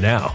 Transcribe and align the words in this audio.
now. 0.00 0.34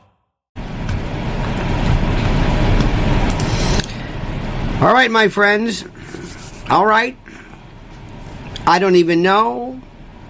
All 4.81 4.91
right, 4.91 5.11
my 5.11 5.27
friends. 5.27 5.85
All 6.67 6.87
right. 6.87 7.15
I 8.65 8.79
don't 8.79 8.95
even 8.95 9.21
know 9.21 9.79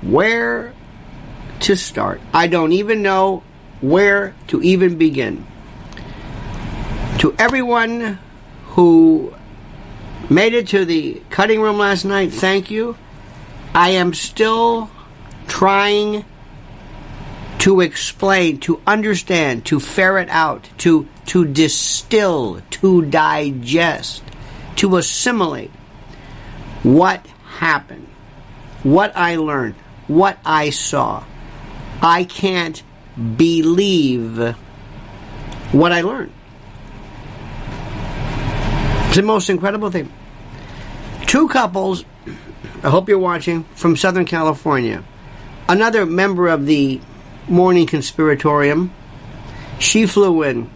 where 0.02 0.74
to 1.62 1.78
start. 1.78 2.20
I 2.34 2.48
don't 2.48 2.74
even 2.74 3.02
know 3.02 3.44
where 3.80 4.36
to 4.48 4.62
even 4.62 4.98
begin. 4.98 5.48
To 7.20 7.34
everyone 7.40 8.20
who 8.72 9.34
made 10.30 10.54
it 10.54 10.68
to 10.70 10.84
the 10.84 11.22
cutting 11.30 11.62
room 11.62 11.78
last 11.78 12.04
night, 12.04 12.34
thank 12.34 12.70
you. 12.70 12.98
I 13.74 13.92
am 13.92 14.14
still 14.14 14.92
trying 15.48 16.26
to 17.60 17.80
explain, 17.80 18.60
to 18.62 18.82
understand, 18.86 19.66
to 19.68 19.80
ferret 19.80 20.28
out, 20.28 20.68
to 20.80 21.08
to 21.28 21.46
distill, 21.46 22.60
to 22.72 23.04
digest 23.04 24.24
to 24.82 24.98
assimilate 24.98 25.70
what 26.82 27.24
happened, 27.60 28.08
what 28.82 29.16
I 29.16 29.36
learned, 29.36 29.76
what 30.08 30.40
I 30.44 30.72
saw. 30.72 31.24
I 32.02 32.24
can't 32.24 32.82
believe 33.38 34.56
what 35.72 35.92
I 35.92 36.02
learned. 36.02 36.34
It's 39.06 39.18
the 39.18 39.22
most 39.22 39.52
incredible 39.52 39.92
thing. 39.92 40.12
Two 41.28 41.48
couples, 41.48 42.04
I 42.82 42.90
hope 42.90 43.08
you're 43.08 43.20
watching, 43.20 43.66
from 43.76 43.96
Southern 43.96 44.26
California. 44.26 45.04
Another 45.70 46.08
member 46.08 46.48
of 46.48 46.66
the 46.66 47.00
morning 47.48 47.86
conspiratorium. 47.86 48.92
She 49.78 50.08
flew 50.08 50.42
in, 50.42 50.72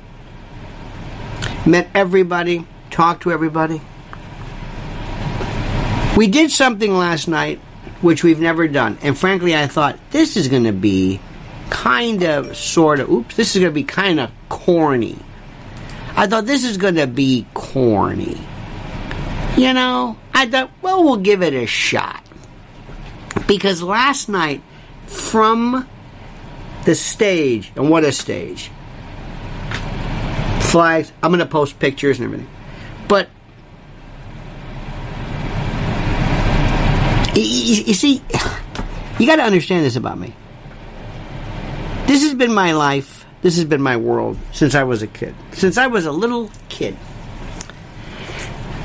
met 1.65 1.89
everybody, 1.95 2.67
talked 2.91 3.23
to 3.23 3.31
everybody. 3.31 3.81
We 6.15 6.27
did 6.27 6.51
something 6.51 6.93
last 6.93 7.27
night 7.27 7.59
which 8.01 8.23
we've 8.23 8.39
never 8.39 8.67
done. 8.67 8.97
And 9.01 9.17
frankly, 9.17 9.55
I 9.55 9.67
thought 9.67 9.99
this 10.11 10.37
is 10.37 10.47
going 10.47 10.65
to 10.65 10.71
be 10.71 11.19
kind 11.69 12.23
of, 12.23 12.55
sort 12.55 12.99
of, 12.99 13.09
oops, 13.09 13.35
this 13.35 13.55
is 13.55 13.61
going 13.61 13.71
to 13.71 13.75
be 13.75 13.83
kind 13.83 14.19
of 14.19 14.31
corny. 14.49 15.17
I 16.15 16.27
thought 16.27 16.45
this 16.45 16.63
is 16.63 16.77
going 16.77 16.95
to 16.95 17.07
be 17.07 17.45
corny. 17.53 18.39
You 19.57 19.73
know, 19.73 20.17
I 20.33 20.47
thought, 20.47 20.71
well, 20.81 21.03
we'll 21.03 21.17
give 21.17 21.41
it 21.41 21.53
a 21.53 21.65
shot. 21.65 22.23
Because 23.47 23.81
last 23.81 24.29
night, 24.29 24.61
from 25.07 25.87
the 26.85 26.95
stage, 26.95 27.71
and 27.75 27.89
what 27.89 28.03
a 28.03 28.11
stage, 28.11 28.71
flags, 30.61 31.11
I'm 31.21 31.31
going 31.31 31.39
to 31.39 31.45
post 31.45 31.79
pictures 31.79 32.19
and 32.19 32.25
everything. 32.25 32.49
But 33.07 33.29
you, 37.35 37.83
you 37.83 37.93
see, 37.93 38.21
you 39.19 39.25
got 39.25 39.37
to 39.37 39.43
understand 39.43 39.85
this 39.85 39.95
about 39.95 40.17
me. 40.17 40.33
This 42.07 42.23
has 42.23 42.33
been 42.33 42.53
my 42.53 42.73
life. 42.73 43.25
This 43.41 43.55
has 43.57 43.65
been 43.65 43.81
my 43.81 43.97
world 43.97 44.37
since 44.51 44.75
I 44.75 44.83
was 44.83 45.01
a 45.01 45.07
kid. 45.07 45.35
Since 45.51 45.77
I 45.77 45.87
was 45.87 46.05
a 46.05 46.11
little 46.11 46.49
kid. 46.69 46.97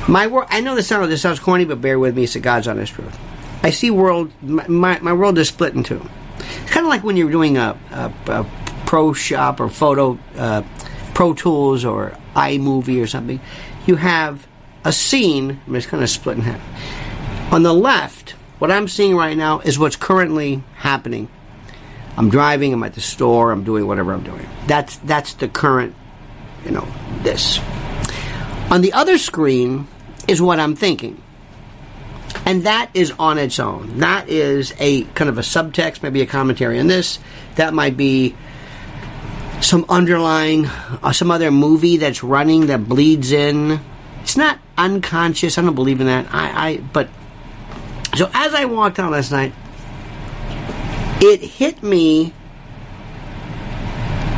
My 0.08 0.26
world. 0.26 0.48
I 0.50 0.60
know 0.60 0.74
this 0.74 0.88
sounds 0.88 1.08
this 1.08 1.22
sounds 1.22 1.38
corny, 1.38 1.64
but 1.64 1.80
bear 1.80 1.98
with 1.98 2.16
me. 2.16 2.24
It's 2.24 2.36
a 2.36 2.40
God's 2.40 2.66
honest 2.66 2.92
truth. 2.92 3.18
I 3.62 3.70
see 3.70 3.90
world. 3.90 4.32
My, 4.42 4.66
my, 4.68 4.98
my 5.00 5.12
world 5.12 5.38
is 5.38 5.48
split 5.48 5.74
in 5.74 5.82
two. 5.82 6.04
It's 6.38 6.70
kind 6.70 6.84
of 6.84 6.90
like 6.90 7.04
when 7.04 7.16
you're 7.16 7.30
doing 7.30 7.58
a, 7.58 7.78
a, 7.90 8.12
a 8.26 8.50
pro 8.86 9.12
shop 9.12 9.60
or 9.60 9.68
photo, 9.68 10.18
uh, 10.36 10.62
Pro 11.14 11.34
Tools 11.34 11.84
or 11.84 12.16
iMovie 12.34 13.02
or 13.02 13.06
something. 13.06 13.40
You 13.86 13.96
have 13.96 14.46
a 14.84 14.92
scene. 14.92 15.60
I 15.66 15.68
mean, 15.68 15.76
it's 15.76 15.86
kind 15.86 16.02
of 16.02 16.08
split 16.08 16.38
in 16.38 16.42
half. 16.42 17.52
On 17.52 17.62
the 17.62 17.74
left, 17.74 18.34
what 18.60 18.70
I'm 18.70 18.86
seeing 18.86 19.16
right 19.16 19.36
now 19.36 19.60
is 19.60 19.78
what's 19.78 19.96
currently 19.96 20.62
happening. 20.76 21.28
I'm 22.16 22.28
driving. 22.28 22.72
I'm 22.72 22.82
at 22.82 22.94
the 22.94 23.00
store. 23.00 23.50
I'm 23.50 23.64
doing 23.64 23.86
whatever 23.86 24.12
I'm 24.12 24.22
doing. 24.22 24.46
That's 24.66 24.96
that's 24.98 25.34
the 25.34 25.48
current, 25.48 25.94
you 26.64 26.70
know, 26.70 26.86
this. 27.22 27.58
On 28.70 28.82
the 28.82 28.92
other 28.92 29.18
screen 29.18 29.88
is 30.28 30.42
what 30.42 30.60
I'm 30.60 30.76
thinking. 30.76 31.22
And 32.44 32.64
that 32.64 32.90
is 32.94 33.12
on 33.18 33.38
its 33.38 33.58
own. 33.58 33.98
That 33.98 34.28
is 34.28 34.74
a 34.78 35.04
kind 35.04 35.30
of 35.30 35.38
a 35.38 35.42
subtext, 35.42 36.02
maybe 36.02 36.20
a 36.20 36.26
commentary 36.26 36.78
on 36.78 36.86
this. 36.86 37.18
That 37.56 37.74
might 37.74 37.96
be 37.96 38.36
some 39.60 39.84
underlying, 39.88 40.66
uh, 40.66 41.12
some 41.12 41.30
other 41.30 41.50
movie 41.50 41.96
that's 41.96 42.22
running 42.22 42.66
that 42.66 42.88
bleeds 42.88 43.32
in. 43.32 43.80
It's 44.22 44.36
not 44.36 44.58
unconscious. 44.76 45.58
I 45.58 45.62
don't 45.62 45.74
believe 45.74 46.00
in 46.00 46.06
that. 46.06 46.26
I, 46.32 46.68
I 46.68 46.76
but 46.78 47.08
so 48.14 48.30
as 48.34 48.54
I 48.54 48.64
walked 48.64 48.98
out 48.98 49.12
last 49.12 49.30
night, 49.30 49.52
it 51.20 51.40
hit 51.40 51.82
me 51.82 52.32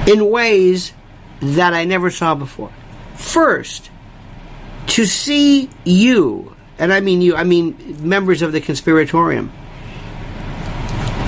in 0.06 0.30
ways 0.30 0.92
that 1.40 1.74
I 1.74 1.84
never 1.84 2.10
saw 2.10 2.34
before. 2.34 2.72
First, 3.14 3.90
to 4.88 5.06
see 5.06 5.70
you, 5.84 6.54
and 6.78 6.92
I 6.92 7.00
mean 7.00 7.22
you, 7.22 7.36
I 7.36 7.44
mean 7.44 7.98
members 8.00 8.42
of 8.42 8.52
the 8.52 8.60
conspiratorium, 8.60 9.52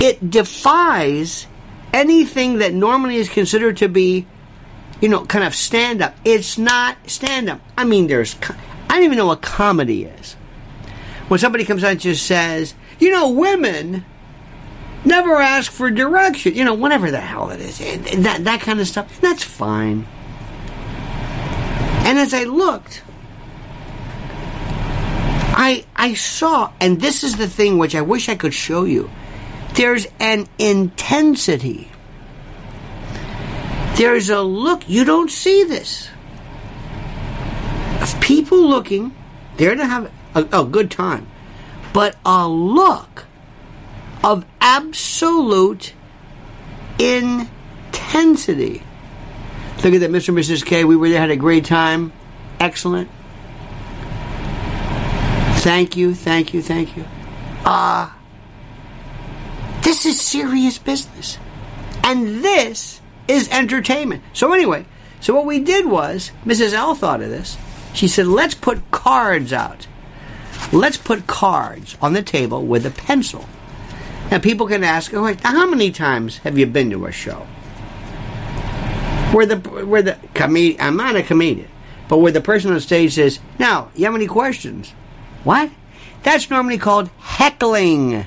it 0.01 0.29
defies 0.29 1.47
anything 1.93 2.59
that 2.59 2.73
normally 2.73 3.15
is 3.15 3.29
considered 3.29 3.77
to 3.77 3.87
be, 3.87 4.27
you 5.01 5.09
know, 5.09 5.25
kind 5.25 5.45
of 5.45 5.55
stand 5.55 6.01
up. 6.01 6.15
It's 6.25 6.57
not 6.57 6.97
stand 7.09 7.49
up. 7.49 7.61
I 7.77 7.85
mean, 7.85 8.07
there's, 8.07 8.35
I 8.89 8.95
don't 8.95 9.03
even 9.03 9.17
know 9.17 9.27
what 9.27 9.41
comedy 9.41 10.03
is. 10.03 10.35
When 11.27 11.39
somebody 11.39 11.65
comes 11.65 11.83
out 11.83 11.91
and 11.91 11.99
just 11.99 12.25
says, 12.25 12.75
you 12.99 13.11
know, 13.11 13.31
women 13.31 14.05
never 15.03 15.35
ask 15.35 15.71
for 15.71 15.89
direction, 15.89 16.53
you 16.53 16.63
know, 16.63 16.73
whatever 16.73 17.11
the 17.11 17.19
hell 17.19 17.49
it 17.49 17.59
is, 17.59 17.79
that, 18.23 18.43
that 18.43 18.61
kind 18.61 18.79
of 18.79 18.87
stuff, 18.87 19.19
that's 19.21 19.43
fine. 19.43 20.07
And 22.05 22.19
as 22.19 22.33
I 22.33 22.43
looked, 22.43 23.01
I 25.57 25.85
I 25.95 26.13
saw, 26.13 26.71
and 26.79 27.01
this 27.01 27.23
is 27.23 27.37
the 27.37 27.47
thing 27.47 27.77
which 27.77 27.95
I 27.95 28.01
wish 28.01 28.29
I 28.29 28.35
could 28.35 28.53
show 28.53 28.83
you. 28.83 29.09
There's 29.73 30.05
an 30.19 30.47
intensity. 30.59 31.89
There's 33.95 34.29
a 34.29 34.41
look. 34.41 34.87
You 34.87 35.05
don't 35.05 35.31
see 35.31 35.63
this. 35.63 36.09
Of 38.01 38.19
people 38.21 38.59
looking, 38.59 39.15
they're 39.57 39.75
going 39.75 39.79
to 39.79 39.93
have 39.93 40.11
a, 40.35 40.45
a 40.51 40.65
good 40.65 40.91
time, 40.91 41.27
but 41.93 42.15
a 42.25 42.47
look 42.47 43.25
of 44.23 44.45
absolute 44.61 45.93
intensity. 46.99 48.83
Look 49.83 49.93
at 49.93 49.99
that, 49.99 50.11
Mr. 50.11 50.29
and 50.29 50.37
Mrs. 50.37 50.65
K. 50.65 50.83
We 50.83 50.95
really 50.95 51.15
had 51.15 51.31
a 51.31 51.35
great 51.35 51.65
time. 51.65 52.11
Excellent. 52.59 53.09
Thank 55.57 55.97
you, 55.97 56.13
thank 56.13 56.53
you, 56.53 56.61
thank 56.61 56.95
you. 56.95 57.05
Ah. 57.65 58.11
Uh, 58.11 58.21
this 59.83 60.05
is 60.05 60.19
serious 60.19 60.77
business. 60.79 61.37
And 62.03 62.43
this 62.43 63.01
is 63.27 63.49
entertainment. 63.49 64.23
So, 64.33 64.53
anyway, 64.53 64.85
so 65.19 65.33
what 65.33 65.45
we 65.45 65.59
did 65.59 65.85
was, 65.85 66.31
Mrs. 66.45 66.73
L 66.73 66.95
thought 66.95 67.21
of 67.21 67.29
this. 67.29 67.57
She 67.93 68.07
said, 68.07 68.27
let's 68.27 68.55
put 68.55 68.91
cards 68.91 69.53
out. 69.53 69.87
Let's 70.75 70.97
put 70.97 71.25
cards 71.25 71.95
on 72.01 72.11
the 72.11 72.21
table 72.21 72.65
with 72.65 72.85
a 72.85 72.91
pencil. 72.91 73.47
Now, 74.29 74.39
people 74.39 74.67
can 74.67 74.83
ask, 74.83 75.13
oh, 75.13 75.33
how 75.41 75.65
many 75.67 75.89
times 75.89 76.39
have 76.39 76.57
you 76.57 76.65
been 76.65 76.89
to 76.89 77.05
a 77.05 77.13
show? 77.13 77.47
Where 79.31 79.45
the 79.45 79.55
where 79.55 80.01
the 80.01 80.17
comedian, 80.33 80.81
I'm 80.81 80.97
not 80.97 81.15
a 81.15 81.23
comedian, 81.23 81.69
but 82.09 82.17
where 82.17 82.33
the 82.33 82.41
person 82.41 82.73
on 82.73 82.79
stage 82.81 83.13
says, 83.13 83.39
"Now, 83.57 83.89
you 83.95 84.03
have 84.03 84.15
any 84.15 84.27
questions?" 84.27 84.93
What? 85.45 85.71
That's 86.23 86.49
normally 86.49 86.77
called 86.77 87.09
heckling. 87.19 88.25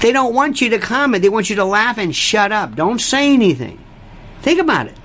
They 0.00 0.12
don't 0.12 0.34
want 0.34 0.60
you 0.60 0.70
to 0.70 0.78
comment. 0.78 1.22
They 1.22 1.28
want 1.28 1.50
you 1.50 1.56
to 1.56 1.64
laugh 1.64 1.98
and 1.98 2.14
shut 2.14 2.52
up. 2.52 2.76
Don't 2.76 3.00
say 3.00 3.32
anything. 3.32 3.78
Think 4.42 4.60
about 4.60 4.86
it. 4.86 4.96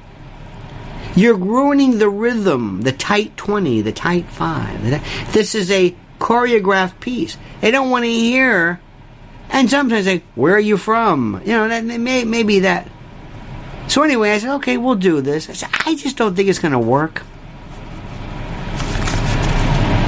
You're 1.15 1.35
ruining 1.35 1.97
the 1.97 2.09
rhythm, 2.09 2.81
the 2.81 2.91
tight 2.91 3.35
20, 3.37 3.81
the 3.81 3.91
tight 3.91 4.29
5. 4.29 5.33
This 5.33 5.55
is 5.55 5.69
a 5.69 5.95
choreographed 6.21 6.99
piece. 6.99 7.37
They 7.59 7.71
don't 7.71 7.89
want 7.89 8.05
to 8.05 8.11
hear, 8.11 8.79
and 9.49 9.69
sometimes 9.69 10.05
they, 10.05 10.23
where 10.35 10.55
are 10.55 10.59
you 10.59 10.77
from? 10.77 11.41
You 11.43 11.53
know, 11.53 11.67
that 11.67 11.83
may, 11.83 12.23
maybe 12.23 12.59
that. 12.59 12.89
So 13.87 14.03
anyway, 14.03 14.31
I 14.31 14.37
said, 14.37 14.55
okay, 14.55 14.77
we'll 14.77 14.95
do 14.95 15.19
this. 15.21 15.49
I 15.49 15.53
said, 15.53 15.69
I 15.85 15.95
just 15.95 16.15
don't 16.15 16.35
think 16.35 16.47
it's 16.47 16.59
going 16.59 16.71
to 16.71 16.79
work. 16.79 17.23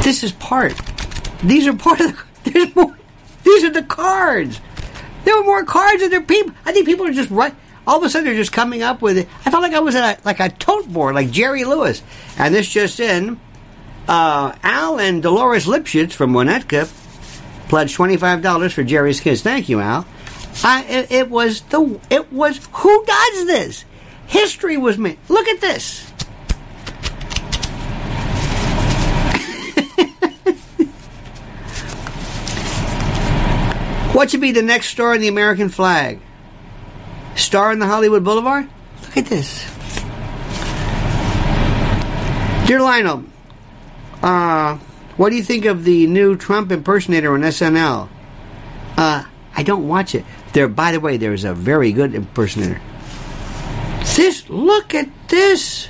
This 0.03 0.24
is 0.24 0.32
part. 0.32 0.74
These 1.43 1.67
are 1.67 1.74
part 1.74 2.00
of 2.00 2.12
the. 2.15 2.24
There's 2.51 2.75
more. 2.75 2.98
These 3.43 3.63
are 3.63 3.72
the 3.72 3.84
cards. 3.84 4.60
There 5.25 5.36
were 5.38 5.43
more 5.43 5.63
cards 5.63 6.01
than 6.01 6.12
there 6.12 6.22
people. 6.22 6.53
I 6.65 6.72
think 6.72 6.86
people 6.86 7.05
are 7.08 7.13
just 7.13 7.29
right 7.29 7.53
all 7.86 7.98
of 7.98 8.03
a 8.03 8.10
sudden 8.10 8.25
they're 8.25 8.36
just 8.36 8.51
coming 8.51 8.82
up 8.82 9.01
with 9.01 9.17
it. 9.17 9.27
I 9.46 9.51
felt 9.51 9.63
like 9.63 9.74
I 9.74 9.79
was 9.79 9.96
at 9.96 10.20
a, 10.20 10.25
like 10.25 10.39
a 10.39 10.50
tote 10.50 10.88
board, 10.88 11.15
like 11.15 11.32
Jerry 11.32 11.65
Lewis. 11.65 12.01
And 12.38 12.53
this 12.53 12.67
just 12.67 13.00
in, 13.00 13.39
uh, 14.07 14.55
Al 14.63 15.00
and 15.00 15.24
Dolores 15.24 15.65
Lipschitz 15.65 16.13
from 16.13 16.33
Winnetka 16.33 16.91
pledged 17.69 17.95
twenty 17.95 18.17
five 18.17 18.41
dollars 18.41 18.74
for 18.74 18.83
Jerry's 18.83 19.19
kids. 19.19 19.41
Thank 19.41 19.69
you, 19.69 19.79
Al. 19.79 20.05
I, 20.63 20.83
it, 20.83 21.12
it 21.12 21.29
was 21.29 21.62
the 21.62 22.00
it 22.10 22.31
was 22.31 22.60
who 22.72 23.05
does 23.05 23.45
this? 23.48 23.86
History 24.27 24.77
was 24.77 24.98
made. 24.98 25.17
Look 25.29 25.48
at 25.48 25.62
this. 25.62 26.03
what 34.13 34.31
should 34.31 34.41
be 34.41 34.51
the 34.51 34.62
next 34.62 34.88
star 34.88 35.15
in 35.15 35.22
the 35.22 35.27
American 35.27 35.69
flag? 35.69 36.19
Star 37.36 37.72
in 37.72 37.79
the 37.79 37.88
Hollywood 37.88 38.24
Boulevard? 38.24 38.69
Look 39.01 39.17
at 39.17 39.25
this. 39.25 39.65
Dear 42.67 42.81
Lionel, 42.81 43.24
uh, 44.23 44.77
what 45.17 45.29
do 45.29 45.35
you 45.35 45.43
think 45.43 45.65
of 45.65 45.83
the 45.83 46.07
new 46.07 46.35
Trump 46.35 46.71
impersonator 46.71 47.33
on 47.33 47.41
SNL? 47.41 48.09
Uh, 48.97 49.25
I 49.55 49.63
don't 49.63 49.87
watch 49.87 50.15
it. 50.15 50.25
There, 50.53 50.67
by 50.67 50.91
the 50.91 50.99
way, 50.99 51.17
there's 51.17 51.43
a 51.43 51.53
very 51.53 51.91
good 51.91 52.15
impersonator. 52.15 52.81
This, 54.15 54.49
look 54.49 54.95
at 54.95 55.09
this. 55.27 55.89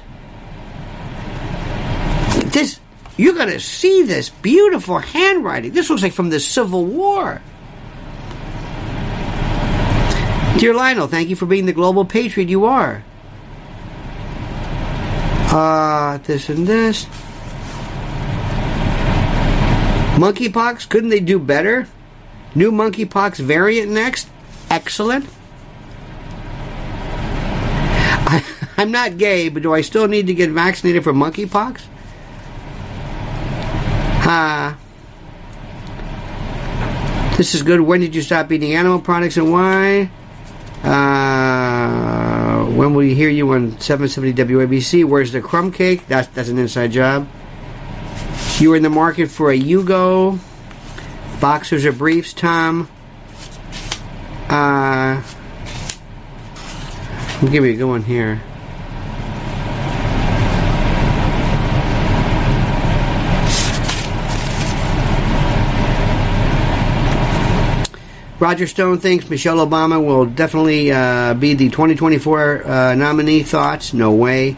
This, 2.45 2.79
you 3.17 3.33
gotta 3.33 3.59
see 3.59 4.03
this 4.03 4.29
beautiful 4.29 4.99
handwriting. 4.99 5.71
This 5.71 5.89
looks 5.89 6.01
like 6.01 6.13
from 6.13 6.29
the 6.29 6.39
Civil 6.39 6.85
War. 6.85 7.41
Dear 10.57 10.73
Lionel, 10.73 11.07
thank 11.07 11.29
you 11.29 11.35
for 11.35 11.45
being 11.45 11.65
the 11.65 11.73
global 11.73 12.05
patriot 12.05 12.49
you 12.49 12.65
are. 12.65 13.03
Uh, 15.51 16.17
this 16.19 16.49
and 16.49 16.65
this. 16.65 17.05
Monkeypox, 20.13 20.87
couldn't 20.89 21.09
they 21.09 21.19
do 21.19 21.39
better? 21.39 21.87
New 22.53 22.71
monkeypox 22.71 23.37
variant 23.37 23.91
next? 23.91 24.29
Excellent. 24.69 25.27
I, 28.25 28.45
I'm 28.77 28.91
not 28.91 29.17
gay, 29.17 29.49
but 29.49 29.63
do 29.63 29.73
I 29.73 29.81
still 29.81 30.07
need 30.07 30.27
to 30.27 30.33
get 30.33 30.51
vaccinated 30.51 31.03
for 31.03 31.13
monkeypox? 31.13 31.81
Uh, 34.25 34.75
this 37.37 37.55
is 37.55 37.63
good. 37.63 37.81
When 37.81 37.99
did 37.99 38.13
you 38.13 38.21
stop 38.21 38.51
eating 38.51 38.73
animal 38.73 39.01
products 39.01 39.37
and 39.37 39.51
why? 39.51 40.11
Uh, 40.83 42.65
when 42.67 42.93
will 42.93 43.03
you 43.03 43.15
hear 43.15 43.29
you 43.29 43.51
on 43.51 43.79
770 43.79 44.33
WABC? 44.33 45.05
Where's 45.05 45.31
the 45.31 45.41
crumb 45.41 45.71
cake? 45.71 46.07
That's, 46.07 46.27
that's 46.27 46.49
an 46.49 46.59
inside 46.59 46.91
job. 46.91 47.27
You 48.59 48.69
were 48.69 48.75
in 48.75 48.83
the 48.83 48.89
market 48.89 49.29
for 49.29 49.51
a 49.51 49.59
Yugo. 49.59 50.39
Boxers 51.41 51.85
or 51.85 51.91
briefs, 51.91 52.33
Tom. 52.33 52.87
Uh, 54.49 55.21
I'll 57.41 57.49
give 57.49 57.65
you 57.65 57.71
a 57.71 57.75
good 57.75 57.83
one 57.85 58.03
here. 58.03 58.41
Roger 68.39 68.67
Stone 68.67 68.99
thinks 68.99 69.29
Michelle 69.29 69.65
Obama 69.65 70.05
will 70.05 70.25
definitely 70.25 70.91
uh, 70.91 71.33
be 71.33 71.53
the 71.53 71.69
2024 71.69 72.67
uh, 72.67 72.95
nominee. 72.95 73.41
Thoughts? 73.41 73.93
No 73.93 74.11
way. 74.11 74.57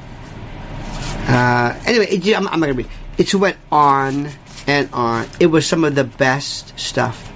Uh, 1.28 1.80
anyway, 1.86 2.20
I'm, 2.34 2.48
I'm 2.48 2.60
not 2.60 2.68
gonna 2.68 2.74
be. 2.74 2.88
It 3.18 3.34
went 3.34 3.58
on 3.72 4.30
and 4.68 4.90
on. 4.94 5.28
It 5.40 5.48
was 5.48 5.66
some 5.66 5.84
of 5.84 5.96
the 5.96 6.04
best 6.04 6.78
stuff, 6.80 7.32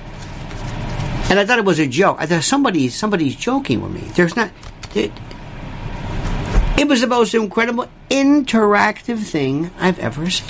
and 1.30 1.40
I 1.40 1.46
thought 1.46 1.60
it 1.60 1.66
was 1.66 1.80
a 1.80 1.88
joke. 1.88 2.18
I 2.20 2.26
thought 2.26 2.44
somebody 2.44 2.90
somebody's 2.90 3.36
joking 3.36 3.82
with 3.82 3.92
me. 3.92 4.02
There's 4.16 4.36
not. 4.36 4.52
It, 4.96 5.12
it 6.78 6.88
was 6.88 7.02
the 7.02 7.08
most 7.08 7.34
incredible 7.34 7.88
interactive 8.10 9.24
thing 9.24 9.72
I've 9.80 10.00
ever 10.00 10.30
seen. 10.30 10.48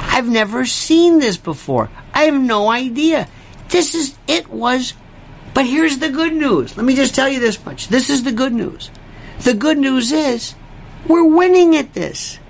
I've 0.00 0.28
never 0.28 0.64
seen 0.64 1.18
this 1.18 1.36
before. 1.36 1.90
I 2.12 2.24
have 2.24 2.40
no 2.40 2.70
idea. 2.70 3.28
This 3.68 3.94
is. 3.94 4.16
It 4.28 4.48
was 4.48 4.94
but 5.54 5.66
here's 5.66 5.98
the 5.98 6.10
good 6.10 6.34
news. 6.34 6.76
Let 6.76 6.84
me 6.84 6.96
just 6.96 7.14
tell 7.14 7.28
you 7.28 7.38
this 7.38 7.64
much. 7.64 7.86
This 7.86 8.10
is 8.10 8.24
the 8.24 8.32
good 8.32 8.52
news. 8.52 8.90
The 9.40 9.54
good 9.54 9.78
news 9.78 10.10
is 10.10 10.56
we're 11.06 11.24
winning 11.24 11.76
at 11.76 11.94
this. 11.94 12.40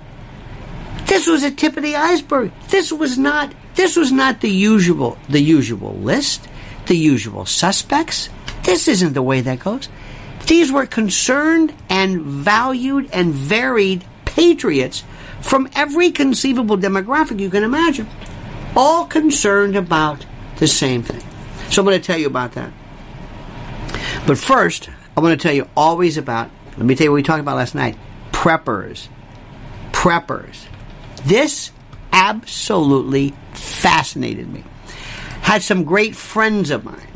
This 1.05 1.27
was 1.27 1.43
a 1.43 1.51
tip 1.51 1.77
of 1.77 1.83
the 1.83 1.95
iceberg. 1.95 2.51
This 2.69 2.91
was 2.91 3.17
not 3.17 3.53
this 3.75 3.95
was 3.95 4.11
not 4.11 4.41
the 4.41 4.49
usual 4.49 5.17
the 5.29 5.41
usual 5.41 5.95
list, 5.95 6.47
the 6.87 6.97
usual 6.97 7.45
suspects. 7.45 8.29
This 8.63 8.87
isn't 8.87 9.13
the 9.13 9.21
way 9.21 9.41
that 9.41 9.59
goes. 9.59 9.89
These 10.47 10.71
were 10.71 10.85
concerned 10.85 11.73
and 11.89 12.21
valued 12.21 13.09
and 13.11 13.33
varied 13.33 14.05
patriots 14.25 15.03
from 15.41 15.69
every 15.75 16.11
conceivable 16.11 16.77
demographic 16.77 17.39
you 17.39 17.49
can 17.49 17.63
imagine, 17.63 18.07
all 18.75 19.05
concerned 19.05 19.75
about 19.75 20.25
the 20.57 20.67
same 20.67 21.03
thing. 21.03 21.21
So 21.69 21.81
I'm 21.81 21.85
going 21.85 21.99
to 21.99 22.05
tell 22.05 22.17
you 22.17 22.27
about 22.27 22.53
that. 22.53 22.71
But 24.25 24.37
first, 24.37 24.89
I 25.15 25.21
want 25.21 25.39
to 25.39 25.47
tell 25.47 25.55
you 25.55 25.69
always 25.75 26.17
about, 26.17 26.49
let 26.77 26.85
me 26.85 26.95
tell 26.95 27.05
you 27.05 27.11
what 27.11 27.15
we 27.15 27.23
talked 27.23 27.39
about 27.39 27.57
last 27.57 27.75
night 27.75 27.97
preppers. 28.31 29.07
Preppers. 29.91 30.65
This 31.25 31.71
absolutely 32.11 33.33
fascinated 33.53 34.51
me. 34.51 34.63
Had 35.41 35.63
some 35.63 35.83
great 35.83 36.15
friends 36.15 36.71
of 36.71 36.85
mine, 36.85 37.07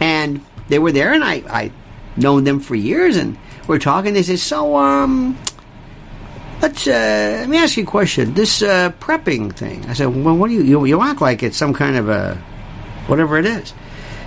and 0.00 0.44
they 0.68 0.78
were 0.78 0.92
there, 0.92 1.12
and 1.12 1.22
I, 1.22 1.42
I 1.48 1.72
known 2.16 2.44
them 2.44 2.60
for 2.60 2.74
years, 2.74 3.16
and 3.16 3.36
we're 3.66 3.78
talking. 3.78 4.14
They 4.14 4.22
said, 4.22 4.38
"So, 4.38 4.76
um, 4.76 5.38
let's 6.62 6.86
uh, 6.86 7.38
let 7.40 7.48
me 7.48 7.58
ask 7.58 7.76
you 7.76 7.84
a 7.84 7.86
question. 7.86 8.34
This 8.34 8.62
uh, 8.62 8.92
prepping 9.00 9.52
thing." 9.52 9.84
I 9.86 9.94
said, 9.94 10.06
"Well, 10.06 10.36
what 10.36 10.48
do 10.48 10.54
you, 10.54 10.62
you 10.62 10.84
you 10.84 11.00
act 11.02 11.20
like 11.20 11.42
it's 11.42 11.56
some 11.56 11.74
kind 11.74 11.96
of 11.96 12.08
a 12.08 12.36
whatever 13.06 13.38
it 13.38 13.46
is?" 13.46 13.72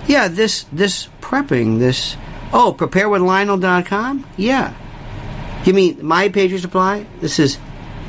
Yeah, 0.06 0.28
this 0.28 0.66
this 0.72 1.08
prepping, 1.20 1.78
this 1.78 2.16
oh, 2.52 2.74
preparewithlionel.com? 2.78 4.26
Yeah. 4.36 4.74
You 5.64 5.72
mean 5.72 6.04
My 6.04 6.28
Patriot 6.28 6.60
Supply? 6.60 7.06
This 7.20 7.38
is 7.38 7.58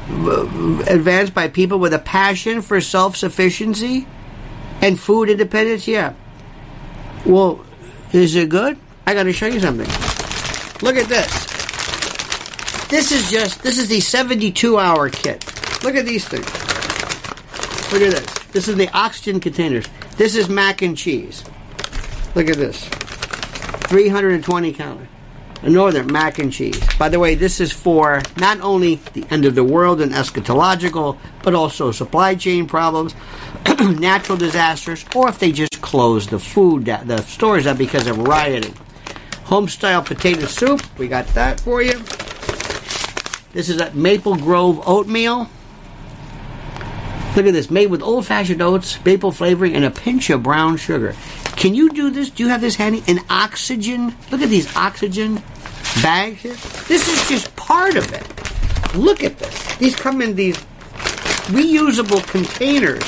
advanced 0.07 1.33
by 1.33 1.47
people 1.47 1.79
with 1.79 1.93
a 1.93 1.99
passion 1.99 2.61
for 2.61 2.79
self-sufficiency 2.81 4.07
and 4.81 4.99
food 4.99 5.29
independence? 5.29 5.87
Yeah. 5.87 6.13
Well, 7.25 7.65
is 8.11 8.35
it 8.35 8.49
good? 8.49 8.77
I 9.07 9.13
got 9.13 9.23
to 9.23 9.33
show 9.33 9.47
you 9.47 9.59
something. 9.59 9.87
Look 10.81 10.97
at 10.97 11.07
this. 11.07 11.45
This 12.87 13.11
is 13.11 13.31
just 13.31 13.63
this 13.63 13.79
is 13.79 13.87
the 13.87 13.99
72 13.99 14.77
hour 14.77 15.09
kit. 15.09 15.43
Look 15.83 15.95
at 15.95 16.05
these 16.05 16.27
things. 16.27 16.45
Look 17.91 18.01
at 18.01 18.11
this. 18.11 18.45
This 18.49 18.67
is 18.67 18.75
the 18.75 18.89
oxygen 18.95 19.39
containers. 19.39 19.85
This 20.17 20.35
is 20.35 20.49
mac 20.49 20.81
and 20.81 20.95
cheese. 20.95 21.43
Look 22.35 22.49
at 22.49 22.57
this 22.57 22.85
320 22.85 24.73
calories. 24.73 25.07
Northern 25.69 26.11
mac 26.11 26.37
and 26.39 26.53
cheese. 26.53 26.79
By 26.97 27.09
the 27.09 27.19
way, 27.19 27.35
this 27.35 27.59
is 27.59 27.71
for 27.71 28.21
not 28.37 28.61
only 28.61 28.95
the 29.13 29.25
end 29.31 29.45
of 29.45 29.55
the 29.55 29.63
world 29.63 29.99
and 29.99 30.11
eschatological, 30.11 31.17
but 31.43 31.55
also 31.55 31.91
supply 31.91 32.35
chain 32.35 32.67
problems, 32.67 33.15
natural 33.79 34.37
disasters, 34.37 35.05
or 35.15 35.27
if 35.29 35.39
they 35.39 35.51
just 35.51 35.81
close 35.81 36.27
the 36.27 36.39
food, 36.39 36.85
the 36.85 37.21
stores 37.23 37.65
up 37.65 37.77
because 37.77 38.07
of 38.07 38.17
rioting. 38.19 38.73
Homestyle 39.45 40.05
potato 40.05 40.45
soup, 40.45 40.81
we 40.97 41.07
got 41.07 41.27
that 41.29 41.59
for 41.59 41.81
you. 41.81 41.99
This 43.53 43.69
is 43.69 43.79
a 43.79 43.91
Maple 43.93 44.35
Grove 44.35 44.87
oatmeal. 44.87 45.49
Look 47.35 47.47
at 47.47 47.53
this, 47.53 47.69
made 47.69 47.87
with 47.87 48.01
old 48.01 48.25
fashioned 48.25 48.61
oats, 48.61 49.03
maple 49.03 49.31
flavoring, 49.31 49.75
and 49.75 49.83
a 49.83 49.91
pinch 49.91 50.29
of 50.29 50.41
brown 50.41 50.77
sugar. 50.77 51.15
Can 51.57 51.75
you 51.75 51.89
do 51.89 52.09
this? 52.09 52.29
Do 52.29 52.43
you 52.43 52.49
have 52.49 52.61
this 52.61 52.75
handy? 52.75 53.03
An 53.07 53.19
oxygen? 53.29 54.15
Look 54.31 54.41
at 54.41 54.49
these 54.49 54.73
oxygen 54.75 55.43
bags 56.01 56.41
here. 56.41 56.55
This 56.87 57.07
is 57.07 57.27
just 57.27 57.55
part 57.55 57.95
of 57.95 58.11
it. 58.13 58.95
Look 58.95 59.23
at 59.23 59.37
this. 59.37 59.77
These 59.77 59.95
come 59.95 60.21
in 60.21 60.35
these 60.35 60.57
reusable 61.47 62.25
containers. 62.27 63.03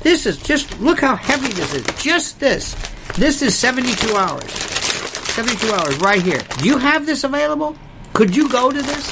This 0.00 0.26
is 0.26 0.36
just, 0.38 0.78
look 0.80 1.00
how 1.00 1.16
heavy 1.16 1.48
this 1.48 1.74
is. 1.74 1.86
Just 2.02 2.40
this. 2.40 2.74
This 3.16 3.42
is 3.42 3.56
72 3.56 4.16
hours. 4.16 4.50
72 4.50 5.72
hours 5.72 5.96
right 5.98 6.20
here. 6.20 6.40
Do 6.58 6.68
you 6.68 6.78
have 6.78 7.06
this 7.06 7.24
available? 7.24 7.76
Could 8.12 8.36
you 8.36 8.48
go 8.48 8.70
to 8.70 8.82
this? 8.82 9.10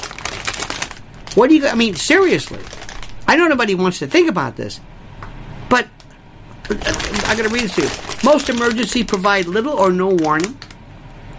What 1.35 1.49
do 1.49 1.57
you, 1.57 1.67
I 1.67 1.75
mean, 1.75 1.95
seriously. 1.95 2.61
I 3.27 3.37
know 3.37 3.49
nobody 3.49 3.75
wants 3.75 4.01
to 4.01 4.07
think 4.07 4.29
about 4.29 4.57
this, 4.57 4.81
but 5.71 5.89
I'm 6.69 7.37
going 7.37 7.49
to 7.49 7.55
read 7.55 7.65
this 7.65 7.75
to 7.77 7.83
you. 7.83 7.91
Most 8.23 8.51
emergencies 8.51 9.07
provide 9.07 9.47
little 9.47 9.73
or 9.73 9.91
no 9.91 10.09
warning 10.09 10.59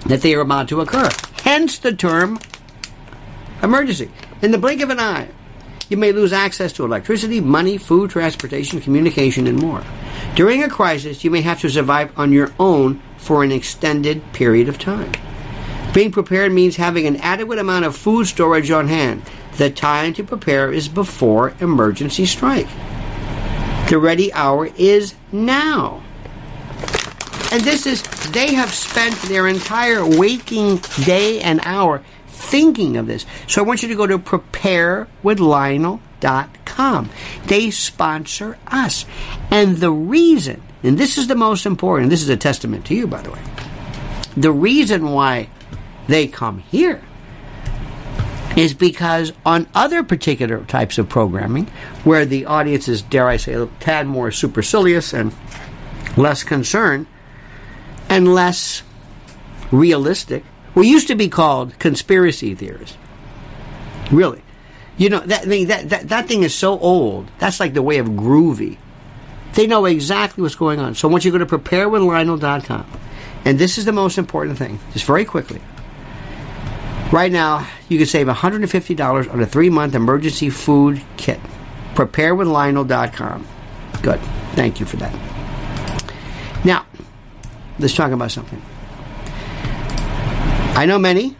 that 0.07 0.21
they 0.21 0.33
are 0.33 0.41
about 0.41 0.67
to 0.69 0.81
occur. 0.81 1.09
Hence 1.43 1.77
the 1.77 1.93
term 1.93 2.39
emergency. 3.61 4.09
In 4.41 4.51
the 4.51 4.57
blink 4.57 4.81
of 4.81 4.89
an 4.89 4.99
eye, 4.99 5.27
you 5.89 5.97
may 5.97 6.11
lose 6.11 6.31
access 6.31 6.71
to 6.73 6.85
electricity, 6.85 7.41
money, 7.41 7.77
food, 7.77 8.11
transportation, 8.11 8.79
communication, 8.79 9.47
and 9.47 9.59
more. 9.59 9.83
During 10.35 10.63
a 10.63 10.69
crisis, 10.69 11.23
you 11.23 11.31
may 11.31 11.41
have 11.41 11.59
to 11.61 11.69
survive 11.69 12.17
on 12.17 12.31
your 12.31 12.51
own 12.59 13.01
for 13.17 13.43
an 13.43 13.51
extended 13.51 14.21
period 14.31 14.69
of 14.69 14.79
time. 14.79 15.11
Being 15.93 16.11
prepared 16.11 16.51
means 16.51 16.77
having 16.77 17.05
an 17.07 17.17
adequate 17.17 17.59
amount 17.59 17.85
of 17.85 17.95
food 17.95 18.25
storage 18.25 18.71
on 18.71 18.87
hand. 18.87 19.21
The 19.57 19.69
time 19.69 20.13
to 20.13 20.23
prepare 20.23 20.71
is 20.71 20.87
before 20.87 21.53
emergency 21.59 22.25
strike. 22.25 22.67
The 23.89 23.99
ready 23.99 24.31
hour 24.33 24.69
is 24.77 25.13
now. 25.31 26.02
And 27.53 27.61
this 27.61 27.85
is, 27.85 28.01
they 28.31 28.55
have 28.55 28.73
spent 28.73 29.15
their 29.23 29.47
entire 29.47 30.03
waking 30.03 30.77
day 31.03 31.39
and 31.39 31.61
hour 31.63 32.03
thinking 32.25 32.97
of 32.97 33.05
this. 33.05 33.27
So 33.47 33.61
I 33.61 33.63
want 33.63 33.83
you 33.83 33.89
to 33.89 33.95
go 33.95 34.07
to 34.07 34.17
preparewithlionel.com. 34.17 37.09
They 37.45 37.69
sponsor 37.69 38.57
us. 38.65 39.05
And 39.51 39.77
the 39.77 39.91
reason, 39.91 40.63
and 40.81 40.97
this 40.97 41.19
is 41.19 41.27
the 41.27 41.35
most 41.35 41.67
important, 41.67 42.09
this 42.09 42.23
is 42.23 42.29
a 42.29 42.37
testament 42.37 42.87
to 42.87 42.95
you, 42.95 43.05
by 43.05 43.21
the 43.21 43.29
way. 43.29 43.41
The 44.35 44.51
reason 44.51 45.11
why 45.11 45.49
they 46.07 46.25
come 46.25 46.57
here 46.57 47.03
is 48.57 48.73
because 48.73 49.31
on 49.45 49.67
other 49.75 50.01
particular 50.01 50.65
types 50.65 50.97
of 50.97 51.07
programming, 51.07 51.67
where 52.03 52.25
the 52.25 52.47
audience 52.47 52.87
is, 52.87 53.03
dare 53.03 53.27
I 53.27 53.37
say, 53.37 53.53
a 53.53 53.67
tad 53.79 54.07
more 54.07 54.31
supercilious 54.31 55.13
and 55.13 55.31
less 56.17 56.41
concerned, 56.41 57.05
and 58.13 58.33
less 58.33 58.83
realistic. 59.71 60.43
We 60.75 60.87
used 60.87 61.07
to 61.07 61.15
be 61.15 61.29
called 61.29 61.77
conspiracy 61.79 62.53
theorists. 62.53 62.97
Really. 64.11 64.43
You 64.97 65.09
know, 65.09 65.19
that, 65.21 65.43
I 65.43 65.45
mean, 65.45 65.67
that, 65.67 65.89
that, 65.89 66.09
that 66.09 66.27
thing 66.27 66.43
is 66.43 66.53
so 66.53 66.77
old. 66.79 67.31
That's 67.39 67.59
like 67.59 67.73
the 67.73 67.81
way 67.81 67.97
of 67.97 68.07
groovy. 68.07 68.77
They 69.55 69.65
know 69.65 69.85
exactly 69.85 70.43
what's 70.43 70.55
going 70.55 70.79
on. 70.79 70.93
So 70.93 71.07
want 71.07 71.25
you 71.25 71.31
go 71.31 71.39
to 71.39 71.45
preparewithlionel.com. 71.45 72.85
And 73.45 73.57
this 73.57 73.77
is 73.77 73.85
the 73.85 73.91
most 73.91 74.17
important 74.17 74.57
thing, 74.57 74.79
just 74.93 75.05
very 75.05 75.25
quickly. 75.25 75.61
Right 77.11 77.31
now, 77.31 77.67
you 77.89 77.97
can 77.97 78.07
save 78.07 78.27
$150 78.27 79.33
on 79.33 79.41
a 79.41 79.45
three 79.45 79.69
month 79.69 79.95
emergency 79.95 80.49
food 80.51 81.01
kit. 81.17 81.39
Preparewithlionel.com. 81.95 83.47
Good. 84.01 84.19
Thank 84.53 84.79
you 84.79 84.85
for 84.85 84.97
that. 84.97 85.32
Let's 87.83 87.95
talk 87.95 88.13
about 88.13 88.31
something. 88.31 88.61
I 90.73 90.85
know 90.87 90.97
many 90.97 91.35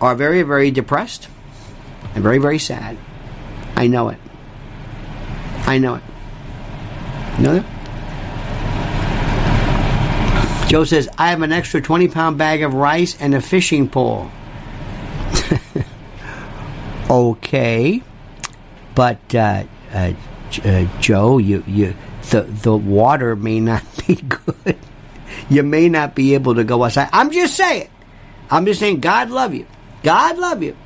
are 0.00 0.14
very, 0.14 0.44
very 0.44 0.70
depressed 0.70 1.26
and 2.14 2.22
very, 2.22 2.38
very 2.38 2.60
sad. 2.60 2.96
I 3.74 3.88
know 3.88 4.08
it. 4.10 4.18
I 5.66 5.78
know 5.78 5.96
it. 5.96 6.02
You 7.36 7.42
know 7.42 7.54
that? 7.58 7.66
Joe 10.70 10.84
says, 10.84 11.08
I 11.18 11.30
have 11.30 11.42
an 11.42 11.50
extra 11.50 11.82
20 11.82 12.06
pound 12.06 12.38
bag 12.38 12.62
of 12.62 12.74
rice 12.74 13.16
and 13.20 13.34
a 13.34 13.40
fishing 13.40 13.88
pole. 13.88 14.30
okay. 17.10 18.00
But, 18.94 19.34
uh, 19.34 19.64
uh, 19.92 20.12
uh, 20.64 21.00
Joe, 21.00 21.38
you, 21.38 21.64
you, 21.66 21.96
the, 22.30 22.42
the 22.42 22.76
water 22.76 23.34
may 23.34 23.58
not 23.58 23.82
be 24.06 24.14
good. 24.14 24.78
You 25.48 25.62
may 25.62 25.88
not 25.88 26.14
be 26.14 26.34
able 26.34 26.54
to 26.54 26.64
go 26.64 26.84
outside. 26.84 27.08
I'm 27.12 27.30
just 27.30 27.56
saying. 27.56 27.88
I'm 28.50 28.66
just 28.66 28.80
saying, 28.80 29.00
God 29.00 29.30
love 29.30 29.54
you. 29.54 29.66
God 30.02 30.38
love 30.38 30.62
you. 30.62 30.76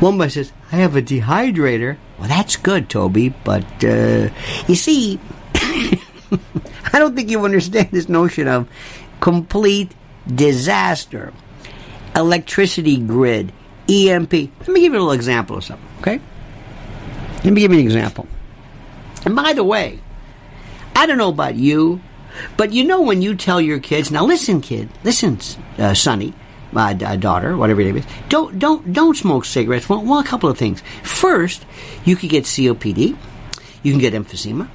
One 0.00 0.18
boy 0.18 0.28
says, 0.28 0.52
I 0.70 0.76
have 0.76 0.94
a 0.94 1.02
dehydrator. 1.02 1.96
Well, 2.18 2.28
that's 2.28 2.56
good, 2.56 2.88
Toby, 2.88 3.30
but 3.30 3.64
uh, 3.84 4.28
you 4.66 4.74
see, 4.74 5.18
I 5.54 5.98
don't 6.92 7.16
think 7.16 7.30
you 7.30 7.44
understand 7.44 7.88
this 7.90 8.08
notion 8.08 8.46
of 8.48 8.68
complete 9.20 9.92
disaster, 10.32 11.32
electricity 12.14 12.98
grid, 12.98 13.52
EMP. 13.88 14.32
Let 14.32 14.68
me 14.68 14.80
give 14.80 14.92
you 14.92 14.98
a 14.98 15.00
little 15.00 15.12
example 15.12 15.56
of 15.56 15.64
something, 15.64 15.88
okay? 16.00 16.20
Let 17.44 17.52
me 17.52 17.60
give 17.60 17.72
you 17.72 17.80
an 17.80 17.84
example. 17.84 18.26
And 19.24 19.34
by 19.34 19.52
the 19.52 19.64
way, 19.64 20.00
I 20.94 21.06
don't 21.06 21.18
know 21.18 21.30
about 21.30 21.54
you, 21.54 22.00
but 22.56 22.72
you 22.72 22.84
know 22.84 23.00
when 23.00 23.22
you 23.22 23.34
tell 23.34 23.60
your 23.60 23.78
kids, 23.78 24.10
now 24.10 24.24
listen, 24.24 24.60
kid, 24.60 24.88
listen, 25.04 25.38
uh, 25.78 25.94
Sonny, 25.94 26.34
my 26.72 26.92
uh, 26.92 27.16
daughter, 27.16 27.56
whatever 27.56 27.80
your 27.80 27.92
name 27.92 28.02
is, 28.02 28.06
don't 28.28 28.58
don't 28.58 28.92
don't 28.92 29.16
smoke 29.16 29.44
cigarettes. 29.44 29.88
Well, 29.88 30.02
well, 30.04 30.18
a 30.18 30.24
couple 30.24 30.48
of 30.48 30.58
things. 30.58 30.82
First, 31.02 31.64
you 32.04 32.16
could 32.16 32.30
get 32.30 32.44
COPD, 32.44 33.16
you 33.82 33.92
can 33.92 34.00
get 34.00 34.12
emphysema, 34.14 34.68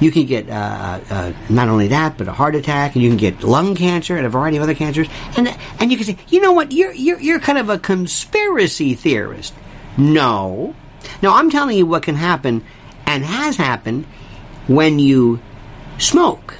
you 0.00 0.10
can 0.10 0.26
get 0.26 0.48
uh, 0.48 1.00
uh, 1.10 1.32
not 1.48 1.68
only 1.68 1.88
that, 1.88 2.18
but 2.18 2.28
a 2.28 2.32
heart 2.32 2.54
attack, 2.54 2.94
and 2.94 3.02
you 3.02 3.10
can 3.10 3.18
get 3.18 3.42
lung 3.42 3.74
cancer 3.74 4.16
and 4.16 4.26
a 4.26 4.28
variety 4.28 4.56
of 4.56 4.62
other 4.62 4.74
cancers. 4.74 5.08
And 5.36 5.48
and 5.78 5.90
you 5.90 5.96
can 5.96 6.06
say, 6.06 6.18
you 6.28 6.40
know 6.40 6.52
what, 6.52 6.72
you're 6.72 6.92
you're 6.92 7.20
you're 7.20 7.40
kind 7.40 7.58
of 7.58 7.68
a 7.68 7.78
conspiracy 7.78 8.94
theorist. 8.94 9.54
No, 9.96 10.74
no, 11.22 11.34
I'm 11.34 11.50
telling 11.50 11.76
you 11.76 11.86
what 11.86 12.02
can 12.02 12.14
happen 12.14 12.64
and 13.06 13.24
has 13.24 13.56
happened 13.56 14.06
when 14.66 14.98
you 14.98 15.40
smoke. 15.98 16.56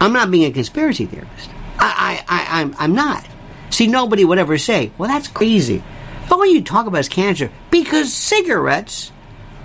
I'm 0.00 0.12
not 0.12 0.30
being 0.30 0.44
a 0.44 0.52
conspiracy 0.52 1.06
theorist. 1.06 1.50
I, 1.78 2.22
I, 2.28 2.36
I 2.36 2.60
I'm 2.60 2.74
I'm 2.78 2.94
not. 2.94 3.26
See, 3.70 3.86
nobody 3.86 4.24
would 4.24 4.38
ever 4.38 4.58
say, 4.58 4.90
well, 4.96 5.08
that's 5.08 5.28
crazy. 5.28 5.82
All 6.30 6.46
you 6.46 6.62
talk 6.62 6.86
about 6.86 7.00
is 7.00 7.08
cancer 7.08 7.50
because 7.70 8.12
cigarettes 8.12 9.12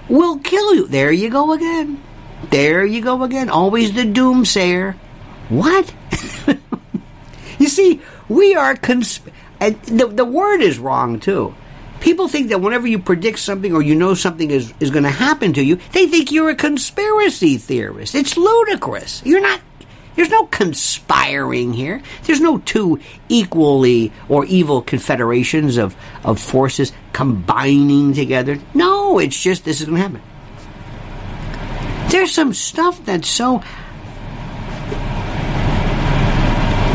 will 0.09 0.39
kill 0.39 0.75
you. 0.75 0.87
There 0.87 1.11
you 1.11 1.29
go 1.29 1.53
again. 1.53 2.01
There 2.49 2.85
you 2.85 3.01
go 3.01 3.23
again. 3.23 3.49
Always 3.49 3.93
the 3.93 4.03
doomsayer. 4.03 4.95
What? 5.49 5.93
you 7.59 7.67
see, 7.67 8.01
we 8.29 8.55
are 8.55 8.75
cons. 8.75 9.19
The, 9.59 10.09
the 10.11 10.25
word 10.25 10.61
is 10.61 10.79
wrong, 10.79 11.19
too. 11.19 11.53
People 11.99 12.27
think 12.27 12.49
that 12.49 12.61
whenever 12.61 12.87
you 12.87 12.97
predict 12.97 13.37
something 13.39 13.73
or 13.73 13.81
you 13.81 13.93
know 13.93 14.15
something 14.15 14.49
is, 14.49 14.73
is 14.79 14.89
going 14.89 15.03
to 15.03 15.09
happen 15.09 15.53
to 15.53 15.63
you, 15.63 15.75
they 15.91 16.07
think 16.07 16.31
you're 16.31 16.49
a 16.49 16.55
conspiracy 16.55 17.57
theorist. 17.57 18.15
It's 18.15 18.37
ludicrous. 18.37 19.21
You're 19.23 19.41
not 19.41 19.61
there's 20.15 20.29
no 20.29 20.45
conspiring 20.47 21.73
here. 21.73 22.01
There's 22.23 22.41
no 22.41 22.57
two 22.59 22.99
equally 23.29 24.11
or 24.27 24.45
evil 24.45 24.81
confederations 24.81 25.77
of, 25.77 25.95
of 26.23 26.39
forces 26.39 26.91
combining 27.13 28.13
together. 28.13 28.59
No, 28.73 29.19
it's 29.19 29.41
just 29.41 29.65
this 29.65 29.79
is 29.79 29.87
going 29.87 29.97
to 29.97 30.01
happen. 30.01 30.21
There's 32.11 32.33
some 32.33 32.53
stuff 32.53 33.03
that's 33.05 33.29
so. 33.29 33.63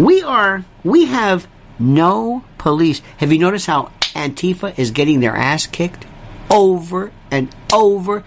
We 0.01 0.23
are, 0.23 0.65
we 0.85 1.07
have 1.07 1.49
no 1.79 2.45
police. 2.59 3.01
Have 3.17 3.33
you 3.33 3.39
noticed 3.39 3.67
how 3.67 3.93
Antifa 4.15 4.79
is 4.79 4.91
getting 4.91 5.21
their 5.21 5.35
ass 5.35 5.67
kicked 5.67 6.07
over 6.51 7.13
and 7.31 7.49
over? 7.73 8.25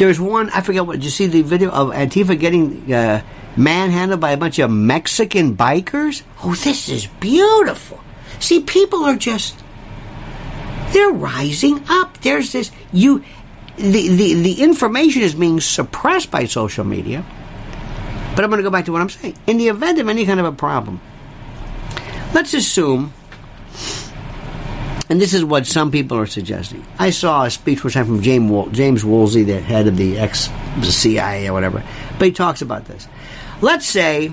There's 0.00 0.18
one, 0.18 0.48
I 0.50 0.62
forget 0.62 0.86
what, 0.86 0.94
did 0.94 1.04
you 1.04 1.10
see 1.10 1.26
the 1.26 1.42
video 1.42 1.70
of 1.70 1.90
Antifa 1.90 2.40
getting. 2.40 2.92
Uh, 2.92 3.22
manhandled 3.56 4.20
by 4.20 4.32
a 4.32 4.36
bunch 4.36 4.58
of 4.58 4.70
Mexican 4.70 5.56
bikers? 5.56 6.22
Oh, 6.42 6.54
this 6.54 6.88
is 6.88 7.06
beautiful. 7.06 8.00
See, 8.38 8.60
people 8.60 9.04
are 9.04 9.16
just 9.16 9.58
they're 10.92 11.10
rising 11.10 11.84
up. 11.88 12.18
There's 12.18 12.52
this 12.52 12.70
you 12.92 13.24
the, 13.76 14.08
the, 14.08 14.34
the 14.34 14.62
information 14.62 15.22
is 15.22 15.34
being 15.34 15.60
suppressed 15.60 16.30
by 16.30 16.44
social 16.44 16.84
media. 16.84 17.24
But 18.34 18.44
I'm 18.44 18.50
going 18.50 18.58
to 18.58 18.62
go 18.62 18.70
back 18.70 18.84
to 18.86 18.92
what 18.92 19.00
I'm 19.00 19.08
saying. 19.08 19.36
In 19.46 19.56
the 19.56 19.68
event 19.68 19.98
of 19.98 20.08
any 20.08 20.24
kind 20.26 20.38
of 20.38 20.46
a 20.46 20.52
problem, 20.52 21.00
let's 22.34 22.54
assume, 22.54 23.12
and 25.10 25.20
this 25.20 25.34
is 25.34 25.44
what 25.44 25.66
some 25.66 25.90
people 25.90 26.16
are 26.16 26.26
suggesting. 26.26 26.86
I 26.98 27.10
saw 27.10 27.44
a 27.44 27.50
speech 27.50 27.82
which 27.82 27.94
time 27.94 28.06
from 28.06 28.22
James, 28.22 28.74
James 28.74 29.04
Woolsey, 29.04 29.42
the 29.42 29.60
head 29.60 29.88
of 29.88 29.96
the 29.96 30.18
ex 30.18 30.48
CIA 30.82 31.48
or 31.48 31.52
whatever, 31.52 31.82
but 32.18 32.26
he 32.26 32.32
talks 32.32 32.62
about 32.62 32.84
this. 32.84 33.08
Let's 33.60 33.86
say 33.86 34.32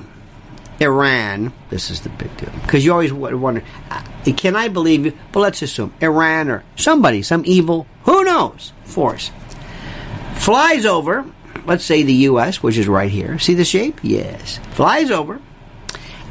Iran, 0.80 1.52
this 1.72 1.90
is 1.90 2.02
the 2.02 2.10
big 2.10 2.36
deal, 2.38 2.52
because 2.62 2.86
you 2.86 2.92
always 2.92 3.12
wonder, 3.12 3.63
uh, 3.90 4.04
can 4.38 4.56
I 4.56 4.68
believe 4.68 5.06
you? 5.06 5.18
But 5.32 5.40
let's 5.40 5.62
assume 5.63 5.94
Iran 6.00 6.50
or 6.50 6.63
somebody, 6.76 7.24
some 7.24 7.44
evil, 7.46 7.88
who 8.04 8.24
knows, 8.24 8.72
force, 8.84 9.32
flies 10.36 10.86
over, 10.86 11.26
let's 11.66 11.86
say 11.86 12.04
the 12.04 12.13
U.S., 12.13 12.62
which 12.62 12.78
is 12.78 12.88
right 12.88 13.10
here. 13.10 13.40
See 13.40 13.56
the 13.56 13.66
shape? 13.66 14.00
Yes. 14.04 14.60
Flies 14.74 15.10
over, 15.10 15.42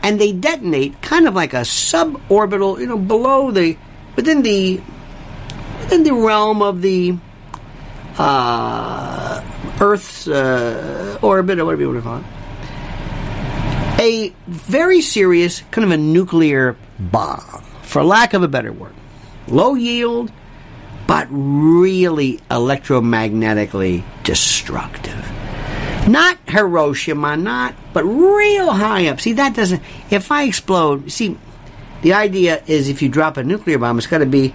and 0.04 0.20
they 0.20 0.30
detonate 0.30 1.02
kind 1.02 1.26
of 1.26 1.34
like 1.34 1.52
a 1.52 1.62
suborbital, 1.62 2.78
you 2.78 2.86
know, 2.86 2.98
below 2.98 3.50
the, 3.50 3.76
within 4.16 4.42
the, 4.42 4.80
within 5.80 6.02
the 6.02 6.12
realm 6.12 6.62
of 6.62 6.82
the 6.82 7.16
uh, 8.18 9.42
Earth's 9.80 10.26
uh, 10.26 11.18
orbit, 11.22 11.58
or 11.58 11.66
whatever 11.66 11.82
you 11.82 11.88
want 11.90 12.02
to 12.02 12.08
call 12.08 12.18
it 12.18 12.24
a 13.98 14.28
very 14.46 15.00
serious 15.00 15.62
kind 15.70 15.84
of 15.84 15.90
a 15.90 15.96
nuclear 15.96 16.76
bomb, 16.98 17.62
for 17.82 18.04
lack 18.04 18.34
of 18.34 18.42
a 18.42 18.48
better 18.48 18.72
word. 18.72 18.94
Low 19.48 19.74
yield, 19.74 20.30
but 21.06 21.28
really 21.30 22.38
electromagnetically 22.50 24.04
destructive. 24.22 25.14
Not 26.08 26.38
Hiroshima, 26.46 27.36
not, 27.36 27.74
but 27.92 28.04
real 28.04 28.70
high 28.70 29.06
up. 29.08 29.20
See, 29.20 29.32
that 29.34 29.56
doesn't, 29.56 29.82
if 30.10 30.30
I 30.30 30.44
explode, 30.44 31.10
see, 31.10 31.38
the 32.06 32.12
idea 32.12 32.62
is 32.68 32.88
if 32.88 33.02
you 33.02 33.08
drop 33.08 33.36
a 33.36 33.42
nuclear 33.42 33.78
bomb, 33.78 33.98
it's 33.98 34.06
got 34.06 34.18
to 34.18 34.26
be 34.26 34.54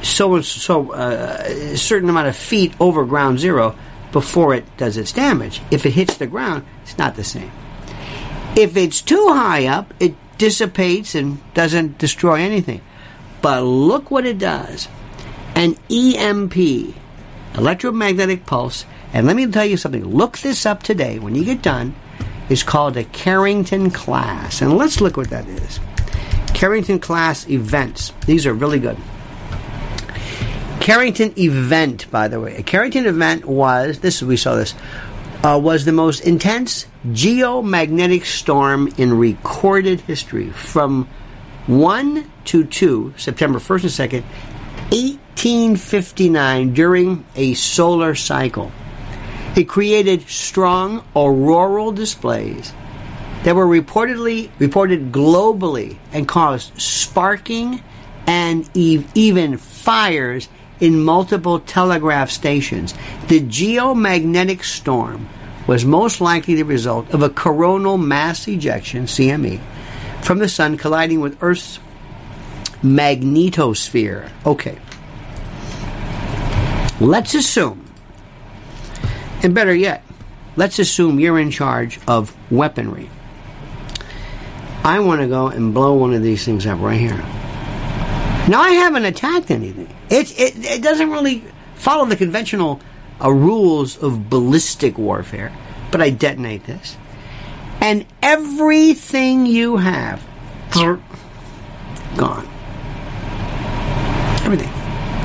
so 0.00 0.40
so 0.40 0.92
uh, 0.92 1.42
a 1.44 1.76
certain 1.76 2.08
amount 2.08 2.26
of 2.26 2.34
feet 2.34 2.72
over 2.80 3.04
ground 3.04 3.38
zero 3.38 3.76
before 4.12 4.54
it 4.54 4.64
does 4.78 4.96
its 4.96 5.12
damage. 5.12 5.60
If 5.70 5.84
it 5.84 5.90
hits 5.90 6.16
the 6.16 6.26
ground, 6.26 6.64
it's 6.84 6.96
not 6.96 7.14
the 7.14 7.22
same. 7.22 7.52
If 8.56 8.78
it's 8.78 9.02
too 9.02 9.26
high 9.28 9.66
up, 9.66 9.92
it 10.00 10.14
dissipates 10.38 11.14
and 11.14 11.36
doesn't 11.52 11.98
destroy 11.98 12.36
anything. 12.36 12.80
But 13.42 13.60
look 13.60 14.10
what 14.10 14.24
it 14.24 14.38
does 14.38 14.88
an 15.54 15.76
EMP, 15.90 16.96
electromagnetic 17.56 18.46
pulse. 18.46 18.86
And 19.12 19.26
let 19.26 19.36
me 19.36 19.46
tell 19.46 19.66
you 19.66 19.76
something. 19.76 20.02
Look 20.02 20.38
this 20.38 20.64
up 20.64 20.82
today 20.82 21.18
when 21.18 21.34
you 21.34 21.44
get 21.44 21.60
done. 21.60 21.94
It's 22.48 22.62
called 22.62 22.96
a 22.96 23.04
Carrington 23.04 23.90
class. 23.90 24.62
And 24.62 24.78
let's 24.78 25.02
look 25.02 25.18
what 25.18 25.28
that 25.28 25.46
is. 25.46 25.78
Carrington 26.56 26.98
class 26.98 27.46
events. 27.50 28.14
These 28.24 28.46
are 28.46 28.54
really 28.54 28.78
good. 28.78 28.96
Carrington 30.80 31.38
event, 31.38 32.10
by 32.10 32.28
the 32.28 32.40
way. 32.40 32.56
A 32.56 32.62
Carrington 32.62 33.04
event 33.04 33.44
was 33.44 33.98
this 33.98 34.22
we 34.22 34.38
saw 34.38 34.54
this 34.54 34.74
uh, 35.44 35.60
was 35.62 35.84
the 35.84 35.92
most 35.92 36.20
intense 36.20 36.86
geomagnetic 37.08 38.24
storm 38.24 38.88
in 38.96 39.18
recorded 39.18 40.00
history 40.00 40.48
from 40.48 41.06
1 41.66 42.32
to 42.46 42.64
2, 42.64 43.12
September 43.18 43.58
1st 43.58 43.82
and 43.82 44.10
2nd, 44.12 44.22
1859, 44.92 46.72
during 46.72 47.26
a 47.34 47.52
solar 47.52 48.14
cycle. 48.14 48.72
It 49.54 49.64
created 49.64 50.22
strong 50.22 51.04
auroral 51.14 51.92
displays 51.92 52.72
that 53.44 53.54
were 53.54 53.66
reportedly 53.66 54.50
reported 54.58 55.12
globally 55.12 55.96
and 56.12 56.26
caused 56.26 56.80
sparking 56.80 57.82
and 58.26 58.68
ev- 58.76 59.10
even 59.14 59.56
fires 59.56 60.48
in 60.80 61.02
multiple 61.02 61.60
telegraph 61.60 62.30
stations. 62.30 62.92
The 63.28 63.40
geomagnetic 63.40 64.64
storm 64.64 65.28
was 65.66 65.84
most 65.84 66.20
likely 66.20 66.54
the 66.54 66.64
result 66.64 67.12
of 67.12 67.22
a 67.22 67.30
coronal 67.30 67.98
mass 67.98 68.46
ejection, 68.46 69.04
CME, 69.04 69.60
from 70.22 70.38
the 70.38 70.48
sun 70.48 70.76
colliding 70.76 71.20
with 71.20 71.42
Earth's 71.42 71.78
magnetosphere. 72.82 74.30
Okay. 74.44 74.78
Let's 77.00 77.34
assume, 77.34 77.84
and 79.42 79.54
better 79.54 79.74
yet, 79.74 80.02
let's 80.56 80.78
assume 80.78 81.20
you're 81.20 81.38
in 81.38 81.50
charge 81.50 82.00
of 82.08 82.34
weaponry. 82.50 83.10
I 84.86 85.00
want 85.00 85.20
to 85.20 85.26
go 85.26 85.48
and 85.48 85.74
blow 85.74 85.94
one 85.94 86.14
of 86.14 86.22
these 86.22 86.44
things 86.44 86.64
up 86.64 86.78
right 86.78 87.00
here. 87.00 87.16
Now, 88.48 88.60
I 88.60 88.70
haven't 88.70 89.04
attacked 89.04 89.50
anything. 89.50 89.92
It, 90.08 90.30
it, 90.38 90.64
it 90.64 90.80
doesn't 90.80 91.10
really 91.10 91.42
follow 91.74 92.04
the 92.04 92.14
conventional 92.14 92.80
uh, 93.20 93.32
rules 93.32 94.00
of 94.00 94.30
ballistic 94.30 94.96
warfare, 94.96 95.52
but 95.90 96.00
I 96.00 96.10
detonate 96.10 96.66
this. 96.66 96.96
And 97.80 98.06
everything 98.22 99.44
you 99.46 99.78
have, 99.78 100.24
gone. 100.70 102.46
Everything. 104.44 104.70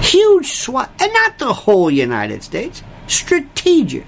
Huge 0.02 0.48
swath, 0.48 0.90
and 1.00 1.14
not 1.14 1.38
the 1.38 1.54
whole 1.54 1.92
United 1.92 2.42
States, 2.42 2.82
strategic. 3.06 4.08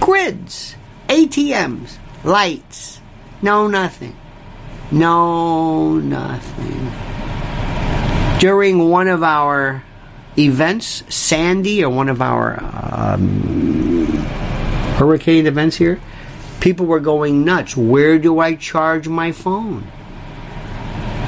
Grids, 0.00 0.76
ATMs, 1.08 1.96
lights, 2.24 3.00
no 3.40 3.68
nothing. 3.68 4.17
No 4.90 5.98
nothing. 5.98 6.90
During 8.40 8.88
one 8.88 9.08
of 9.08 9.22
our 9.22 9.84
events, 10.38 11.02
Sandy, 11.14 11.84
or 11.84 11.90
one 11.90 12.08
of 12.08 12.22
our 12.22 12.58
um, 12.62 14.06
hurricane 14.96 15.46
events 15.46 15.76
here, 15.76 16.00
people 16.60 16.86
were 16.86 17.00
going 17.00 17.44
nuts. 17.44 17.76
Where 17.76 18.18
do 18.18 18.38
I 18.38 18.54
charge 18.54 19.08
my 19.08 19.32
phone? 19.32 19.86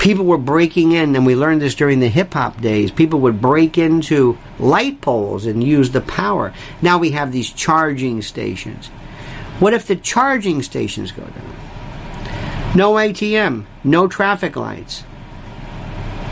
People 0.00 0.24
were 0.24 0.38
breaking 0.38 0.92
in, 0.92 1.14
and 1.14 1.26
we 1.26 1.36
learned 1.36 1.60
this 1.60 1.74
during 1.74 2.00
the 2.00 2.08
hip 2.08 2.32
hop 2.32 2.62
days. 2.62 2.90
People 2.90 3.20
would 3.20 3.42
break 3.42 3.76
into 3.76 4.38
light 4.58 5.02
poles 5.02 5.44
and 5.44 5.62
use 5.62 5.90
the 5.90 6.00
power. 6.00 6.54
Now 6.80 6.96
we 6.96 7.10
have 7.10 7.32
these 7.32 7.50
charging 7.50 8.22
stations. 8.22 8.86
What 9.58 9.74
if 9.74 9.86
the 9.86 9.96
charging 9.96 10.62
stations 10.62 11.12
go 11.12 11.24
down? 11.24 11.59
No 12.74 12.92
ATM, 12.94 13.66
no 13.82 14.06
traffic 14.06 14.54
lights, 14.54 15.02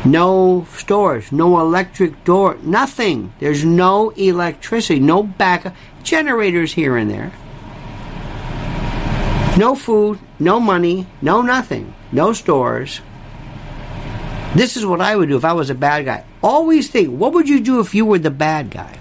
no 0.05 0.67
stores, 0.73 1.33
no 1.33 1.59
electric 1.59 2.23
door, 2.23 2.57
nothing. 2.63 3.33
There's 3.41 3.65
no 3.65 4.11
electricity, 4.11 5.01
no 5.01 5.25
backup 5.25 5.75
generators 6.05 6.73
here 6.73 6.97
and 6.97 7.11
there. 7.11 7.33
No 9.59 9.75
food, 9.75 10.21
no 10.39 10.61
money, 10.61 11.09
no 11.21 11.43
nothing, 11.43 11.93
no 12.13 12.33
stores. 12.33 13.01
This 14.55 14.77
is 14.77 14.87
what 14.87 15.01
I 15.01 15.17
would 15.17 15.29
do 15.29 15.37
if 15.37 15.45
I 15.45 15.53
was 15.53 15.71
a 15.71 15.75
bad 15.75 16.05
guy. 16.05 16.25
Always 16.41 16.89
think, 16.89 17.09
what 17.11 17.33
would 17.33 17.49
you 17.49 17.61
do 17.61 17.81
if 17.81 17.95
you 17.95 18.07
were 18.07 18.21
the 18.21 18.31
bad 18.31 18.71
guy? 18.71 18.99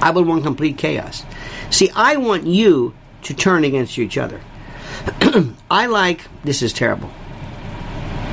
I 0.00 0.10
would 0.10 0.26
want 0.26 0.44
complete 0.44 0.76
chaos. 0.76 1.24
See, 1.70 1.90
I 1.96 2.16
want 2.16 2.46
you 2.46 2.94
to 3.22 3.34
turn 3.34 3.64
against 3.64 3.98
each 3.98 4.18
other. 4.18 4.40
I 5.70 5.86
like, 5.86 6.22
this 6.44 6.62
is 6.62 6.72
terrible. 6.72 7.10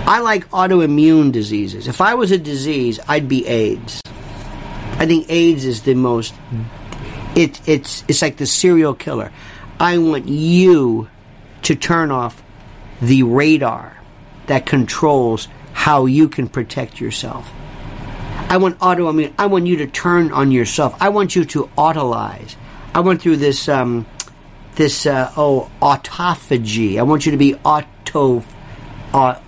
I 0.08 0.20
like 0.20 0.48
autoimmune 0.50 1.32
diseases. 1.32 1.88
If 1.88 2.00
I 2.00 2.14
was 2.14 2.32
a 2.32 2.38
disease, 2.38 3.00
I'd 3.08 3.28
be 3.28 3.46
AIDS. 3.48 4.02
I 4.98 5.06
think 5.06 5.26
AIDS 5.30 5.66
is 5.66 5.82
the 5.82 5.96
most, 5.96 6.34
it, 7.36 7.60
it's, 7.68 8.04
it's 8.08 8.22
like 8.22 8.38
the 8.38 8.46
serial 8.46 8.94
killer. 8.94 9.32
I 9.80 9.98
want 9.98 10.28
you 10.28 11.10
to 11.64 11.76
turn 11.76 12.12
off 12.12 12.42
the 13.02 13.24
radar 13.24 13.98
that 14.48 14.66
controls 14.66 15.48
how 15.74 16.06
you 16.06 16.30
can 16.30 16.48
protect 16.48 17.02
yourself. 17.02 17.52
I 18.48 18.58
want 18.58 18.78
autoimmune. 18.80 19.34
I 19.38 19.48
want 19.48 19.66
you 19.66 19.78
to 19.78 19.88
turn 19.88 20.32
on 20.32 20.52
yourself. 20.52 20.96
I 21.02 21.10
want 21.10 21.36
you 21.36 21.46
to 21.46 21.70
autolyze. 21.78 22.56
I 22.94 23.00
went 23.00 23.22
through 23.22 23.38
this 23.38 23.68
um, 23.68 24.06
this 24.76 25.06
uh, 25.06 25.32
oh 25.38 25.70
autophagy. 25.82 26.98
I 26.98 27.04
want 27.04 27.26
you 27.26 27.32
to 27.32 27.38
be 27.38 27.56
auto, 27.56 28.44
uh, 29.14 29.40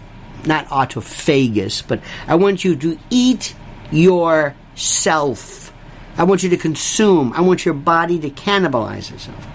not 0.46 0.68
autophagus, 0.68 1.86
but 1.88 2.02
I 2.28 2.36
want 2.36 2.64
you 2.64 2.76
to 2.76 2.98
eat 3.10 3.56
yourself. 3.92 5.74
I 6.18 6.24
want 6.24 6.44
you 6.44 6.50
to 6.50 6.58
consume. 6.58 7.34
I 7.34 7.42
want 7.42 7.66
your 7.66 7.74
body 7.74 8.20
to 8.20 8.30
cannibalize 8.30 9.12
itself. 9.12 9.46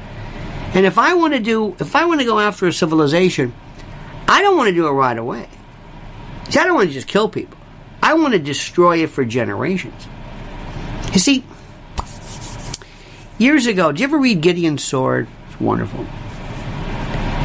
And 0.74 0.86
if 0.86 0.96
I 0.96 1.14
want 1.14 1.34
to 1.34 1.40
do, 1.40 1.76
if 1.80 1.96
I 1.96 2.04
want 2.04 2.20
to 2.20 2.26
go 2.26 2.38
after 2.38 2.66
a 2.66 2.72
civilization, 2.72 3.52
I 4.28 4.40
don't 4.42 4.56
want 4.56 4.68
to 4.68 4.74
do 4.74 4.86
it 4.86 4.92
right 4.92 5.16
away. 5.16 5.48
See, 6.48 6.58
I 6.58 6.64
don't 6.64 6.74
want 6.74 6.88
to 6.88 6.94
just 6.94 7.08
kill 7.08 7.28
people. 7.28 7.58
I 8.02 8.14
want 8.14 8.32
to 8.32 8.38
destroy 8.38 9.02
it 9.02 9.10
for 9.10 9.24
generations. 9.24 10.08
You 11.12 11.18
see, 11.18 11.44
years 13.38 13.66
ago, 13.66 13.92
did 13.92 14.00
you 14.00 14.04
ever 14.04 14.18
read 14.18 14.40
Gideon's 14.40 14.82
Sword? 14.82 15.28
Wonderful. 15.62 16.04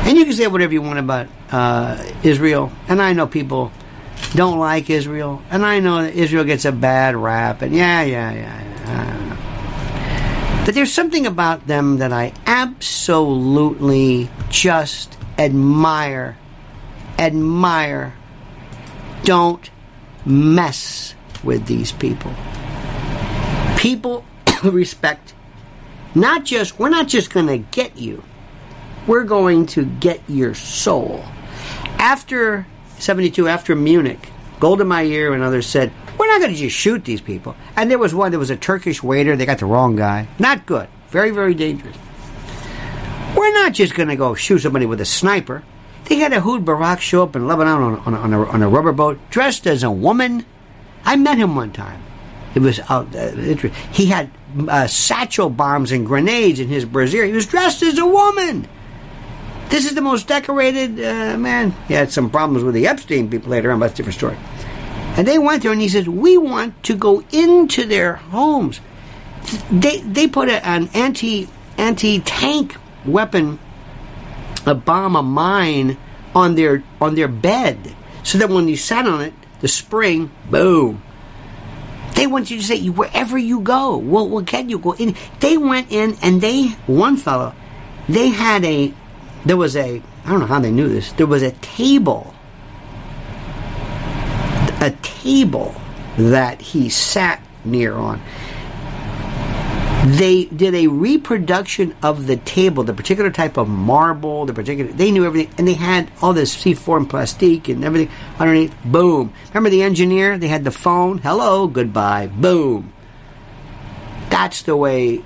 And 0.08 0.18
you 0.18 0.26
can 0.26 0.34
say 0.34 0.48
whatever 0.48 0.74
you 0.74 0.82
want 0.82 1.00
about 1.00 1.28
uh, 1.52 2.04
Israel, 2.24 2.72
and 2.88 3.02
I 3.02 3.14
know 3.14 3.28
people 3.28 3.72
don't 4.34 4.58
like 4.58 4.90
Israel, 4.90 5.42
and 5.52 5.66
I 5.66 5.80
know 5.80 6.02
that 6.02 6.16
Israel 6.16 6.44
gets 6.44 6.66
a 6.66 6.72
bad 6.72 7.16
rap, 7.16 7.62
and 7.62 7.76
yeah, 7.76 8.02
yeah, 8.02 8.34
yeah. 8.34 8.62
yeah. 8.62 8.68
But 10.66 10.76
there's 10.76 10.92
something 10.92 11.26
about 11.26 11.66
them 11.68 12.00
that 12.00 12.12
I 12.12 12.34
absolutely 12.46 14.30
just 14.50 15.18
admire, 15.38 16.38
admire. 17.18 18.14
Don't 19.24 19.70
mess 20.26 21.16
with 21.42 21.68
these 21.68 21.94
people. 21.94 22.34
People 23.78 24.26
respect 24.64 25.34
not 26.20 26.46
just, 26.46 26.80
we're 26.80 26.90
not 26.90 27.08
just 27.08 27.32
going 27.32 27.48
to 27.48 27.58
get 27.58 27.98
you, 27.98 28.24
we're 29.06 29.24
going 29.24 29.66
to 29.68 29.86
get 29.86 30.22
your 30.28 30.54
soul. 30.54 31.24
After 32.00 32.68
72, 33.00 33.48
after 33.48 33.76
Munich, 33.76 34.30
Golda 34.60 34.86
Meir 34.86 35.34
and 35.34 35.44
others 35.44 35.68
said, 35.68 35.92
we're 36.18 36.28
not 36.28 36.42
going 36.42 36.54
to 36.54 36.58
just 36.58 36.76
shoot 36.76 37.06
these 37.06 37.22
people. 37.22 37.56
And 37.76 37.90
there 37.90 38.00
was 38.00 38.14
one, 38.14 38.32
there 38.32 38.40
was 38.40 38.50
a 38.50 38.58
Turkish 38.58 39.02
waiter, 39.04 39.36
they 39.36 39.46
got 39.46 39.60
the 39.60 39.66
wrong 39.66 39.96
guy. 39.96 40.28
Not 40.40 40.66
good. 40.66 40.88
Very, 41.10 41.32
very 41.32 41.54
dangerous. 41.54 41.96
We're 43.36 43.54
not 43.54 43.74
just 43.74 43.94
going 43.94 44.10
to 44.10 44.16
go 44.16 44.34
shoot 44.36 44.60
somebody 44.60 44.86
with 44.86 45.00
a 45.00 45.06
sniper. 45.06 45.64
They 46.06 46.16
had 46.16 46.34
Ehud 46.34 46.66
Barak 46.66 47.02
show 47.02 47.24
up 47.24 47.36
in 47.36 47.48
Lebanon 47.48 47.82
on, 47.82 48.00
on, 48.00 48.14
on, 48.16 48.34
a, 48.34 48.46
on 48.46 48.64
a 48.64 48.70
rubber 48.70 48.94
boat, 48.94 49.20
dressed 49.30 49.68
as 49.68 49.84
a 49.84 49.92
woman. 49.92 50.46
I 51.06 51.16
met 51.18 51.38
him 51.38 51.56
one 51.56 51.72
time. 51.72 52.02
It 52.56 52.62
was 52.62 52.80
uh, 52.80 53.04
he 53.92 54.08
had 54.08 54.32
uh, 54.68 54.88
satchel 54.88 55.50
bombs 55.50 55.92
and 55.92 56.06
grenades 56.06 56.60
in 56.60 56.68
his 56.68 56.86
brassiere. 56.86 57.26
He 57.26 57.34
was 57.34 57.46
dressed 57.46 57.84
as 57.84 57.98
a 57.98 58.06
woman. 58.06 58.68
This 59.70 59.86
is 59.86 59.96
the 59.96 60.02
most 60.02 60.28
decorated 60.28 61.00
uh, 61.00 61.38
man. 61.38 61.72
He 61.88 61.94
had 61.94 62.12
some 62.12 62.30
problems 62.30 62.64
with 62.64 62.74
the 62.74 62.88
Epstein 62.88 63.30
people 63.30 63.50
later 63.50 63.72
on, 63.72 63.80
but 63.80 63.88
that's 63.88 64.00
a 64.00 64.04
different 64.04 64.18
story. 64.18 64.38
And 65.18 65.28
they 65.28 65.38
went 65.38 65.64
there, 65.64 65.72
and 65.72 65.82
he 65.82 65.90
says, 65.90 66.08
"We 66.08 66.38
want 66.38 66.82
to 66.84 66.96
go 66.96 67.24
into 67.32 67.86
their 67.86 68.16
homes." 68.16 68.80
They 69.72 70.02
they 70.02 70.28
put 70.28 70.48
a, 70.48 70.66
an 70.66 70.90
anti 70.94 71.50
anti 71.78 72.20
tank 72.20 72.78
weapon, 73.06 73.60
a 74.66 74.76
bomb, 74.76 75.16
a 75.16 75.24
mine 75.24 75.98
on 76.36 76.56
their 76.56 76.84
on 77.02 77.16
their 77.16 77.28
bed, 77.28 77.96
so 78.24 78.38
that 78.38 78.50
when 78.50 78.68
you 78.68 78.78
sat 78.78 79.08
on 79.08 79.22
it, 79.22 79.34
the 79.60 79.68
spring, 79.68 80.32
boom. 80.50 81.02
They 82.18 82.26
want 82.26 82.50
you 82.50 82.58
to 82.58 82.64
say 82.64 82.88
wherever 82.88 83.38
you 83.38 83.60
go, 83.60 83.96
we'll, 83.98 84.28
we'll 84.28 84.42
you 84.72 84.80
go 84.80 84.94
in. 84.94 85.16
They 85.40 85.56
went 85.56 85.92
in 85.92 86.18
and 86.24 86.42
they 86.42 86.70
one 86.88 87.16
fellow, 87.16 87.54
they 88.10 88.30
had 88.30 88.66
a 88.66 88.92
there 89.46 89.56
was 89.56 89.76
a 89.76 90.02
I 90.26 90.30
don't 90.30 90.40
know 90.40 90.48
how 90.48 90.60
they 90.60 90.72
knew 90.72 90.90
this. 90.90 91.12
There 91.12 91.28
was 91.28 91.44
a 91.44 91.52
table, 91.52 92.34
a 94.82 94.92
table 95.04 95.80
that 96.18 96.60
he 96.60 96.90
sat 96.90 97.40
near 97.64 97.94
on. 97.94 98.20
They 100.08 100.46
did 100.46 100.74
a 100.74 100.88
reproduction 100.88 101.94
of 102.02 102.28
the 102.28 102.38
table, 102.38 102.84
the 102.84 102.94
particular 102.94 103.30
type 103.30 103.58
of 103.58 103.68
marble, 103.68 104.46
the 104.46 104.54
particular. 104.54 104.92
They 104.92 105.12
knew 105.12 105.26
everything, 105.26 105.54
and 105.58 105.68
they 105.68 105.74
had 105.74 106.10
all 106.22 106.32
this 106.32 106.56
C4 106.56 106.98
and 106.98 107.10
plastique 107.10 107.68
and 107.68 107.84
everything 107.84 108.10
underneath. 108.40 108.74
Boom. 108.86 109.34
Remember 109.50 109.70
the 109.70 109.84
engineer? 109.84 110.38
They 110.38 110.48
had 110.48 110.64
the 110.64 110.72
phone. 110.72 111.18
Hello, 111.18 111.68
goodbye. 111.68 112.28
Boom. 112.28 112.94
That's 114.30 114.62
the 114.62 114.78
way 114.78 115.24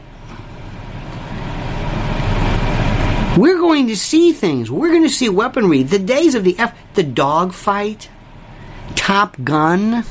We're 3.38 3.60
going 3.60 3.88
to 3.88 3.96
see 3.96 4.34
things. 4.34 4.70
We're 4.70 4.90
going 4.90 5.04
to 5.04 5.10
see 5.10 5.30
weaponry. 5.30 5.84
The 5.84 6.00
days 6.00 6.36
of 6.36 6.44
the 6.44 6.60
F, 6.60 6.78
the 6.96 7.04
dogfight, 7.04 8.10
Top 8.96 9.38
Gun. 9.42 10.04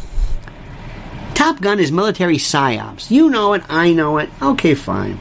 Top 1.41 1.59
Gun 1.63 1.81
is 1.81 1.91
military 1.91 2.37
psyops. 2.37 3.11
You 3.11 3.31
know 3.31 3.55
it, 3.55 3.63
I 3.67 3.95
know 3.95 4.19
it. 4.19 4.29
Okay, 4.43 4.75
fine. 4.75 5.19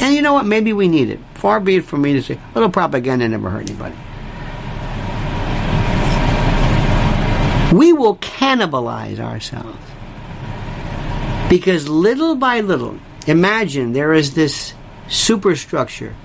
And 0.00 0.14
you 0.14 0.22
know 0.22 0.32
what? 0.32 0.46
Maybe 0.46 0.72
we 0.72 0.88
need 0.88 1.10
it. 1.10 1.20
Far 1.34 1.60
be 1.60 1.76
it 1.76 1.84
from 1.84 2.00
me 2.00 2.14
to 2.14 2.22
say, 2.22 2.36
a 2.36 2.54
little 2.54 2.70
propaganda 2.70 3.28
never 3.28 3.50
hurt 3.50 3.68
anybody. 3.68 3.94
We 7.76 7.92
will 7.92 8.16
cannibalize 8.16 9.20
ourselves. 9.20 9.76
Because 11.50 11.90
little 11.90 12.36
by 12.36 12.62
little, 12.62 12.98
imagine 13.26 13.92
there 13.92 14.14
is 14.14 14.32
this 14.32 14.72
superstructure 15.08 16.16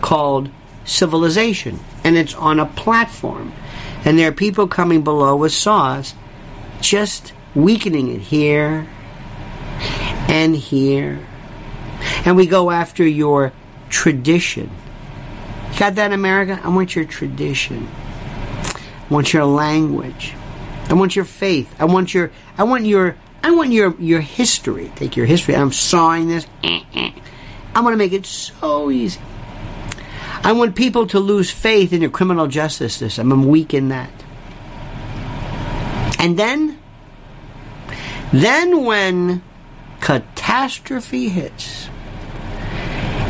called 0.00 0.48
civilization, 0.86 1.78
and 2.04 2.16
it's 2.16 2.34
on 2.36 2.58
a 2.58 2.64
platform. 2.64 3.52
And 4.06 4.18
there 4.18 4.30
are 4.30 4.32
people 4.32 4.66
coming 4.66 5.04
below 5.04 5.36
with 5.36 5.52
saws, 5.52 6.14
just 6.80 7.34
weakening 7.54 8.08
it 8.08 8.20
here 8.20 8.86
and 10.28 10.56
here. 10.56 11.26
And 12.24 12.36
we 12.36 12.46
go 12.46 12.70
after 12.70 13.06
your 13.06 13.52
tradition. 13.88 14.70
got 15.78 15.94
that, 15.96 16.12
America? 16.12 16.60
I 16.62 16.68
want 16.68 16.96
your 16.96 17.04
tradition. 17.04 17.88
I 18.64 19.14
want 19.14 19.32
your 19.32 19.44
language. 19.44 20.34
I 20.88 20.94
want 20.94 21.14
your 21.16 21.24
faith. 21.24 21.74
I 21.78 21.84
want 21.84 22.14
your. 22.14 22.30
I 22.58 22.64
want 22.64 22.86
your. 22.86 23.16
I 23.42 23.50
want 23.50 23.72
your 23.72 23.94
your 24.00 24.20
history. 24.20 24.92
Take 24.96 25.16
your 25.16 25.26
history. 25.26 25.54
I'm 25.54 25.72
sawing 25.72 26.28
this. 26.28 26.46
I'm 27.74 27.84
going 27.84 27.92
to 27.92 27.96
make 27.96 28.12
it 28.12 28.26
so 28.26 28.90
easy. 28.90 29.20
I 30.44 30.52
want 30.52 30.74
people 30.74 31.06
to 31.08 31.20
lose 31.20 31.50
faith 31.50 31.92
in 31.92 32.00
your 32.00 32.10
criminal 32.10 32.46
justice 32.46 32.94
system. 32.94 33.32
I'm 33.32 33.46
weak 33.46 33.72
in 33.72 33.88
that. 33.88 34.10
And 36.18 36.38
then, 36.38 36.78
then 38.32 38.84
when 38.84 39.42
catastrophe 40.00 41.28
hits, 41.28 41.88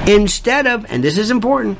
instead 0.06 0.66
of, 0.66 0.86
and 0.88 1.02
this 1.02 1.18
is 1.18 1.30
important, 1.30 1.78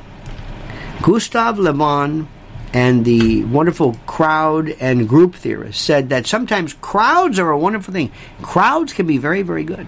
Gustave 1.02 1.61
Le 1.61 1.72
Bon 1.72 2.28
and 2.72 3.04
the 3.04 3.44
wonderful 3.44 3.94
crowd 4.06 4.70
and 4.80 5.08
group 5.08 5.35
theorists 5.35 5.82
said 5.82 6.08
that 6.08 6.26
sometimes 6.26 6.72
crowds 6.74 7.38
are 7.38 7.50
a 7.50 7.58
wonderful 7.58 7.92
thing. 7.92 8.11
Crowds 8.40 8.92
can 8.92 9.06
be 9.06 9.18
very, 9.18 9.42
very 9.42 9.64
good. 9.64 9.87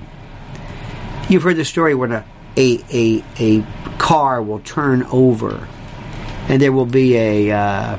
You've 1.29 1.43
heard 1.43 1.57
the 1.57 1.65
story 1.65 1.95
where 1.95 2.13
a, 2.13 2.25
a, 2.57 2.85
a, 2.93 3.25
a 3.39 3.67
car 3.99 4.43
will 4.43 4.61
turn 4.61 5.05
over, 5.05 5.67
and 6.49 6.61
there 6.61 6.73
will 6.73 6.87
be 6.87 7.17
a 7.17 7.53
uh, 7.53 7.99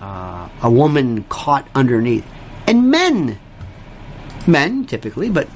uh, 0.00 0.48
a 0.62 0.70
woman 0.70 1.24
caught 1.24 1.68
underneath, 1.74 2.24
and 2.66 2.90
men, 2.90 3.38
men 4.50 4.84
typically, 4.84 5.30
but 5.30 5.48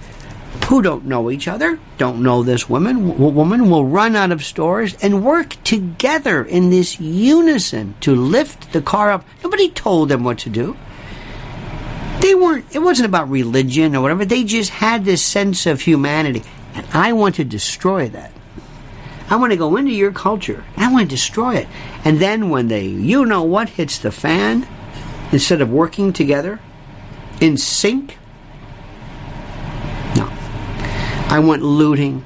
who 0.68 0.83
don't 0.83 1.04
know 1.04 1.30
each 1.30 1.48
other, 1.48 1.78
don't 1.98 2.22
know 2.22 2.42
this 2.42 2.68
woman, 2.68 3.09
w- 3.09 3.30
woman 3.30 3.70
will 3.70 3.85
run 3.85 4.16
out 4.16 4.33
of 4.33 4.44
stores 4.44 4.96
and 5.02 5.24
work 5.24 5.57
together 5.64 6.44
in 6.44 6.70
this 6.70 7.00
unison 7.00 7.94
to 8.00 8.14
lift 8.14 8.72
the 8.72 8.80
car 8.80 9.11
up. 9.11 9.24
Nobody 9.42 9.68
told 9.68 10.09
them 10.09 10.24
what 10.24 10.38
to 10.38 10.50
do. 10.50 10.76
They 12.20 12.35
weren't, 12.35 12.64
it 12.74 12.78
wasn't 12.78 13.09
about 13.09 13.28
religion 13.28 13.94
or 13.94 14.00
whatever. 14.00 14.24
They 14.24 14.44
just 14.44 14.70
had 14.70 15.04
this 15.04 15.22
sense 15.22 15.66
of 15.66 15.83
humanity. 15.83 16.42
And 16.74 16.87
I 16.92 17.12
want 17.12 17.35
to 17.37 17.44
destroy 17.44 18.09
that. 18.11 18.33
I 19.28 19.37
want 19.37 19.52
to 19.52 19.57
go 19.57 19.76
into 19.76 19.92
your 19.92 20.12
culture. 20.12 20.64
I 20.76 20.92
want 20.92 21.09
to 21.09 21.16
destroy 21.16 21.57
it. 21.57 21.68
And 22.04 22.20
then 22.20 22.50
when 22.50 22.68
they, 22.68 22.87
you 22.87 23.24
know 23.24 23.42
what, 23.42 23.70
hits 23.70 23.98
the 23.98 24.12
fan, 24.12 24.66
instead 25.33 25.61
of 25.61 25.70
working 25.70 26.12
together 26.12 26.61
in 27.40 27.57
sync, 27.57 28.18
no. 30.16 30.30
I 31.28 31.38
want 31.40 31.62
looting. 31.62 32.24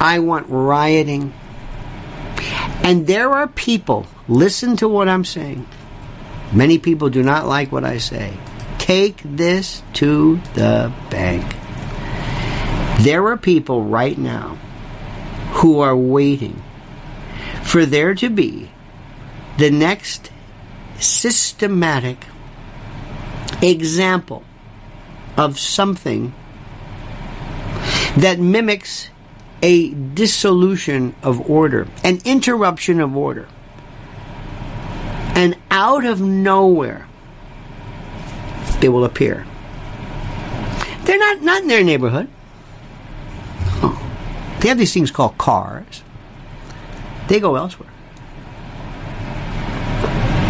I 0.00 0.18
want 0.18 0.46
rioting. 0.48 1.32
And 2.82 3.06
there 3.06 3.30
are 3.30 3.48
people, 3.48 4.06
listen 4.28 4.76
to 4.76 4.88
what 4.88 5.08
I'm 5.08 5.24
saying. 5.24 5.66
Many 6.52 6.78
people 6.78 7.08
do 7.08 7.22
not 7.22 7.46
like 7.46 7.72
what 7.72 7.84
I 7.84 7.98
say. 7.98 8.34
Take 8.78 9.20
this 9.24 9.82
to 9.94 10.36
the 10.54 10.92
bank. 11.10 11.54
There 13.02 13.26
are 13.28 13.36
people 13.36 13.82
right 13.82 14.16
now 14.16 14.58
who 15.54 15.80
are 15.80 15.96
waiting 15.96 16.62
for 17.62 17.86
there 17.86 18.14
to 18.14 18.28
be 18.28 18.70
the 19.56 19.70
next 19.70 20.30
systematic 20.98 22.26
example 23.62 24.44
of 25.36 25.58
something 25.58 26.34
that 28.16 28.38
mimics 28.38 29.10
a 29.62 29.90
dissolution 29.90 31.14
of 31.22 31.50
order, 31.50 31.88
an 32.02 32.20
interruption 32.24 33.00
of 33.00 33.16
order. 33.16 33.48
And 35.34 35.56
out 35.70 36.04
of 36.04 36.20
nowhere, 36.20 37.08
they 38.80 38.88
will 38.88 39.04
appear. 39.04 39.46
They're 41.04 41.18
not, 41.18 41.42
not 41.42 41.62
in 41.62 41.68
their 41.68 41.82
neighborhood. 41.82 42.28
They 44.60 44.68
have 44.68 44.78
these 44.78 44.94
things 44.94 45.10
called 45.10 45.36
cars. 45.36 46.02
They 47.28 47.40
go 47.40 47.56
elsewhere. 47.56 47.90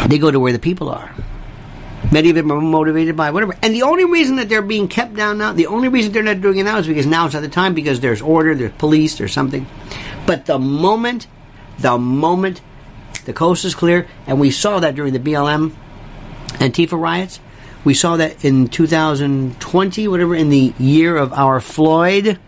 They 0.09 0.19
go 0.19 0.31
to 0.31 0.39
where 0.39 0.53
the 0.53 0.59
people 0.59 0.89
are. 0.89 1.14
Many 2.13 2.31
of 2.31 2.37
them 2.37 2.53
are 2.53 2.61
motivated 2.61 3.17
by 3.17 3.31
whatever. 3.31 3.57
And 3.63 3.75
the 3.75 3.83
only 3.83 4.05
reason 4.05 4.37
that 4.37 4.49
they're 4.49 4.63
being 4.63 4.89
kept 4.89 5.15
down 5.15 5.39
now, 5.39 5.53
the 5.53 5.67
only 5.67 5.89
reason 5.89 6.13
they're 6.13 6.23
not 6.23 6.41
doing 6.41 6.59
it 6.59 6.65
now 6.65 6.79
is 6.79 6.87
because 6.87 7.07
now 7.07 7.27
not 7.27 7.41
the 7.41 7.49
time 7.49 7.75
because 7.75 8.01
there's 8.01 8.23
order, 8.23 8.55
there's 8.55 8.73
police, 8.73 9.19
there's 9.19 9.33
something. 9.33 9.67
But 10.27 10.47
the 10.47 10.59
moment, 10.59 11.27
the 11.79 11.99
moment 11.99 12.61
the 13.25 13.33
coast 13.33 13.65
is 13.65 13.75
clear, 13.75 14.07
and 14.27 14.39
we 14.39 14.51
saw 14.51 14.81
that 14.81 14.95
during 14.95 15.13
the 15.13 15.19
BLM 15.19 15.73
Antifa 16.59 17.01
riots, 17.01 17.41
we 17.85 17.95
saw 17.95 18.17
that 18.17 18.45
in 18.45 18.69
2020, 18.69 20.09
whatever, 20.09 20.35
in 20.35 20.49
the 20.49 20.73
year 20.79 21.17
of 21.17 21.33
our 21.33 21.61
Floyd 21.61 22.39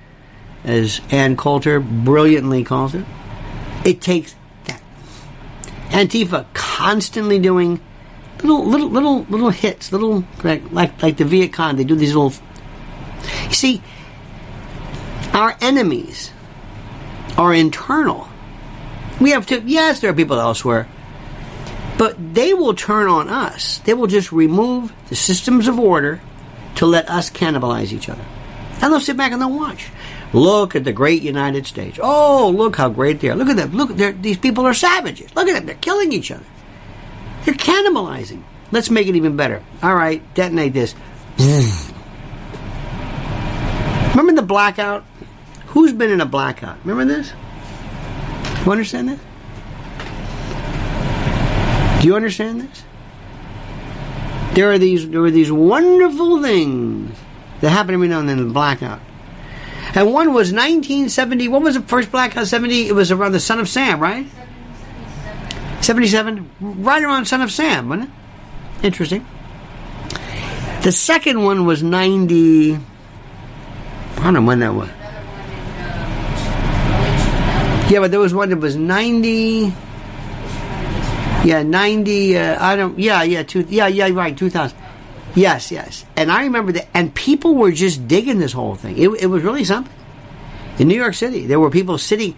as 0.64 1.00
Ann 1.10 1.36
Coulter 1.36 1.80
brilliantly 1.80 2.64
calls 2.64 2.94
it. 2.94 3.04
It 3.84 4.00
takes 4.00 4.34
that. 4.64 4.82
Antifa 5.88 6.46
constantly 6.54 7.38
doing 7.38 7.80
little 8.42 8.64
little 8.64 8.88
little 8.88 9.22
little 9.24 9.50
hits, 9.50 9.92
little 9.92 10.24
like 10.42 10.70
like, 10.72 11.02
like 11.02 11.16
the 11.16 11.24
Viet 11.24 11.52
Cong. 11.52 11.76
They 11.76 11.84
do 11.84 11.94
these 11.94 12.14
little. 12.14 12.32
You 13.48 13.54
see, 13.54 13.82
our 15.32 15.56
enemies 15.60 16.32
are 17.36 17.52
internal. 17.54 18.28
We 19.20 19.30
have 19.30 19.46
to. 19.46 19.60
Yes, 19.62 20.00
there 20.00 20.10
are 20.10 20.14
people 20.14 20.38
elsewhere, 20.38 20.88
but 21.98 22.34
they 22.34 22.52
will 22.54 22.74
turn 22.74 23.08
on 23.08 23.28
us. 23.28 23.78
They 23.78 23.94
will 23.94 24.06
just 24.06 24.32
remove 24.32 24.92
the 25.08 25.16
systems 25.16 25.68
of 25.68 25.78
order 25.78 26.20
to 26.76 26.86
let 26.86 27.08
us 27.08 27.30
cannibalize 27.30 27.92
each 27.92 28.08
other, 28.08 28.24
and 28.80 28.92
they'll 28.92 29.00
sit 29.00 29.16
back 29.16 29.32
and 29.32 29.40
they'll 29.40 29.50
watch. 29.50 29.88
Look 30.32 30.76
at 30.76 30.84
the 30.84 30.92
great 30.92 31.22
United 31.22 31.66
States. 31.66 31.98
Oh, 32.02 32.52
look 32.54 32.76
how 32.76 32.88
great 32.90 33.20
they 33.20 33.30
are. 33.30 33.36
Look 33.36 33.48
at 33.48 33.56
them. 33.56 33.72
Look, 33.72 33.96
these 34.20 34.36
people 34.36 34.66
are 34.66 34.74
savages. 34.74 35.34
Look 35.34 35.48
at 35.48 35.54
them. 35.54 35.66
They're 35.66 35.76
killing 35.76 36.12
each 36.12 36.30
other. 36.30 36.44
They're 37.46 37.54
cannibalizing. 37.54 38.42
Let's 38.72 38.90
make 38.90 39.06
it 39.06 39.14
even 39.14 39.36
better. 39.36 39.62
All 39.80 39.94
right, 39.94 40.20
detonate 40.34 40.72
this. 40.72 40.96
Remember 44.10 44.32
the 44.32 44.46
blackout? 44.46 45.04
Who's 45.68 45.92
been 45.92 46.10
in 46.10 46.20
a 46.20 46.26
blackout? 46.26 46.76
Remember 46.84 47.14
this? 47.14 47.32
You 48.64 48.72
understand 48.72 49.10
this? 49.10 49.20
Do 52.00 52.08
you 52.08 52.16
understand 52.16 52.62
this? 52.62 52.82
There 54.54 54.72
are 54.72 54.78
these 54.78 55.08
there 55.08 55.22
are 55.22 55.30
these 55.30 55.52
wonderful 55.52 56.42
things 56.42 57.16
that 57.60 57.70
happen 57.70 57.94
every 57.94 58.08
now 58.08 58.18
and 58.18 58.28
then 58.28 58.38
in 58.38 58.48
the 58.48 58.52
blackout. 58.52 59.00
And 59.94 60.12
one 60.12 60.32
was 60.32 60.52
1970. 60.52 61.46
What 61.46 61.62
was 61.62 61.76
the 61.76 61.82
first 61.82 62.10
blackout? 62.10 62.48
70. 62.48 62.88
It 62.88 62.92
was 62.92 63.12
around 63.12 63.32
the 63.32 63.40
Son 63.40 63.60
of 63.60 63.68
Sam, 63.68 64.00
right? 64.00 64.26
77. 65.80 66.50
Right 66.60 67.02
around 67.02 67.26
Son 67.26 67.42
of 67.42 67.52
Sam, 67.52 67.88
wasn't 67.88 68.10
it? 68.10 68.86
Interesting. 68.86 69.26
The 70.82 70.92
second 70.92 71.42
one 71.42 71.66
was 71.66 71.82
90. 71.82 72.74
I 72.74 72.78
don't 74.22 74.34
know 74.34 74.42
when 74.42 74.60
that 74.60 74.74
was. 74.74 74.88
Yeah, 77.90 78.00
but 78.00 78.10
there 78.10 78.20
was 78.20 78.34
one 78.34 78.50
that 78.50 78.58
was 78.58 78.76
90. 78.76 79.72
Yeah, 81.44 81.62
90. 81.62 82.36
Uh, 82.38 82.64
I 82.64 82.76
don't. 82.76 82.98
Yeah, 82.98 83.22
yeah, 83.22 83.42
two, 83.44 83.64
yeah, 83.68 83.86
yeah, 83.86 84.08
right, 84.08 84.36
2000. 84.36 84.76
Yes, 85.36 85.70
yes. 85.70 86.04
And 86.16 86.32
I 86.32 86.44
remember 86.44 86.72
that. 86.72 86.88
And 86.94 87.14
people 87.14 87.54
were 87.54 87.70
just 87.70 88.08
digging 88.08 88.38
this 88.38 88.52
whole 88.52 88.74
thing. 88.74 88.96
It, 88.96 89.08
it 89.22 89.26
was 89.26 89.42
really 89.42 89.64
something. 89.64 89.92
In 90.78 90.88
New 90.88 90.96
York 90.96 91.14
City, 91.14 91.46
there 91.46 91.60
were 91.60 91.70
people 91.70 91.98
sitting. 91.98 92.36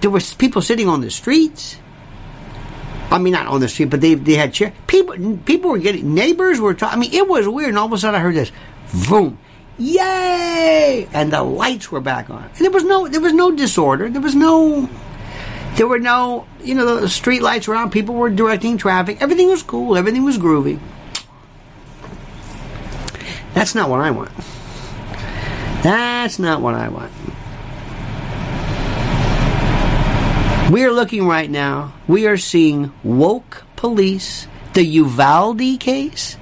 There 0.00 0.10
were 0.10 0.20
people 0.38 0.62
sitting 0.62 0.88
on 0.88 1.02
the 1.02 1.10
streets. 1.10 1.76
I 3.10 3.18
mean, 3.18 3.32
not 3.32 3.46
on 3.48 3.60
the 3.60 3.68
street, 3.68 3.90
but 3.90 4.00
they 4.00 4.14
they 4.14 4.34
had 4.34 4.54
chairs. 4.54 4.72
People 4.86 5.38
people 5.44 5.70
were 5.70 5.78
getting 5.78 6.14
neighbors 6.14 6.60
were 6.60 6.74
talking. 6.74 6.96
I 6.96 7.00
mean, 7.00 7.12
it 7.12 7.28
was 7.28 7.48
weird. 7.48 7.70
And 7.70 7.78
all 7.78 7.86
of 7.86 7.92
a 7.92 7.98
sudden, 7.98 8.14
I 8.14 8.22
heard 8.22 8.36
this, 8.36 8.52
boom, 9.08 9.38
yay, 9.78 11.08
and 11.12 11.32
the 11.32 11.42
lights 11.42 11.90
were 11.90 12.00
back 12.00 12.30
on. 12.30 12.44
And 12.44 12.58
there 12.58 12.70
was 12.70 12.84
no 12.84 13.08
there 13.08 13.20
was 13.20 13.32
no 13.32 13.50
disorder. 13.50 14.08
There 14.08 14.22
was 14.22 14.36
no 14.36 14.88
there 15.74 15.88
were 15.88 15.98
no 15.98 16.46
you 16.62 16.74
know 16.74 17.00
the 17.00 17.08
street 17.08 17.42
lights 17.42 17.66
were 17.66 17.74
on. 17.74 17.90
People 17.90 18.14
were 18.14 18.30
directing 18.30 18.78
traffic. 18.78 19.20
Everything 19.20 19.48
was 19.48 19.62
cool. 19.62 19.96
Everything 19.96 20.24
was 20.24 20.38
groovy. 20.38 20.78
That's 23.54 23.74
not 23.74 23.90
what 23.90 24.00
I 24.00 24.12
want. 24.12 24.30
That's 25.82 26.38
not 26.38 26.60
what 26.60 26.74
I 26.74 26.88
want. 26.88 27.10
We 30.70 30.84
are 30.84 30.92
looking 30.92 31.26
right 31.26 31.50
now, 31.50 31.94
we 32.06 32.28
are 32.28 32.36
seeing 32.36 32.92
woke 33.02 33.64
police, 33.74 34.46
the 34.72 34.84
Uvalde 34.84 35.80
case. 35.80 36.36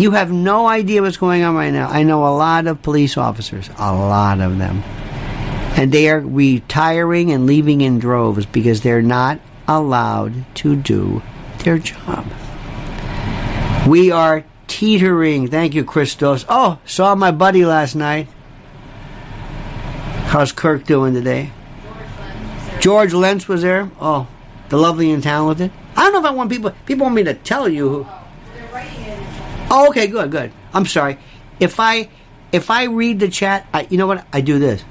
You 0.00 0.12
have 0.12 0.32
no 0.32 0.66
idea 0.66 1.02
what's 1.02 1.18
going 1.18 1.42
on 1.42 1.54
right 1.54 1.70
now. 1.70 1.88
I 1.90 2.04
know 2.04 2.26
a 2.26 2.32
lot 2.34 2.66
of 2.66 2.80
police 2.80 3.18
officers, 3.18 3.68
a 3.76 3.94
lot 3.94 4.40
of 4.40 4.56
them. 4.56 4.82
And 5.76 5.92
they 5.92 6.08
are 6.08 6.20
retiring 6.20 7.30
and 7.30 7.44
leaving 7.44 7.82
in 7.82 7.98
droves 7.98 8.46
because 8.46 8.80
they're 8.80 9.02
not 9.02 9.38
allowed 9.66 10.46
to 10.56 10.76
do 10.76 11.22
their 11.58 11.76
job. 11.76 12.26
We 13.86 14.12
are 14.12 14.46
teetering. 14.66 15.48
Thank 15.48 15.74
you, 15.74 15.84
Christos. 15.84 16.46
Oh, 16.48 16.78
saw 16.86 17.14
my 17.14 17.32
buddy 17.32 17.66
last 17.66 17.94
night. 17.94 18.28
How's 20.28 20.52
Kirk 20.52 20.86
doing 20.86 21.12
today? 21.12 21.52
George 22.80 23.12
Lentz 23.12 23.48
was 23.48 23.62
there. 23.62 23.90
Oh, 24.00 24.26
the 24.68 24.76
lovely 24.76 25.10
and 25.10 25.22
talented. 25.22 25.72
I 25.96 26.04
don't 26.04 26.12
know 26.12 26.20
if 26.20 26.24
I 26.24 26.30
want 26.30 26.50
people. 26.50 26.72
People 26.86 27.04
want 27.04 27.16
me 27.16 27.24
to 27.24 27.34
tell 27.34 27.68
you. 27.68 27.88
Who, 27.88 28.06
oh, 29.70 29.88
okay, 29.88 30.06
good, 30.06 30.30
good. 30.30 30.52
I'm 30.72 30.86
sorry. 30.86 31.18
If 31.58 31.80
I 31.80 32.08
if 32.52 32.70
I 32.70 32.84
read 32.84 33.20
the 33.20 33.28
chat, 33.28 33.66
I, 33.74 33.86
you 33.90 33.98
know 33.98 34.06
what? 34.06 34.24
I 34.32 34.40
do 34.40 34.58
this, 34.58 34.84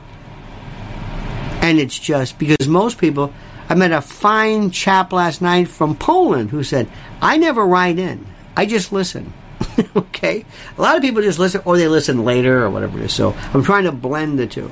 and 1.61 1.79
it's 1.79 1.97
just 1.97 2.37
because 2.37 2.67
most 2.67 2.97
people. 2.97 3.33
I 3.69 3.75
met 3.75 3.91
a 3.91 3.99
fine 3.99 4.71
chap 4.71 5.11
last 5.11 5.41
night 5.41 5.67
from 5.67 5.97
Poland 5.97 6.51
who 6.51 6.63
said, 6.63 6.89
"I 7.21 7.37
never 7.37 7.65
write 7.65 7.99
in. 7.99 8.25
I 8.55 8.65
just 8.65 8.91
listen." 8.91 9.33
okay, 9.95 10.45
a 10.77 10.81
lot 10.81 10.95
of 10.95 11.01
people 11.01 11.21
just 11.21 11.39
listen, 11.39 11.61
or 11.65 11.77
they 11.77 11.87
listen 11.87 12.23
later, 12.23 12.63
or 12.63 12.69
whatever 12.69 12.97
it 12.97 13.05
is. 13.05 13.13
So 13.13 13.35
I'm 13.53 13.63
trying 13.63 13.83
to 13.83 13.91
blend 13.91 14.39
the 14.39 14.47
two. 14.47 14.71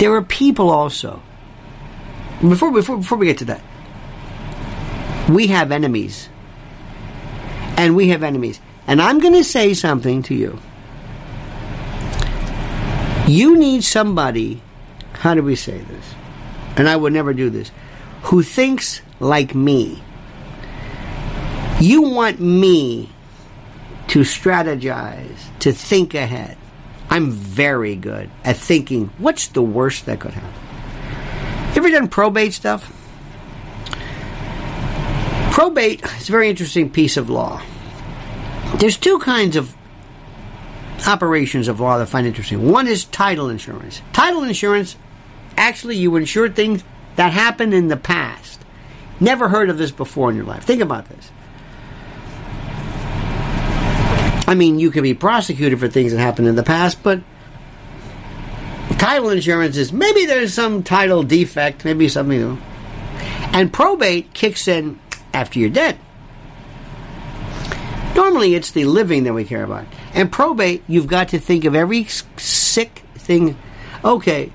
There 0.00 0.14
are 0.14 0.22
people 0.22 0.70
also. 0.70 1.20
Before, 2.40 2.72
before, 2.72 2.96
before 2.96 3.18
we 3.18 3.26
get 3.26 3.36
to 3.38 3.44
that, 3.44 3.60
we 5.28 5.48
have 5.48 5.70
enemies. 5.70 6.30
And 7.76 7.94
we 7.94 8.08
have 8.08 8.22
enemies. 8.22 8.62
And 8.86 9.02
I'm 9.02 9.18
going 9.18 9.34
to 9.34 9.44
say 9.44 9.74
something 9.74 10.22
to 10.22 10.34
you. 10.34 10.58
You 13.28 13.58
need 13.58 13.84
somebody, 13.84 14.62
how 15.12 15.34
do 15.34 15.42
we 15.42 15.54
say 15.54 15.76
this? 15.76 16.14
And 16.76 16.88
I 16.88 16.96
would 16.96 17.12
never 17.12 17.34
do 17.34 17.50
this, 17.50 17.70
who 18.22 18.42
thinks 18.42 19.02
like 19.20 19.54
me. 19.54 20.02
You 21.78 22.00
want 22.00 22.40
me 22.40 23.10
to 24.08 24.20
strategize, 24.20 25.58
to 25.58 25.72
think 25.72 26.14
ahead. 26.14 26.56
I'm 27.10 27.32
very 27.32 27.96
good 27.96 28.30
at 28.44 28.56
thinking 28.56 29.10
what's 29.18 29.48
the 29.48 29.62
worst 29.62 30.06
that 30.06 30.20
could 30.20 30.32
happen. 30.32 31.76
Ever 31.76 31.90
done 31.90 32.08
probate 32.08 32.52
stuff? 32.52 32.96
Probate 35.52 36.04
is 36.18 36.28
a 36.28 36.32
very 36.32 36.48
interesting 36.48 36.88
piece 36.88 37.16
of 37.16 37.28
law. 37.28 37.60
There's 38.76 38.96
two 38.96 39.18
kinds 39.18 39.56
of 39.56 39.76
operations 41.06 41.66
of 41.66 41.80
law 41.80 41.98
that 41.98 42.04
I 42.04 42.06
find 42.06 42.26
interesting. 42.26 42.70
One 42.70 42.86
is 42.86 43.04
title 43.06 43.48
insurance. 43.48 44.00
Title 44.12 44.44
insurance, 44.44 44.96
actually, 45.56 45.96
you 45.96 46.14
insure 46.16 46.48
things 46.48 46.84
that 47.16 47.32
happened 47.32 47.74
in 47.74 47.88
the 47.88 47.96
past. 47.96 48.64
Never 49.18 49.48
heard 49.48 49.68
of 49.68 49.78
this 49.78 49.90
before 49.90 50.30
in 50.30 50.36
your 50.36 50.44
life. 50.44 50.62
Think 50.64 50.80
about 50.80 51.08
this. 51.08 51.30
I 54.50 54.56
mean, 54.56 54.80
you 54.80 54.90
can 54.90 55.04
be 55.04 55.14
prosecuted 55.14 55.78
for 55.78 55.86
things 55.86 56.10
that 56.10 56.18
happened 56.18 56.48
in 56.48 56.56
the 56.56 56.64
past, 56.64 57.04
but 57.04 57.20
title 58.98 59.30
insurance 59.30 59.76
is 59.76 59.92
maybe 59.92 60.26
there's 60.26 60.52
some 60.52 60.82
title 60.82 61.22
defect, 61.22 61.84
maybe 61.84 62.08
something. 62.08 62.60
And 63.52 63.72
probate 63.72 64.34
kicks 64.34 64.66
in 64.66 64.98
after 65.32 65.60
you're 65.60 65.70
dead. 65.70 66.00
Normally, 68.16 68.56
it's 68.56 68.72
the 68.72 68.86
living 68.86 69.22
that 69.22 69.34
we 69.34 69.44
care 69.44 69.62
about. 69.62 69.86
And 70.14 70.32
probate, 70.32 70.82
you've 70.88 71.06
got 71.06 71.28
to 71.28 71.38
think 71.38 71.64
of 71.64 71.76
every 71.76 72.06
sick 72.36 73.04
thing. 73.14 73.56
Okay, 74.04 74.50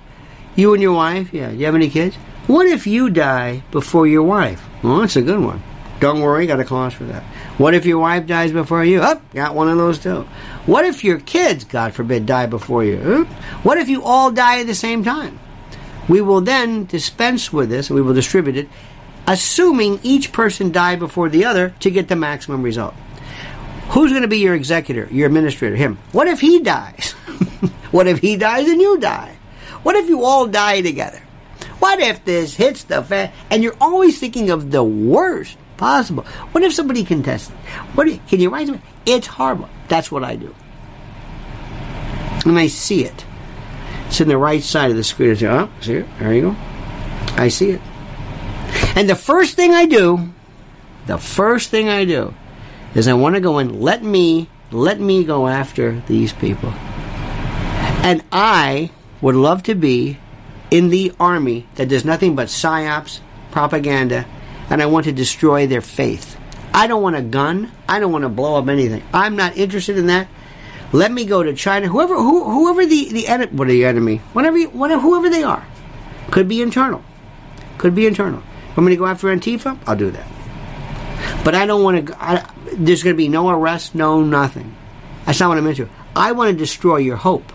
you 0.57 0.73
and 0.73 0.83
your 0.83 0.91
wife, 0.91 1.33
yeah, 1.33 1.51
you 1.51 1.67
have 1.67 1.75
any 1.75 1.89
kids? 1.89 2.17
What 2.47 2.67
if 2.67 2.85
you 2.85 3.09
die 3.09 3.63
before 3.71 4.07
your 4.07 4.23
wife? 4.23 4.61
Well, 4.83 4.99
that's 4.99 5.15
a 5.15 5.21
good 5.21 5.39
one. 5.39 5.63
Don't 6.01 6.19
worry, 6.19 6.47
got 6.47 6.59
a 6.59 6.65
clause 6.65 6.93
for 6.93 7.05
that. 7.05 7.23
What 7.57 7.73
if 7.73 7.85
your 7.85 7.99
wife 7.99 8.27
dies 8.27 8.51
before 8.51 8.83
you? 8.83 8.99
Oh, 9.01 9.21
got 9.33 9.55
one 9.55 9.69
of 9.69 9.77
those 9.77 9.99
too. 9.99 10.23
What 10.65 10.83
if 10.83 11.05
your 11.05 11.19
kids, 11.19 11.63
God 11.63 11.93
forbid, 11.93 12.25
die 12.25 12.47
before 12.47 12.83
you? 12.83 13.25
What 13.63 13.77
if 13.77 13.87
you 13.87 14.03
all 14.03 14.29
die 14.31 14.59
at 14.59 14.67
the 14.67 14.75
same 14.75 15.03
time? 15.03 15.39
We 16.09 16.19
will 16.19 16.41
then 16.41 16.85
dispense 16.85 17.53
with 17.53 17.69
this 17.69 17.89
and 17.89 17.95
we 17.95 18.01
will 18.01 18.13
distribute 18.13 18.57
it, 18.57 18.69
assuming 19.25 20.01
each 20.03 20.33
person 20.33 20.71
died 20.71 20.99
before 20.99 21.29
the 21.29 21.45
other 21.45 21.73
to 21.79 21.89
get 21.89 22.09
the 22.09 22.15
maximum 22.17 22.61
result. 22.61 22.93
Who's 23.89 24.11
going 24.11 24.23
to 24.23 24.27
be 24.27 24.39
your 24.39 24.55
executor, 24.55 25.07
your 25.09 25.27
administrator? 25.27 25.77
Him. 25.77 25.97
What 26.11 26.27
if 26.27 26.41
he 26.41 26.59
dies? 26.59 27.11
what 27.91 28.07
if 28.07 28.19
he 28.19 28.35
dies 28.35 28.67
and 28.67 28.81
you 28.81 28.99
die? 28.99 29.37
What 29.83 29.95
if 29.95 30.09
you 30.09 30.25
all 30.25 30.47
die 30.47 30.81
together? 30.81 31.21
What 31.79 31.99
if 31.99 32.25
this 32.25 32.55
hits 32.55 32.83
the 32.83 33.01
fan? 33.01 33.31
And 33.49 33.63
you're 33.63 33.77
always 33.79 34.19
thinking 34.19 34.49
of 34.49 34.71
the 34.71 34.83
worst 34.83 35.57
possible. 35.77 36.23
What 36.51 36.63
if 36.63 36.73
somebody 36.73 37.03
contests? 37.03 37.49
What 37.93 38.07
can 38.27 38.39
you 38.39 38.49
write 38.49 38.67
something? 38.67 38.85
It's 39.05 39.27
horrible. 39.27 39.69
That's 39.87 40.11
what 40.11 40.23
I 40.23 40.35
do. 40.35 40.53
And 42.45 42.57
I 42.59 42.67
see 42.67 43.03
it. 43.03 43.25
It's 44.07 44.21
in 44.21 44.27
the 44.27 44.37
right 44.37 44.61
side 44.61 44.91
of 44.91 44.97
the 44.97 45.03
screen. 45.03 45.31
I 45.31 45.33
say, 45.33 45.47
oh, 45.47 45.69
see 45.81 45.93
it? 45.93 46.07
There 46.19 46.33
you 46.33 46.41
go. 46.41 46.55
I 47.35 47.47
see 47.47 47.71
it. 47.71 47.81
And 48.95 49.09
the 49.09 49.15
first 49.15 49.55
thing 49.55 49.73
I 49.73 49.85
do, 49.85 50.31
the 51.05 51.17
first 51.17 51.69
thing 51.69 51.89
I 51.89 52.05
do, 52.05 52.33
is 52.93 53.07
I 53.07 53.13
want 53.13 53.35
to 53.35 53.41
go 53.41 53.57
and 53.57 53.81
let 53.81 54.03
me, 54.03 54.49
let 54.71 54.99
me 54.99 55.23
go 55.23 55.47
after 55.47 56.01
these 56.07 56.33
people. 56.33 56.69
And 58.03 58.23
I 58.31 58.91
would 59.21 59.35
love 59.35 59.63
to 59.63 59.75
be 59.75 60.17
in 60.71 60.89
the 60.89 61.11
army 61.19 61.67
that 61.75 61.89
does 61.89 62.05
nothing 62.05 62.35
but 62.35 62.47
psyops, 62.47 63.19
propaganda, 63.51 64.25
and 64.69 64.81
I 64.81 64.85
want 64.85 65.05
to 65.05 65.11
destroy 65.11 65.67
their 65.67 65.81
faith. 65.81 66.37
I 66.73 66.87
don't 66.87 67.01
want 67.01 67.15
a 67.15 67.21
gun. 67.21 67.71
I 67.87 67.99
don't 67.99 68.11
want 68.11 68.23
to 68.23 68.29
blow 68.29 68.57
up 68.57 68.67
anything. 68.67 69.03
I'm 69.13 69.35
not 69.35 69.55
interested 69.57 69.97
in 69.97 70.07
that. 70.07 70.27
Let 70.91 71.11
me 71.11 71.25
go 71.25 71.43
to 71.43 71.53
China. 71.53 71.87
Whoever, 71.87 72.15
who, 72.15 72.43
whoever 72.43 72.85
the 72.85 73.11
the 73.11 73.27
enemy, 73.27 73.55
what 73.55 73.67
the 73.67 73.85
enemy? 73.85 74.17
Whatever, 74.33 74.61
whatever, 74.63 75.01
whoever 75.01 75.29
they 75.29 75.43
are, 75.43 75.65
could 76.31 76.47
be 76.47 76.61
internal. 76.61 77.03
Could 77.77 77.95
be 77.95 78.07
internal. 78.07 78.41
I'm 78.69 78.83
going 78.83 78.89
to 78.91 78.97
go 78.97 79.05
after 79.05 79.27
Antifa. 79.27 79.79
I'll 79.87 79.95
do 79.95 80.11
that. 80.11 80.27
But 81.43 81.55
I 81.55 81.65
don't 81.65 81.83
want 81.83 82.07
to. 82.07 82.23
I, 82.23 82.49
there's 82.73 83.03
going 83.03 83.15
to 83.15 83.17
be 83.17 83.29
no 83.29 83.49
arrest, 83.49 83.95
no 83.95 84.21
nothing. 84.21 84.75
That's 85.25 85.39
not 85.39 85.49
what 85.49 85.57
I'm 85.57 85.67
into. 85.67 85.89
I 86.15 86.33
want 86.33 86.51
to 86.51 86.57
destroy 86.57 86.97
your 86.97 87.17
hope. 87.17 87.51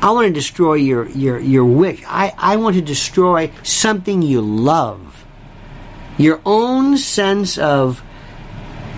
I 0.00 0.10
want 0.10 0.26
to 0.26 0.32
destroy 0.32 0.74
your 0.74 1.08
your 1.10 1.38
your 1.38 1.64
wish. 1.64 2.02
I, 2.06 2.34
I 2.36 2.56
want 2.56 2.76
to 2.76 2.82
destroy 2.82 3.50
something 3.62 4.20
you 4.20 4.40
love 4.40 5.11
your 6.18 6.40
own 6.44 6.96
sense 6.96 7.58
of 7.58 8.02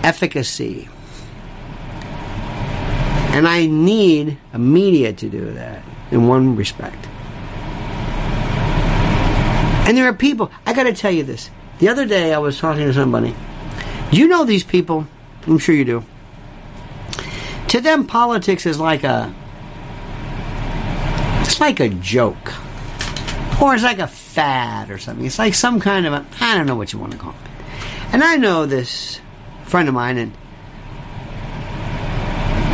efficacy. 0.03 0.89
And 3.33 3.47
I 3.47 3.65
need 3.65 4.37
a 4.53 4.59
media 4.59 5.11
to 5.13 5.29
do 5.29 5.51
that 5.53 5.83
in 6.11 6.27
one 6.27 6.55
respect. 6.55 7.07
And 9.87 9.97
there 9.97 10.07
are 10.07 10.13
people, 10.13 10.51
I 10.65 10.73
got 10.73 10.83
to 10.83 10.93
tell 10.93 11.11
you 11.11 11.23
this. 11.23 11.49
The 11.79 11.89
other 11.89 12.05
day 12.05 12.33
I 12.33 12.37
was 12.37 12.57
talking 12.57 12.85
to 12.85 12.93
somebody. 12.93 13.35
You 14.11 14.27
know 14.27 14.45
these 14.45 14.63
people? 14.63 15.05
I'm 15.45 15.59
sure 15.59 15.75
you 15.75 15.85
do. 15.85 16.03
to 17.67 17.81
them, 17.81 18.07
politics 18.07 18.65
is 18.65 18.79
like 18.79 19.03
a 19.03 19.33
it's 21.41 21.59
like 21.59 21.79
a 21.79 21.89
joke, 21.89 22.53
or 23.61 23.75
it's 23.75 23.83
like 23.83 23.99
a 23.99 24.07
fad 24.35 24.91
or 24.91 24.97
something. 24.97 25.25
It's 25.25 25.39
like 25.39 25.53
some 25.53 25.79
kind 25.79 26.05
of 26.05 26.11
a 26.13 26.25
I 26.41 26.57
don't 26.57 26.67
know 26.67 26.75
what 26.75 26.91
you 26.91 26.99
want 26.99 27.13
to 27.13 27.17
call 27.17 27.31
it. 27.31 28.13
And 28.13 28.21
I 28.23 28.35
know 28.35 28.65
this 28.65 29.21
friend 29.63 29.87
of 29.87 29.93
mine, 29.93 30.17
and 30.17 30.33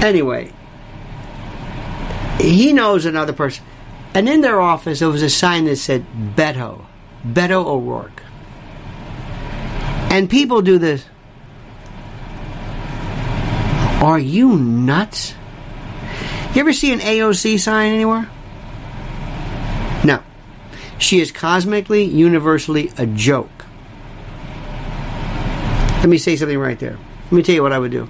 anyway, 0.03 0.51
he 2.39 2.73
knows 2.73 3.05
another 3.05 3.33
person. 3.33 3.63
And 4.13 4.27
in 4.27 4.41
their 4.41 4.59
office, 4.59 4.99
there 4.99 5.09
was 5.09 5.21
a 5.21 5.29
sign 5.29 5.65
that 5.65 5.77
said 5.77 6.05
Beto, 6.35 6.85
Beto 7.25 7.65
O'Rourke. 7.65 8.23
And 10.09 10.29
people 10.29 10.61
do 10.61 10.77
this. 10.77 11.05
Are 14.01 14.19
you 14.19 14.57
nuts? 14.57 15.35
You 16.53 16.61
ever 16.61 16.73
see 16.73 16.91
an 16.91 16.99
AOC 16.99 17.59
sign 17.59 17.93
anywhere? 17.93 18.29
She 21.01 21.19
is 21.19 21.31
cosmically, 21.31 22.03
universally 22.03 22.91
a 22.95 23.07
joke. 23.07 23.65
Let 25.97 26.09
me 26.09 26.19
say 26.19 26.35
something 26.35 26.59
right 26.59 26.77
there. 26.77 26.97
Let 27.25 27.31
me 27.31 27.41
tell 27.41 27.55
you 27.55 27.63
what 27.63 27.73
I 27.73 27.79
would 27.79 27.91
do. 27.91 28.07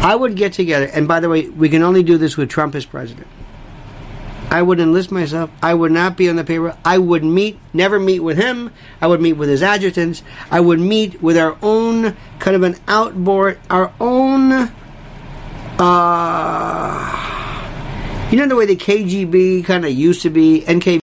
I 0.00 0.14
would 0.14 0.36
get 0.36 0.52
together, 0.52 0.86
and 0.86 1.08
by 1.08 1.18
the 1.18 1.28
way, 1.28 1.48
we 1.48 1.68
can 1.68 1.82
only 1.82 2.04
do 2.04 2.16
this 2.16 2.36
with 2.36 2.48
Trump 2.48 2.76
as 2.76 2.86
president. 2.86 3.26
I 4.50 4.62
would 4.62 4.78
enlist 4.78 5.10
myself. 5.10 5.50
I 5.60 5.74
would 5.74 5.90
not 5.90 6.16
be 6.16 6.28
on 6.28 6.36
the 6.36 6.44
payroll. 6.44 6.76
I 6.84 6.98
would 6.98 7.24
meet, 7.24 7.58
never 7.72 7.98
meet 7.98 8.20
with 8.20 8.36
him. 8.36 8.70
I 9.00 9.08
would 9.08 9.20
meet 9.20 9.32
with 9.32 9.48
his 9.48 9.64
adjutants. 9.64 10.22
I 10.48 10.60
would 10.60 10.78
meet 10.78 11.20
with 11.20 11.36
our 11.36 11.58
own 11.60 12.16
kind 12.38 12.54
of 12.54 12.62
an 12.62 12.76
outboard, 12.86 13.58
our 13.68 13.92
own, 14.00 14.70
uh, 15.76 17.33
you 18.30 18.38
know 18.38 18.46
the 18.48 18.56
way 18.56 18.66
the 18.66 18.76
KGB 18.76 19.64
kind 19.64 19.84
of 19.84 19.92
used 19.92 20.22
to 20.22 20.30
be, 20.30 20.62
NKVD. 20.62 21.03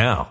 now. 0.01 0.30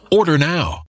Order 0.13 0.37
now. 0.37 0.83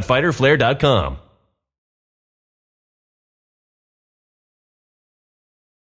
www.fighterflare.com. 0.00 1.18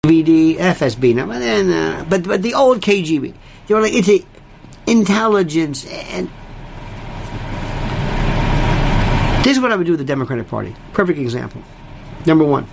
VD, 0.06 0.56
FSB. 0.56 1.14
Now, 1.14 1.26
but 1.26 1.40
then, 1.40 1.72
uh, 1.72 2.04
but 2.08 2.22
but 2.22 2.42
the 2.42 2.54
old 2.54 2.80
KGB, 2.80 3.34
they 3.66 3.74
were 3.74 3.80
like 3.80 3.92
it's 3.92 4.08
a 4.08 4.24
intelligence, 4.86 5.84
and 5.84 6.30
this 9.44 9.56
is 9.56 9.60
what 9.60 9.72
I 9.72 9.76
would 9.76 9.86
do 9.86 9.92
with 9.92 9.98
the 9.98 10.04
Democratic 10.06 10.46
Party. 10.46 10.76
Perfect 10.92 11.18
example. 11.18 11.60
Number 12.24 12.44
one, 12.44 12.64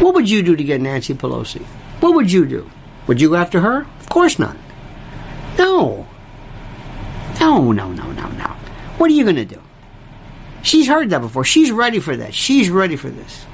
what 0.00 0.14
would 0.14 0.28
you 0.28 0.42
do 0.42 0.54
to 0.54 0.64
get 0.64 0.82
Nancy 0.82 1.14
Pelosi? 1.14 1.62
What 2.00 2.14
would 2.14 2.30
you 2.30 2.44
do? 2.44 2.70
Would 3.06 3.22
you 3.22 3.30
go 3.30 3.36
after 3.36 3.60
her? 3.60 3.86
Of 4.00 4.08
course 4.10 4.38
not. 4.38 4.56
No. 5.58 6.06
No, 7.40 7.72
no, 7.72 7.89
no, 7.89 7.89
no, 7.89 7.89
no. 7.89 7.89
What 9.00 9.10
are 9.10 9.14
you 9.14 9.24
going 9.24 9.36
to 9.36 9.46
do? 9.46 9.62
She's 10.62 10.86
heard 10.86 11.08
that 11.08 11.22
before. 11.22 11.42
She's 11.42 11.70
ready 11.70 12.00
for 12.00 12.14
that. 12.18 12.34
She's 12.34 12.68
ready 12.68 12.96
for 12.96 13.08
this. 13.08 13.46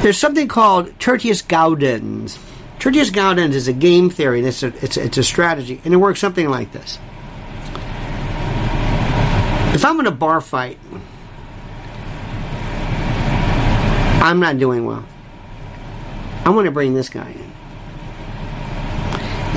There's 0.00 0.16
something 0.16 0.46
called 0.46 0.96
Tertius 1.00 1.42
Gaudens. 1.42 2.38
Tertius 2.78 3.10
Gaudens 3.10 3.54
is 3.54 3.66
a 3.66 3.72
game 3.72 4.10
theory. 4.10 4.44
It's 4.44 4.62
a, 4.62 4.68
it's, 4.84 4.96
a, 4.96 5.02
it's 5.02 5.18
a 5.18 5.24
strategy, 5.24 5.80
and 5.84 5.92
it 5.92 5.96
works 5.96 6.20
something 6.20 6.48
like 6.48 6.70
this. 6.70 7.00
If 9.74 9.84
I'm 9.84 9.98
in 9.98 10.06
a 10.06 10.12
bar 10.12 10.40
fight, 10.40 10.78
I'm 14.22 14.38
not 14.38 14.56
doing 14.56 14.84
well. 14.84 15.04
I'm 16.44 16.52
going 16.52 16.66
to 16.66 16.70
bring 16.70 16.94
this 16.94 17.08
guy 17.08 17.28
in. 17.28 17.52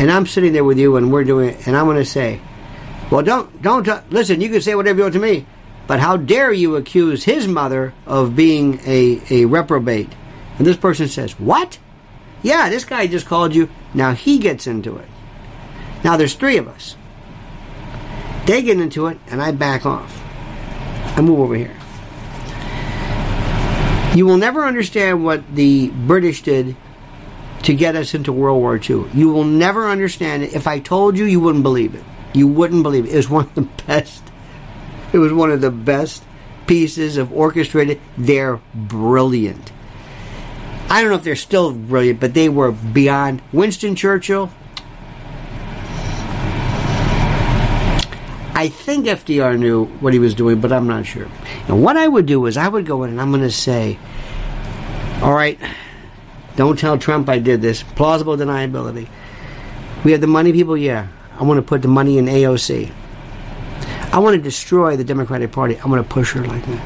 And 0.02 0.12
I'm 0.12 0.26
sitting 0.26 0.54
there 0.54 0.64
with 0.64 0.80
you 0.80 0.96
and 0.96 1.14
we're 1.14 1.24
doing 1.24 1.50
it, 1.50 1.68
and 1.68 1.78
I'm 1.78 1.86
going 1.86 1.98
to 1.98 2.04
say, 2.06 2.42
well, 3.10 3.24
don't, 3.24 3.62
don't, 3.62 4.12
listen, 4.12 4.42
you 4.42 4.50
can 4.50 4.62
say 4.62 4.76
whatever 4.76 4.98
you 4.98 5.04
want 5.04 5.14
to 5.14 5.20
me, 5.20 5.46
but 5.88 6.00
how 6.00 6.18
dare 6.18 6.52
you 6.52 6.76
accuse 6.76 7.24
his 7.24 7.48
mother 7.48 7.94
of 8.06 8.36
being 8.36 8.80
a, 8.86 9.22
a 9.30 9.46
reprobate? 9.46 10.10
And 10.58 10.68
this 10.68 10.78
person 10.78 11.08
says, 11.08 11.40
what? 11.40 11.80
Yeah, 12.44 12.70
this 12.70 12.84
guy 12.84 13.08
just 13.08 13.26
called 13.26 13.56
you. 13.56 13.70
Now 13.94 14.14
he 14.14 14.38
gets 14.38 14.68
into 14.68 14.98
it. 14.98 15.08
Now 16.04 16.18
there's 16.18 16.36
three 16.36 16.58
of 16.58 16.68
us. 16.68 16.96
They 18.46 18.62
get 18.62 18.80
into 18.80 19.08
it, 19.08 19.18
and 19.28 19.42
I 19.42 19.52
back 19.52 19.86
off. 19.86 20.22
I 21.18 21.22
move 21.22 21.40
over 21.40 21.56
here. 21.56 21.76
You 24.16 24.26
will 24.26 24.38
never 24.38 24.66
understand 24.66 25.24
what 25.24 25.56
the 25.56 25.90
British 25.90 26.42
did 26.42 26.76
to 27.64 27.74
get 27.74 27.96
us 27.96 28.14
into 28.14 28.32
World 28.32 28.60
War 28.60 28.78
II. 28.78 29.06
You 29.14 29.30
will 29.30 29.44
never 29.44 29.90
understand 29.90 30.44
it. 30.44 30.54
If 30.54 30.68
I 30.68 30.80
told 30.80 31.18
you, 31.18 31.26
you 31.26 31.40
wouldn't 31.40 31.64
believe 31.64 31.96
it. 31.96 32.04
You 32.38 32.48
wouldn't 32.48 32.84
believe 32.84 33.06
it. 33.06 33.14
It 33.14 33.16
was 33.16 33.30
one 33.30 33.46
of 33.46 33.56
the 33.56 33.62
best. 33.88 34.24
It 35.12 35.18
was 35.18 35.34
one 35.34 35.50
of 35.50 35.60
the 35.60 35.72
best 35.72 36.24
pieces 36.68 37.18
of 37.18 37.34
orchestrated. 37.34 38.00
They're 38.16 38.60
brilliant. 38.76 39.72
I 40.88 41.02
don't 41.02 41.10
know 41.10 41.18
if 41.18 41.24
they're 41.24 41.36
still 41.36 41.74
brilliant, 41.74 42.20
but 42.20 42.36
they 42.36 42.48
were 42.48 42.72
beyond. 42.72 43.42
Winston 43.52 43.96
Churchill. 43.96 44.52
I 48.54 48.70
think 48.70 49.08
FDR 49.08 49.58
knew 49.58 49.86
what 49.86 50.14
he 50.14 50.20
was 50.20 50.36
doing, 50.36 50.62
but 50.62 50.72
I'm 50.72 50.86
not 50.86 51.08
sure. 51.08 51.28
And 51.68 51.82
what 51.82 51.98
I 51.98 52.08
would 52.08 52.28
do 52.28 52.46
is 52.46 52.56
I 52.56 52.68
would 52.68 52.86
go 52.86 53.04
in 53.04 53.10
and 53.10 53.20
I'm 53.20 53.32
going 53.32 53.42
to 53.42 53.52
say, 53.52 53.98
all 55.24 55.34
right, 55.34 55.60
don't 56.56 56.78
tell 56.78 57.00
Trump 57.00 57.30
I 57.30 57.40
did 57.40 57.62
this. 57.64 57.82
Plausible 57.82 58.38
deniability. 58.38 59.10
We 60.04 60.12
have 60.12 60.22
the 60.22 60.28
money, 60.28 60.54
people? 60.54 60.78
Yeah. 60.78 61.08
I 61.38 61.44
want 61.44 61.60
to 61.60 61.62
put 61.62 61.82
the 61.82 61.88
money 61.88 62.18
in 62.18 62.26
AOC. 62.26 62.92
I 64.12 64.20
want 64.20 64.36
to 64.36 64.42
destroy 64.42 64.98
the 64.98 65.04
Democratic 65.04 65.52
Party. 65.52 65.78
I 65.78 65.86
want 65.88 66.08
to 66.08 66.14
push 66.14 66.34
her 66.34 66.44
like 66.44 66.66
that. 66.66 66.82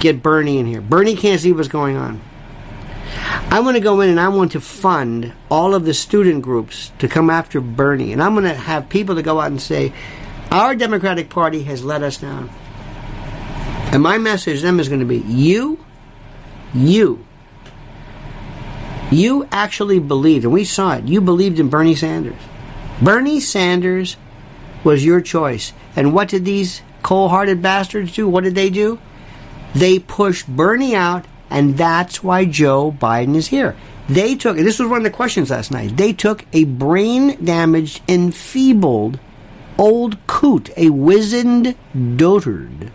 Get 0.00 0.22
Bernie 0.22 0.58
in 0.58 0.66
here. 0.66 0.80
Bernie 0.80 1.16
can't 1.16 1.40
see 1.40 1.52
what's 1.52 1.68
going 1.68 1.96
on. 1.96 2.20
I 3.50 3.60
want 3.60 3.76
to 3.76 3.80
go 3.80 4.00
in 4.00 4.08
and 4.10 4.18
I 4.18 4.28
want 4.28 4.52
to 4.52 4.60
fund 4.60 5.32
all 5.50 5.74
of 5.74 5.84
the 5.84 5.94
student 5.94 6.42
groups 6.42 6.90
to 6.98 7.08
come 7.08 7.28
after 7.30 7.60
Bernie. 7.60 8.12
And 8.12 8.22
I'm 8.22 8.34
going 8.34 8.44
to 8.44 8.54
have 8.54 8.88
people 8.88 9.14
to 9.16 9.22
go 9.22 9.40
out 9.40 9.50
and 9.50 9.60
say, 9.60 9.92
our 10.50 10.74
Democratic 10.74 11.28
Party 11.28 11.62
has 11.64 11.84
let 11.84 12.02
us 12.02 12.16
down. 12.16 12.50
And 13.92 14.02
my 14.02 14.18
message 14.18 14.60
to 14.60 14.66
them 14.66 14.80
is 14.80 14.88
going 14.88 15.00
to 15.00 15.06
be 15.06 15.18
you, 15.18 15.84
you, 16.72 17.24
you 19.14 19.48
actually 19.50 19.98
believed, 19.98 20.44
and 20.44 20.52
we 20.52 20.64
saw 20.64 20.94
it, 20.94 21.04
you 21.04 21.20
believed 21.20 21.58
in 21.58 21.68
Bernie 21.68 21.94
Sanders. 21.94 22.40
Bernie 23.02 23.40
Sanders 23.40 24.16
was 24.82 25.04
your 25.04 25.20
choice. 25.20 25.72
And 25.96 26.14
what 26.14 26.28
did 26.28 26.44
these 26.44 26.82
cold 27.02 27.30
hearted 27.30 27.62
bastards 27.62 28.14
do? 28.14 28.28
What 28.28 28.44
did 28.44 28.54
they 28.54 28.70
do? 28.70 28.98
They 29.74 29.98
pushed 29.98 30.46
Bernie 30.46 30.94
out 30.94 31.26
and 31.54 31.76
that's 31.76 32.22
why 32.22 32.44
Joe 32.44 32.90
Biden 32.90 33.36
is 33.36 33.46
here. 33.46 33.76
They 34.08 34.34
took, 34.34 34.56
this 34.56 34.80
was 34.80 34.88
one 34.88 34.98
of 34.98 35.04
the 35.04 35.10
questions 35.10 35.50
last 35.50 35.70
night, 35.70 35.96
they 35.96 36.12
took 36.12 36.44
a 36.52 36.64
brain 36.64 37.42
damaged, 37.44 38.02
enfeebled 38.08 39.20
old 39.78 40.24
coot, 40.26 40.70
a 40.76 40.90
wizened 40.90 41.76
dotard. 41.94 42.90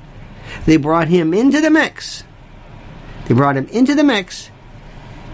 They 0.65 0.76
brought 0.76 1.07
him 1.07 1.34
into 1.34 1.61
the 1.61 1.70
mix. 1.70 2.26
They 3.28 3.34
brought 3.34 3.55
him 3.55 3.67
into 3.67 3.95
the 3.95 4.03
mix 4.03 4.51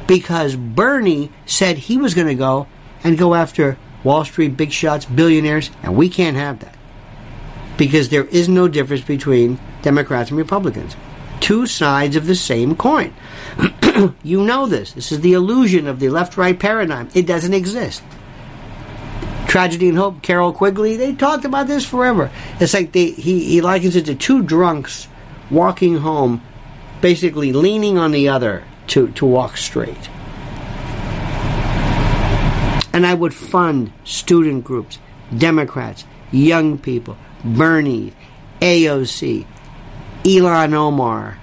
because 0.08 0.56
Bernie 0.56 1.32
said 1.46 1.78
he 1.78 1.98
was 1.98 2.14
going 2.14 2.28
to 2.28 2.36
go 2.36 2.68
and 3.04 3.18
go 3.18 3.34
after 3.34 3.78
Wall 4.04 4.26
Street 4.26 4.56
big 4.56 4.72
shots, 4.72 5.06
billionaires, 5.06 5.72
and 5.84 5.96
we 5.96 6.10
can't 6.10 6.38
have 6.38 6.60
that. 6.60 6.76
Because 7.78 8.10
there 8.10 8.26
is 8.26 8.48
no 8.48 8.68
difference 8.68 9.04
between 9.04 9.60
Democrats 9.82 10.30
and 10.30 10.38
Republicans 10.38 10.96
two 11.46 11.68
sides 11.68 12.16
of 12.16 12.26
the 12.26 12.36
same 12.36 12.76
coin. 12.76 13.14
you 14.24 14.44
know 14.44 14.66
this. 14.66 14.94
This 14.94 15.12
is 15.12 15.22
the 15.22 15.34
illusion 15.34 15.88
of 15.88 16.00
the 16.00 16.10
left 16.10 16.38
right 16.38 16.60
paradigm. 16.60 17.08
It 17.14 17.28
doesn't 17.28 17.54
exist. 17.54 18.02
Tragedy 19.48 19.90
and 19.90 19.98
Hope, 19.98 20.24
Carroll 20.24 20.54
Quigley, 20.54 20.98
they 20.98 21.14
talked 21.14 21.46
about 21.46 21.68
this 21.68 21.86
forever. 21.86 22.32
It's 22.60 22.74
like 22.74 22.94
they, 22.94 23.12
he, 23.12 23.44
he 23.44 23.62
likens 23.62 23.96
it 23.96 24.06
to 24.08 24.16
two 24.16 24.42
drunks 24.42 25.08
walking 25.52 25.98
home, 25.98 26.42
basically 27.00 27.54
leaning 27.54 28.00
on 28.00 28.10
the 28.10 28.28
other 28.28 28.64
to, 28.88 29.10
to 29.10 29.26
walk 29.26 29.58
straight. 29.58 30.10
And 32.94 33.06
I 33.06 33.14
would 33.14 33.34
fund 33.34 33.92
student 34.04 34.64
groups, 34.64 35.00
Democrats, 35.38 36.06
young 36.32 36.78
people, 36.78 37.18
Bernie, 37.44 38.14
AOC, 38.62 39.46
Ilhan 40.24 40.74
Omar, 40.74 41.38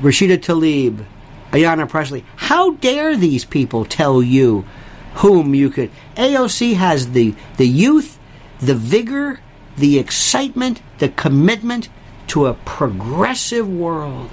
Rashida 0.00 0.38
Tlaib, 0.38 1.04
Ayanna 1.50 1.88
Pressley. 1.88 2.24
How 2.36 2.74
dare 2.74 3.16
these 3.16 3.44
people 3.44 3.84
tell 3.84 4.22
you 4.22 4.64
whom 5.14 5.54
you 5.54 5.70
could? 5.70 5.90
AOC 6.16 6.74
has 6.74 7.12
the, 7.12 7.34
the 7.56 7.66
youth, 7.66 8.18
the 8.60 8.74
vigor, 8.74 9.40
the 9.76 9.98
excitement, 9.98 10.80
the 10.98 11.08
commitment 11.08 11.88
to 12.28 12.46
a 12.46 12.54
progressive 12.54 13.68
world 13.68 14.30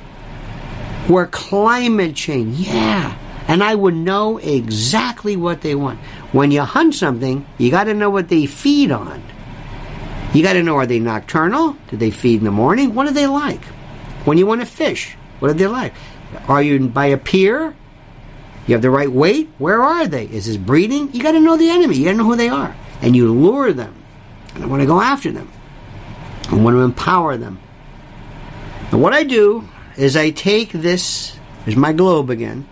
where 1.12 1.28
climate 1.28 2.16
change, 2.16 2.58
yeah, 2.60 3.18
and 3.48 3.64
I 3.64 3.76
would 3.76 3.96
know 3.96 4.38
exactly 4.38 5.36
what 5.36 5.62
they 5.62 5.76
want. 5.76 6.00
When 6.32 6.52
you 6.52 6.62
hunt 6.62 6.96
something, 6.96 7.46
you 7.58 7.70
got 7.70 7.86
to 7.86 7.94
know 7.94 8.10
what 8.10 8.30
they 8.30 8.46
feed 8.46 8.92
on. 8.92 9.22
You 10.34 10.44
got 10.44 10.54
to 10.54 10.64
know 10.64 10.78
are 10.78 10.86
they 10.86 11.00
nocturnal? 11.00 11.76
Do 11.90 11.98
they 11.98 12.12
feed 12.12 12.40
in 12.40 12.46
the 12.46 12.52
morning? 12.52 12.96
What 12.96 13.08
do 13.08 13.14
they 13.14 13.28
like? 13.28 13.64
When 14.24 14.38
you 14.38 14.46
want 14.46 14.62
to 14.62 14.68
fish, 14.68 15.16
what 15.40 15.50
do 15.50 15.54
they 15.56 15.68
like? 15.68 15.94
Are 16.48 16.62
you 16.62 16.88
by 16.88 17.08
a 17.08 17.18
pier? 17.18 17.76
You 18.68 18.76
have 18.76 18.82
the 18.82 18.90
right 18.90 19.12
weight? 19.12 19.50
Where 19.58 19.82
are 19.82 20.08
they? 20.08 20.26
Is 20.26 20.46
this 20.46 20.56
breeding? 20.56 21.14
You 21.14 21.22
got 21.22 21.34
to 21.34 21.40
know 21.40 21.58
the 21.58 21.70
enemy. 21.70 21.98
You 21.98 22.06
got 22.06 22.12
to 22.12 22.18
know 22.18 22.26
who 22.26 22.36
they 22.36 22.48
are. 22.48 22.76
And 23.02 23.16
you 23.16 23.34
lure 23.34 23.74
them. 23.74 23.94
And 24.56 24.64
I 24.64 24.68
want 24.68 24.82
to 24.82 24.86
go 24.86 25.02
after 25.02 25.32
them. 25.32 25.52
I 26.50 26.56
want 26.56 26.76
to 26.76 26.82
empower 26.82 27.36
them. 27.38 27.60
And 28.92 29.02
what 29.02 29.14
I 29.14 29.24
do 29.24 29.68
is 30.02 30.18
I 30.18 30.32
take 30.32 30.72
this, 30.72 31.38
there's 31.64 31.78
my 31.78 31.94
globe 31.94 32.32
again. 32.32 32.68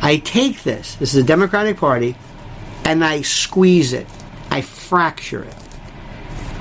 I 0.00 0.16
take 0.16 0.64
this, 0.64 0.96
this 0.96 1.14
is 1.14 1.22
the 1.22 1.26
Democratic 1.26 1.76
Party, 1.76 2.16
and 2.84 3.04
I 3.04 3.22
squeeze 3.22 3.92
it. 3.92 4.08
I 4.50 4.62
fracture 4.62 5.44
it. 5.44 5.54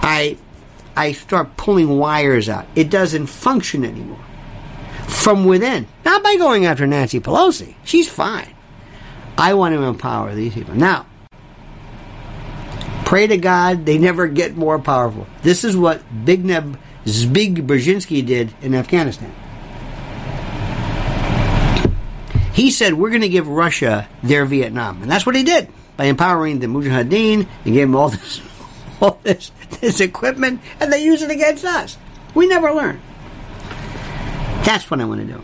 I 0.04 0.38
I 0.96 1.14
start 1.14 1.58
pulling 1.58 1.98
wires 1.98 2.50
out. 2.50 2.68
It 2.76 2.92
doesn't 2.92 3.28
function 3.28 3.84
anymore. 3.84 4.24
From 5.08 5.46
within. 5.46 5.88
Not 6.06 6.22
by 6.22 6.36
going 6.36 6.68
after 6.68 6.86
Nancy 6.86 7.20
Pelosi. 7.20 7.74
She's 7.84 8.08
fine. 8.08 8.54
I 9.39 9.56
want 9.56 9.74
to 9.74 9.82
empower 9.82 10.36
these 10.36 10.54
people. 10.54 10.76
Now, 10.76 11.08
pray 13.06 13.26
to 13.26 13.38
God 13.38 13.88
they 13.88 13.98
never 13.98 14.28
get 14.28 14.56
more 14.56 14.78
powerful. 14.78 15.26
This 15.42 15.64
is 15.64 15.76
what 15.76 16.04
Big 16.26 16.46
Neb 16.46 16.78
Zbig 17.06 17.66
Brzezinski 17.66 18.26
did 18.26 18.54
in 18.62 18.76
Afghanistan. 18.76 19.34
He 22.54 22.70
said, 22.70 22.93
We're 22.93 23.10
going 23.10 23.22
to 23.22 23.30
give 23.30 23.47
Russia 23.47 24.08
their 24.22 24.45
Vietnam. 24.45 25.02
And 25.02 25.12
that's 25.12 25.26
what 25.26 25.36
he 25.36 25.43
did 25.43 25.70
by 25.97 26.06
empowering 26.06 26.60
the 26.60 26.68
Mujahideen 26.68 27.47
and 27.66 27.74
gave 27.74 27.88
them 27.88 27.95
all 27.95 28.10
this 28.10 28.41
all 29.02 29.20
this, 29.24 29.52
this 29.80 29.99
equipment 29.99 30.62
and 30.80 30.93
they 30.93 31.04
use 31.04 31.22
it 31.22 31.32
against 31.32 31.66
us. 31.66 31.97
We 32.36 32.47
never 32.47 32.72
learn. 32.72 33.02
That's 34.64 34.89
what 34.91 35.02
I 35.02 35.06
want 35.06 35.22
to 35.22 35.28
do. 35.28 35.41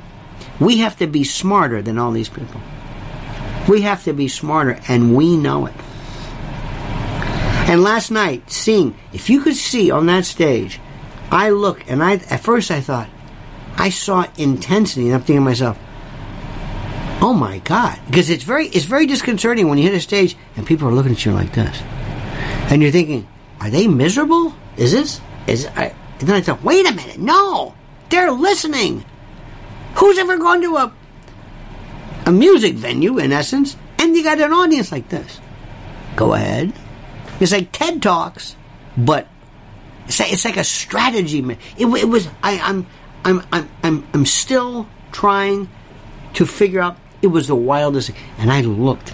We 0.60 0.78
have 0.78 0.98
to 0.98 1.08
be 1.08 1.24
smarter 1.24 1.82
than 1.82 1.98
all 1.98 2.12
these 2.12 2.30
people. 2.30 2.62
We 3.68 3.82
have 3.82 4.04
to 4.06 4.14
be 4.14 4.28
smarter, 4.28 4.80
and 4.88 5.16
we 5.16 5.36
know 5.36 5.66
it. 5.66 5.74
And 7.70 7.84
last 7.84 8.12
night, 8.12 8.50
seeing, 8.50 8.96
if 9.12 9.30
you 9.30 9.42
could 9.42 9.58
see 9.58 9.92
on 9.92 10.06
that 10.06 10.26
stage, 10.26 10.80
I 11.32 11.50
look 11.50 11.90
and 11.90 12.04
I 12.04 12.14
at 12.14 12.42
first 12.42 12.72
I 12.72 12.82
thought, 12.82 13.10
I 13.76 13.90
saw 13.90 14.26
intensity, 14.38 15.06
and 15.06 15.16
I'm 15.16 15.22
thinking 15.22 15.38
to 15.38 15.42
myself, 15.42 15.78
oh 17.22 17.34
my 17.34 17.60
God. 17.60 18.00
Because 18.08 18.30
it's 18.30 18.44
very 18.44 18.68
it's 18.68 18.86
very 18.86 19.06
disconcerting 19.06 19.68
when 19.68 19.78
you 19.78 19.84
hit 19.84 19.94
a 19.94 20.00
stage 20.00 20.36
and 20.56 20.66
people 20.66 20.88
are 20.88 20.94
looking 20.94 21.12
at 21.12 21.26
you 21.26 21.32
like 21.32 21.54
this. 21.54 21.82
And 22.70 22.82
you're 22.82 22.92
thinking, 22.92 23.28
are 23.60 23.70
they 23.70 23.88
miserable? 23.88 24.54
Is 24.78 24.92
this? 24.92 25.22
Is 25.48 25.66
I? 25.68 25.94
And 26.20 26.28
then 26.28 26.36
I 26.36 26.42
thought, 26.42 26.64
wait 26.64 26.90
a 26.90 26.94
minute, 26.94 27.20
no, 27.20 27.76
they're 28.10 28.32
listening. 28.32 29.06
Who's 29.96 30.18
ever 30.18 30.38
gone 30.38 30.62
to 30.62 30.76
a 30.76 30.94
a 32.26 32.32
music 32.32 32.76
venue, 32.76 33.20
in 33.20 33.32
essence, 33.32 33.78
and 34.00 34.16
you 34.16 34.24
got 34.24 34.42
an 34.42 34.52
audience 34.52 34.92
like 34.92 35.10
this? 35.10 35.40
Go 36.16 36.34
ahead. 36.34 36.74
It's 37.40 37.52
like 37.52 37.72
TED 37.72 38.02
Talks, 38.02 38.56
but 38.98 39.28
It's 40.08 40.20
like, 40.20 40.32
it's 40.32 40.46
like 40.46 40.58
a 40.58 40.64
strategy. 40.64 41.40
It, 41.78 41.86
it 41.88 42.10
was. 42.10 42.28
I, 42.42 42.60
I'm, 42.60 42.88
I'm, 43.26 43.44
I'm, 43.52 43.70
I'm, 43.84 44.08
I'm 44.14 44.26
still 44.26 44.88
trying 45.12 45.70
to 46.34 46.46
figure 46.46 46.82
out. 46.82 46.98
It 47.22 47.28
was 47.28 47.48
the 47.48 47.56
wildest. 47.56 48.12
And 48.38 48.52
I 48.52 48.62
looked, 48.62 49.14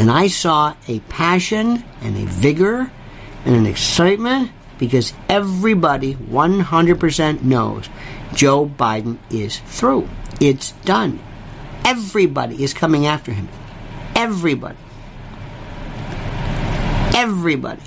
and 0.00 0.10
I 0.10 0.26
saw 0.26 0.74
a 0.88 1.00
passion 1.00 1.84
and 2.02 2.16
a 2.16 2.26
vigor 2.26 2.90
and 3.44 3.54
an 3.54 3.66
excitement 3.66 4.50
because 4.78 5.14
everybody 5.28 6.14
100% 6.14 7.42
knows 7.42 7.88
Joe 8.34 8.66
Biden 8.66 9.18
is 9.30 9.60
through. 9.60 10.08
It's 10.40 10.72
done. 10.84 11.20
Everybody 11.84 12.62
is 12.62 12.74
coming 12.74 13.06
after 13.06 13.32
him. 13.32 13.48
Everybody. 14.16 14.76
Everybody. 17.14 17.82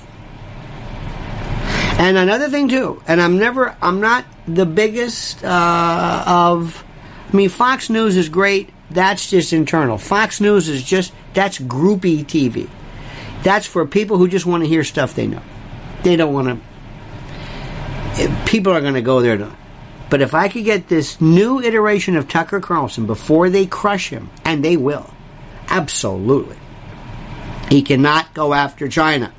And 1.97 2.15
another 2.17 2.49
thing 2.49 2.69
too, 2.69 3.01
and 3.07 3.19
I'm 3.19 3.39
never, 3.39 3.75
I'm 3.81 3.99
not 4.01 4.25
the 4.47 4.65
biggest 4.65 5.43
uh, 5.43 6.23
of. 6.25 6.83
I 7.31 7.35
mean, 7.35 7.49
Fox 7.49 7.89
News 7.89 8.15
is 8.15 8.29
great. 8.29 8.69
That's 8.89 9.29
just 9.29 9.51
internal. 9.51 9.97
Fox 9.97 10.39
News 10.39 10.69
is 10.69 10.83
just 10.83 11.11
that's 11.33 11.57
groupie 11.57 12.23
TV. 12.23 12.69
That's 13.43 13.65
for 13.65 13.85
people 13.85 14.17
who 14.17 14.27
just 14.27 14.45
want 14.45 14.63
to 14.63 14.69
hear 14.69 14.83
stuff 14.83 15.15
they 15.15 15.27
know. 15.27 15.41
They 16.03 16.15
don't 16.15 16.33
want 16.33 16.61
to. 18.15 18.43
People 18.45 18.73
are 18.73 18.81
going 18.81 18.93
to 18.93 19.01
go 19.01 19.21
there 19.21 19.37
to. 19.37 19.51
But 20.09 20.21
if 20.21 20.33
I 20.33 20.47
could 20.47 20.63
get 20.63 20.87
this 20.87 21.19
new 21.19 21.59
iteration 21.59 22.15
of 22.15 22.27
Tucker 22.27 22.59
Carlson 22.59 23.05
before 23.05 23.49
they 23.49 23.65
crush 23.65 24.09
him, 24.09 24.29
and 24.45 24.63
they 24.63 24.77
will, 24.77 25.13
absolutely, 25.67 26.57
he 27.69 27.81
cannot 27.81 28.33
go 28.33 28.53
after 28.53 28.87
China. 28.87 29.33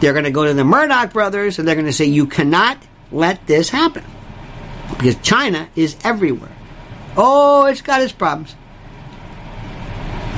They're 0.00 0.12
going 0.12 0.24
to 0.24 0.30
go 0.30 0.44
to 0.44 0.54
the 0.54 0.64
Murdoch 0.64 1.12
brothers 1.12 1.58
and 1.58 1.66
they're 1.66 1.74
going 1.74 1.86
to 1.86 1.92
say, 1.92 2.04
you 2.04 2.26
cannot 2.26 2.78
let 3.10 3.46
this 3.46 3.70
happen. 3.70 4.04
Because 4.90 5.16
China 5.16 5.68
is 5.76 5.96
everywhere. 6.04 6.52
Oh, 7.16 7.66
it's 7.66 7.82
got 7.82 8.00
its 8.00 8.12
problems. 8.12 8.54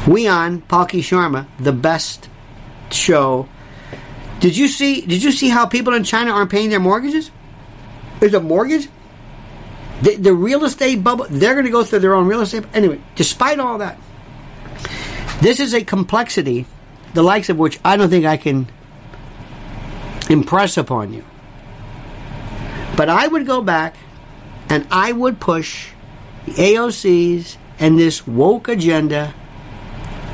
WION 0.05 0.63
Palki 0.63 1.01
Sharma, 1.01 1.47
the 1.59 1.73
best 1.73 2.29
show. 2.91 3.49
Did 4.41 4.57
you 4.57 4.69
see? 4.69 5.03
Did 5.03 5.23
you 5.23 5.31
see 5.31 5.51
how 5.51 5.67
people 5.67 5.93
in 5.93 6.05
China 6.05 6.33
aren't 6.33 6.51
paying 6.51 6.71
their 6.71 6.81
mortgages? 6.81 7.31
There's 8.19 8.35
a 8.35 8.41
mortgage. 8.41 8.89
The, 10.03 10.17
the 10.17 10.33
real 10.33 10.65
estate 10.65 11.05
bubble. 11.05 11.27
They're 11.29 11.53
going 11.53 11.67
to 11.67 11.71
go 11.71 11.85
through 11.85 11.99
their 11.99 12.15
own 12.15 12.27
real 12.27 12.41
estate. 12.41 12.65
Anyway, 12.73 13.01
despite 13.15 13.61
all 13.61 13.79
that, 13.79 13.99
this 15.43 15.61
is 15.61 15.75
a 15.75 15.85
complexity, 15.85 16.65
the 17.13 17.23
likes 17.23 17.51
of 17.51 17.59
which 17.59 17.79
I 17.85 17.99
don't 17.99 18.09
think 18.09 18.25
I 18.25 18.39
can 18.39 18.67
impress 20.31 20.79
upon 20.79 21.13
you. 21.13 21.25
But 22.97 23.09
I 23.09 23.27
would 23.27 23.47
go 23.47 23.61
back 23.61 23.97
and 24.69 24.87
I 24.91 25.13
would 25.13 25.41
push 25.41 25.89
the 26.47 26.53
AOCs 26.53 27.57
and 27.79 27.99
this 27.99 28.27
woke 28.27 28.69
agenda 28.69 29.35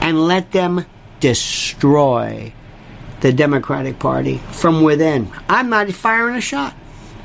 and 0.00 0.28
let 0.28 0.52
them 0.52 0.84
destroy 1.20 2.52
the 3.20 3.32
Democratic 3.32 3.98
Party 3.98 4.38
from 4.52 4.82
within. 4.82 5.32
I'm 5.48 5.70
not 5.70 5.90
firing 5.92 6.36
a 6.36 6.40
shot. 6.40 6.74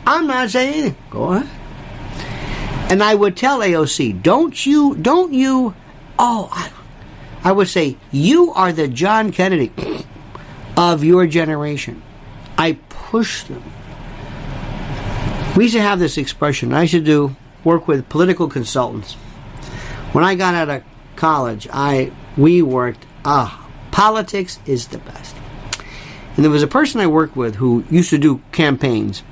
I'm 0.07 0.25
not 0.25 0.49
saying 0.49 0.73
anything. 0.73 0.95
Go 1.09 1.33
ahead. 1.33 1.49
And 2.89 3.03
I 3.03 3.13
would 3.15 3.37
tell 3.37 3.59
AOC, 3.59 4.21
don't 4.23 4.65
you, 4.65 4.95
don't 4.95 5.33
you, 5.33 5.75
oh, 6.17 6.49
I, 6.51 6.71
I 7.43 7.51
would 7.51 7.67
say, 7.67 7.97
you 8.11 8.51
are 8.53 8.71
the 8.71 8.87
John 8.87 9.31
Kennedy 9.31 9.71
of 10.77 11.03
your 11.03 11.27
generation. 11.27 12.01
I 12.61 12.73
push 12.89 13.43
them. 13.45 13.63
We 15.57 15.63
used 15.63 15.73
to 15.73 15.81
have 15.81 15.97
this 15.97 16.19
expression. 16.19 16.73
I 16.73 16.81
used 16.81 16.93
to 16.93 17.01
do 17.01 17.35
work 17.63 17.87
with 17.87 18.07
political 18.07 18.47
consultants. 18.47 19.13
When 20.13 20.23
I 20.23 20.35
got 20.35 20.53
out 20.53 20.69
of 20.69 20.83
college, 21.15 21.67
I 21.73 22.11
we 22.37 22.61
worked. 22.61 23.03
Ah, 23.25 23.67
politics 23.89 24.59
is 24.67 24.89
the 24.89 24.99
best. 24.99 25.35
And 26.35 26.45
there 26.45 26.51
was 26.51 26.61
a 26.61 26.67
person 26.67 27.01
I 27.01 27.07
worked 27.07 27.35
with 27.35 27.55
who 27.55 27.83
used 27.89 28.11
to 28.11 28.19
do 28.19 28.41
campaigns, 28.51 29.23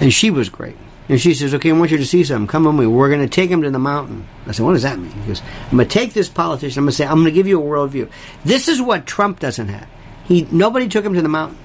and 0.00 0.12
she 0.12 0.30
was 0.30 0.48
great. 0.48 0.76
And 1.08 1.20
she 1.20 1.34
says, 1.34 1.52
"Okay, 1.54 1.70
I 1.70 1.72
want 1.72 1.90
you 1.90 1.98
to 1.98 2.06
see 2.06 2.22
something. 2.22 2.46
Come 2.46 2.66
with 2.66 2.76
me. 2.76 2.86
We're 2.86 3.08
going 3.08 3.28
to 3.28 3.28
take 3.28 3.50
him 3.50 3.62
to 3.62 3.70
the 3.70 3.80
mountain." 3.80 4.28
I 4.46 4.52
said, 4.52 4.64
"What 4.64 4.74
does 4.74 4.84
that 4.84 5.00
mean?" 5.00 5.10
He 5.10 5.26
goes, 5.26 5.42
"I'm 5.72 5.76
going 5.76 5.88
to 5.88 5.92
take 5.92 6.12
this 6.12 6.28
politician. 6.28 6.78
I'm 6.78 6.84
going 6.84 6.92
to 6.92 6.96
say, 6.96 7.04
I'm 7.04 7.16
going 7.16 7.24
to 7.24 7.32
give 7.32 7.48
you 7.48 7.60
a 7.60 7.64
worldview. 7.64 8.08
This 8.44 8.68
is 8.68 8.80
what 8.80 9.06
Trump 9.06 9.40
doesn't 9.40 9.70
have. 9.70 9.88
He 10.32 10.48
nobody 10.50 10.88
took 10.88 11.04
him 11.04 11.12
to 11.12 11.20
the 11.20 11.28
mountain. 11.28 11.58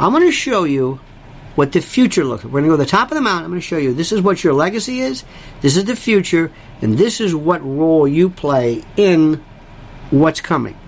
I'm 0.00 0.12
going 0.12 0.24
to 0.24 0.32
show 0.32 0.64
you 0.64 1.00
what 1.54 1.72
the 1.72 1.80
future 1.80 2.24
looks 2.24 2.44
like. 2.44 2.52
We're 2.52 2.60
going 2.60 2.70
to 2.70 2.76
go 2.76 2.82
to 2.82 2.84
the 2.84 2.90
top 2.90 3.10
of 3.10 3.14
the 3.14 3.20
mountain. 3.20 3.44
I'm 3.44 3.50
going 3.50 3.60
to 3.60 3.66
show 3.66 3.76
you 3.76 3.92
this 3.92 4.10
is 4.10 4.22
what 4.22 4.42
your 4.42 4.54
legacy 4.54 5.00
is, 5.00 5.22
this 5.60 5.76
is 5.76 5.84
the 5.84 5.96
future, 5.96 6.50
and 6.80 6.96
this 6.96 7.20
is 7.20 7.34
what 7.34 7.62
role 7.62 8.08
you 8.08 8.30
play 8.30 8.82
in 8.96 9.44
what's 10.08 10.40
coming. 10.40 10.78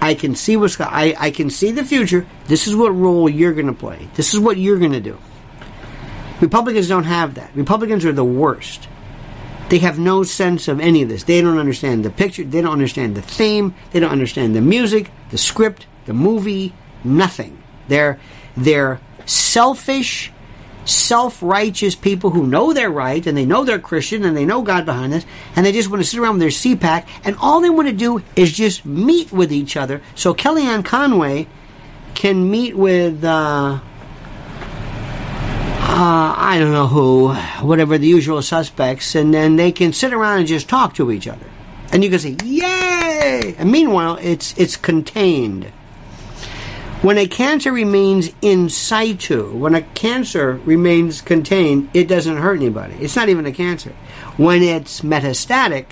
I 0.00 0.14
can 0.14 0.36
see 0.36 0.56
what's 0.56 0.80
I, 0.80 1.16
I 1.18 1.32
can 1.32 1.50
see 1.50 1.72
the 1.72 1.84
future. 1.84 2.24
This 2.46 2.68
is 2.68 2.76
what 2.76 2.90
role 2.90 3.28
you're 3.28 3.52
going 3.52 3.66
to 3.66 3.72
play. 3.72 4.08
This 4.14 4.32
is 4.32 4.38
what 4.38 4.56
you're 4.56 4.78
going 4.78 4.92
to 4.92 5.00
do. 5.00 5.18
Republicans 6.40 6.86
don't 6.86 7.04
have 7.04 7.34
that. 7.34 7.50
Republicans 7.56 8.04
are 8.04 8.12
the 8.12 8.24
worst. 8.24 8.88
They 9.70 9.78
have 9.78 9.98
no 9.98 10.22
sense 10.22 10.68
of 10.68 10.78
any 10.78 11.02
of 11.02 11.08
this. 11.08 11.24
They 11.24 11.40
don't 11.40 11.58
understand 11.58 12.04
the 12.04 12.10
picture. 12.10 12.44
They 12.44 12.62
don't 12.62 12.72
understand 12.72 13.16
the 13.16 13.22
theme. 13.22 13.74
They 13.90 13.98
don't 13.98 14.12
understand 14.12 14.54
the 14.54 14.60
music, 14.60 15.10
the 15.30 15.38
script, 15.38 15.86
the 16.10 16.14
movie, 16.14 16.72
nothing. 17.04 17.56
They're 17.86 18.18
they're 18.56 19.00
selfish, 19.26 20.32
self-righteous 20.84 21.94
people 21.94 22.30
who 22.30 22.48
know 22.48 22.72
they're 22.72 22.90
right 22.90 23.24
and 23.24 23.38
they 23.38 23.46
know 23.46 23.64
they're 23.64 23.78
Christian 23.78 24.24
and 24.24 24.36
they 24.36 24.44
know 24.44 24.62
God 24.62 24.84
behind 24.84 25.12
this 25.12 25.24
and 25.54 25.64
they 25.64 25.70
just 25.70 25.88
want 25.88 26.02
to 26.02 26.08
sit 26.08 26.18
around 26.18 26.38
with 26.38 26.40
their 26.40 26.48
CPAC 26.48 27.06
and 27.22 27.36
all 27.36 27.60
they 27.60 27.70
want 27.70 27.86
to 27.86 27.94
do 27.94 28.24
is 28.34 28.50
just 28.50 28.84
meet 28.84 29.30
with 29.30 29.52
each 29.52 29.76
other. 29.76 30.02
So 30.16 30.34
Kellyanne 30.34 30.84
Conway 30.84 31.46
can 32.14 32.50
meet 32.50 32.76
with 32.76 33.22
uh, 33.22 33.78
uh, 35.78 36.34
I 36.36 36.58
don't 36.58 36.72
know 36.72 36.88
who, 36.88 37.34
whatever 37.64 37.98
the 37.98 38.08
usual 38.08 38.42
suspects, 38.42 39.14
and 39.14 39.32
then 39.32 39.54
they 39.54 39.70
can 39.70 39.92
sit 39.92 40.12
around 40.12 40.40
and 40.40 40.48
just 40.48 40.68
talk 40.68 40.94
to 40.94 41.12
each 41.12 41.28
other. 41.28 41.46
And 41.92 42.02
you 42.02 42.10
can 42.10 42.18
say, 42.18 42.36
"Yay!" 42.44 43.54
And 43.58 43.70
meanwhile, 43.70 44.16
it's 44.20 44.58
it's 44.58 44.76
contained. 44.76 45.70
When 47.02 47.16
a 47.16 47.26
cancer 47.26 47.72
remains 47.72 48.30
in 48.42 48.68
situ, 48.68 49.50
when 49.56 49.74
a 49.74 49.80
cancer 49.80 50.60
remains 50.66 51.22
contained, 51.22 51.88
it 51.94 52.08
doesn't 52.08 52.36
hurt 52.36 52.56
anybody. 52.56 52.94
It's 53.00 53.16
not 53.16 53.30
even 53.30 53.46
a 53.46 53.52
cancer. 53.52 53.94
When 54.36 54.62
it's 54.62 55.00
metastatic, 55.00 55.86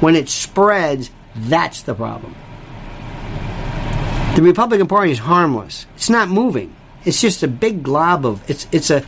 when 0.00 0.16
it 0.16 0.28
spreads, 0.28 1.12
that's 1.36 1.82
the 1.82 1.94
problem. 1.94 2.34
The 4.34 4.42
Republican 4.42 4.88
Party 4.88 5.12
is 5.12 5.20
harmless. 5.20 5.86
It's 5.94 6.10
not 6.10 6.28
moving. 6.28 6.74
It's 7.04 7.20
just 7.20 7.44
a 7.44 7.48
big 7.48 7.84
glob 7.84 8.26
of 8.26 8.50
it's 8.50 8.66
it's 8.72 8.90
a 8.90 9.04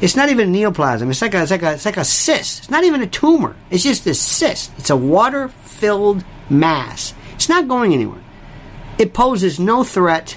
it's 0.00 0.14
not 0.14 0.28
even 0.28 0.52
neoplasm. 0.52 1.10
It's 1.10 1.20
like 1.20 1.34
a 1.34 1.42
it's 1.42 1.50
like 1.50 1.62
a 1.62 1.72
it's 1.72 1.84
like 1.84 1.96
a 1.96 2.04
cyst. 2.04 2.60
It's 2.60 2.70
not 2.70 2.84
even 2.84 3.02
a 3.02 3.06
tumor. 3.08 3.56
It's 3.70 3.82
just 3.82 4.06
a 4.06 4.14
cyst. 4.14 4.70
It's 4.78 4.90
a 4.90 4.96
water 4.96 5.48
filled 5.48 6.24
mass. 6.48 7.12
It's 7.34 7.48
not 7.48 7.66
going 7.66 7.92
anywhere. 7.92 8.20
It 8.98 9.12
poses 9.12 9.60
no 9.60 9.84
threat 9.84 10.36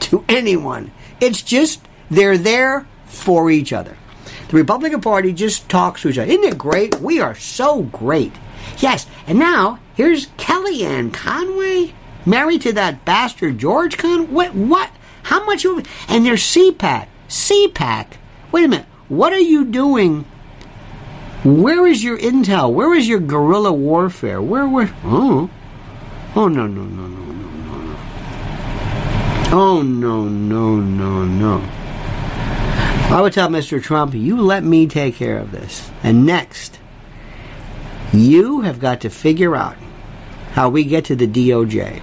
to 0.00 0.24
anyone. 0.28 0.92
It's 1.20 1.42
just 1.42 1.86
they're 2.10 2.38
there 2.38 2.86
for 3.06 3.50
each 3.50 3.72
other. 3.72 3.96
The 4.48 4.56
Republican 4.56 5.00
Party 5.00 5.32
just 5.32 5.68
talks 5.68 6.02
to 6.02 6.08
each 6.08 6.18
other. 6.18 6.30
Isn't 6.30 6.44
it 6.44 6.58
great? 6.58 7.00
We 7.00 7.20
are 7.20 7.34
so 7.34 7.82
great. 7.82 8.32
Yes, 8.78 9.06
and 9.26 9.38
now 9.38 9.80
here's 9.94 10.28
Kellyanne 10.38 11.12
Conway 11.12 11.94
married 12.24 12.62
to 12.62 12.72
that 12.74 13.04
bastard 13.04 13.58
George 13.58 13.96
Conway. 13.96 14.26
What? 14.26 14.54
what? 14.54 14.90
How 15.24 15.44
much? 15.44 15.64
You, 15.64 15.82
and 16.08 16.24
there's 16.24 16.42
CPAC. 16.42 17.08
CPAC. 17.28 18.06
Wait 18.52 18.64
a 18.64 18.68
minute. 18.68 18.86
What 19.08 19.32
are 19.32 19.40
you 19.40 19.64
doing? 19.64 20.24
Where 21.44 21.86
is 21.86 22.02
your 22.04 22.18
intel? 22.18 22.72
Where 22.72 22.94
is 22.94 23.08
your 23.08 23.20
guerrilla 23.20 23.72
warfare? 23.72 24.40
Where? 24.40 24.68
Where? 24.68 24.92
Oh, 25.04 25.50
oh 26.34 26.48
no 26.48 26.66
no 26.66 26.84
no 26.84 27.06
no. 27.06 27.25
Oh 29.52 29.80
no 29.82 30.24
no 30.24 30.76
no 30.76 31.24
no. 31.24 31.58
I 33.08 33.20
would 33.22 33.32
tell 33.32 33.48
Mr. 33.48 33.80
Trump, 33.80 34.14
you 34.14 34.40
let 34.40 34.64
me 34.64 34.88
take 34.88 35.14
care 35.14 35.38
of 35.38 35.52
this. 35.52 35.88
And 36.02 36.26
next, 36.26 36.80
you 38.12 38.62
have 38.62 38.80
got 38.80 39.02
to 39.02 39.10
figure 39.10 39.54
out 39.54 39.76
how 40.50 40.68
we 40.68 40.82
get 40.82 41.04
to 41.06 41.16
the 41.16 41.28
DOJ. 41.28 42.02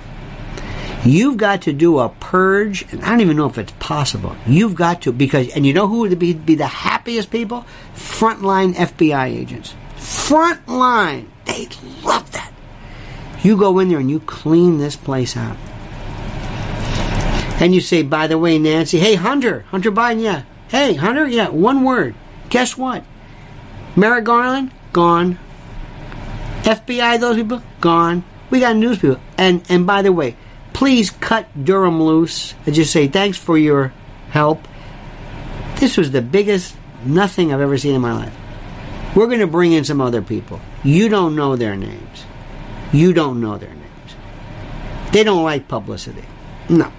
You've 1.05 1.35
got 1.35 1.63
to 1.63 1.73
do 1.73 1.99
a 1.99 2.07
purge, 2.07 2.85
and 2.93 3.03
I 3.03 3.09
don't 3.09 3.19
even 3.19 3.35
know 3.35 3.47
if 3.47 3.57
it's 3.57 3.73
possible. 3.73 4.37
You've 4.47 4.75
got 4.75 5.01
to, 5.01 5.11
because, 5.11 5.49
and 5.49 5.65
you 5.65 5.73
know 5.73 5.87
who 5.87 5.99
would 5.99 6.17
be, 6.17 6.33
be 6.33 6.55
the 6.55 6.65
happiest 6.65 7.29
people? 7.29 7.65
Frontline 7.93 8.73
FBI 8.73 9.25
agents. 9.25 9.75
Frontline. 9.97 11.27
They 11.43 11.67
love 12.03 12.31
that. 12.31 12.53
You 13.43 13.57
go 13.57 13.79
in 13.79 13.89
there 13.89 13.99
and 13.99 14.09
you 14.09 14.21
clean 14.21 14.77
this 14.77 14.95
place 14.95 15.35
out. 15.35 15.57
And 17.59 17.73
you 17.73 17.81
say, 17.81 18.03
by 18.03 18.27
the 18.27 18.37
way, 18.37 18.57
Nancy, 18.57 18.99
hey, 18.99 19.15
Hunter, 19.15 19.65
Hunter 19.69 19.91
Biden, 19.91 20.21
yeah. 20.21 20.43
Hey, 20.69 20.95
Hunter, 20.95 21.27
yeah, 21.27 21.49
one 21.49 21.83
word. 21.83 22.15
Guess 22.49 22.77
what? 22.77 23.03
Merrick 23.95 24.25
Garland, 24.25 24.71
gone. 24.91 25.37
FBI, 26.63 27.19
those 27.19 27.35
people, 27.35 27.61
gone. 27.79 28.23
We 28.49 28.59
got 28.59 28.75
news 28.75 28.99
people. 28.99 29.19
And 29.37 29.63
and 29.69 29.85
by 29.85 30.01
the 30.01 30.11
way, 30.11 30.35
please 30.73 31.09
cut 31.11 31.47
Durham 31.65 32.01
loose 32.01 32.53
and 32.65 32.75
just 32.75 32.91
say 32.91 33.07
thanks 33.07 33.37
for 33.37 33.57
your 33.57 33.93
help. 34.29 34.67
This 35.77 35.97
was 35.97 36.11
the 36.11 36.21
biggest 36.21 36.75
nothing 37.05 37.53
I've 37.53 37.61
ever 37.61 37.77
seen 37.77 37.95
in 37.95 38.01
my 38.01 38.13
life. 38.13 38.35
We're 39.15 39.27
going 39.27 39.39
to 39.39 39.47
bring 39.47 39.73
in 39.73 39.83
some 39.83 40.01
other 40.01 40.21
people. 40.21 40.59
You 40.83 41.09
don't 41.09 41.35
know 41.35 41.55
their 41.55 41.75
names. 41.75 42.25
You 42.91 43.13
don't 43.13 43.41
know 43.41 43.57
their 43.57 43.73
names. 43.73 44.15
They 45.11 45.23
don't 45.23 45.43
like 45.43 45.67
publicity. 45.67 46.23
No. 46.69 46.91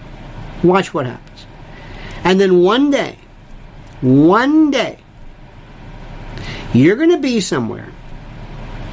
Watch 0.64 0.94
what 0.94 1.04
happens. 1.04 1.46
And 2.24 2.40
then 2.40 2.62
one 2.62 2.90
day, 2.90 3.18
one 4.00 4.70
day, 4.70 4.98
you're 6.72 6.96
going 6.96 7.10
to 7.10 7.18
be 7.18 7.40
somewhere. 7.40 7.92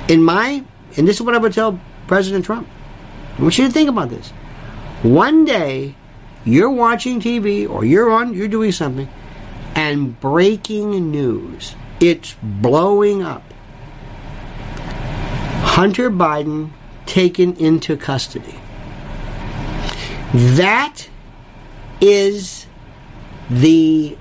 In 0.09 0.21
my, 0.21 0.63
and 0.97 1.07
this 1.07 1.15
is 1.15 1.21
what 1.21 1.33
I 1.33 1.37
would 1.37 1.53
tell 1.53 1.79
President 2.07 2.43
Trump. 2.43 2.67
I 3.37 3.41
want 3.41 3.57
you 3.57 3.65
to 3.65 3.71
think 3.71 3.89
about 3.89 4.09
this. 4.09 4.29
One 5.01 5.45
day, 5.45 5.95
you're 6.43 6.69
watching 6.69 7.21
TV 7.21 7.69
or 7.69 7.85
you're 7.85 8.11
on, 8.11 8.33
you're 8.33 8.49
doing 8.49 8.73
something, 8.73 9.09
and 9.73 10.19
breaking 10.19 11.09
news. 11.09 11.75
It's 12.01 12.35
blowing 12.43 13.23
up. 13.23 13.43
Hunter 15.63 16.11
Biden 16.11 16.71
taken 17.05 17.55
into 17.55 17.95
custody. 17.95 18.59
That 20.33 21.07
is 22.01 22.65
the 23.49 24.17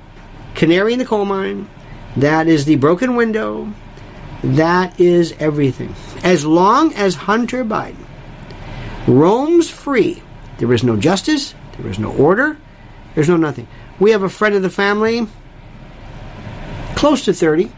canary 0.54 0.92
in 0.92 0.98
the 0.98 1.04
coal 1.04 1.24
mine. 1.24 1.68
That 2.16 2.46
is 2.46 2.64
the 2.64 2.76
broken 2.76 3.16
window. 3.16 3.72
That 4.42 5.00
is 5.00 5.34
everything. 5.38 5.94
As 6.22 6.44
long 6.44 6.92
as 6.94 7.14
Hunter 7.14 7.64
Biden 7.64 8.04
roams 9.06 9.70
free, 9.70 10.22
there 10.58 10.72
is 10.72 10.84
no 10.84 10.96
justice, 10.96 11.54
there 11.78 11.90
is 11.90 11.98
no 11.98 12.12
order, 12.12 12.58
there's 13.14 13.28
no 13.28 13.36
nothing. 13.36 13.66
We 13.98 14.10
have 14.12 14.22
a 14.22 14.28
friend 14.28 14.54
of 14.54 14.62
the 14.62 14.70
family, 14.70 15.26
close 16.96 17.24
to 17.24 17.32
30, 17.32 17.70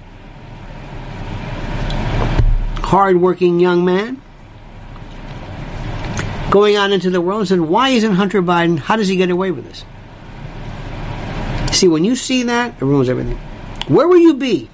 hardworking 2.78 3.60
young 3.60 3.84
man, 3.84 4.20
going 6.50 6.76
out 6.76 6.92
into 6.92 7.10
the 7.10 7.20
world 7.20 7.40
and 7.40 7.48
said, 7.48 7.60
Why 7.60 7.90
isn't 7.90 8.14
Hunter 8.14 8.42
Biden, 8.42 8.78
how 8.78 8.96
does 8.96 9.08
he 9.08 9.16
get 9.16 9.30
away 9.30 9.50
with 9.50 9.64
this? 9.64 9.84
See, 11.82 11.88
when 11.88 12.04
you 12.04 12.14
see 12.14 12.44
that, 12.44 12.76
it 12.80 12.84
ruins 12.84 13.08
everything. 13.08 13.36
Where 13.88 14.06
will 14.06 14.20
you 14.20 14.34
be? 14.34 14.70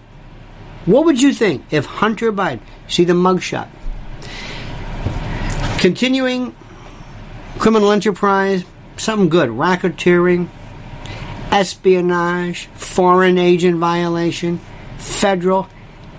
What 0.85 1.07
would 1.07 1.23
you 1.23 1.33
think 1.33 1.65
if 1.71 1.87
Hunter 1.87 2.31
Biden, 2.31 2.61
see 2.87 3.05
the 3.05 3.15
mugshot, 3.15 3.71
continuing 5.81 6.55
criminal 7.59 7.93
enterprise, 7.93 8.63
something 8.99 9.31
good, 9.31 9.49
racketeering, 9.49 10.51
espionage, 11.51 12.67
foreign 12.75 13.39
agent 13.39 13.79
violation, 13.79 14.61
federal, 14.99 15.67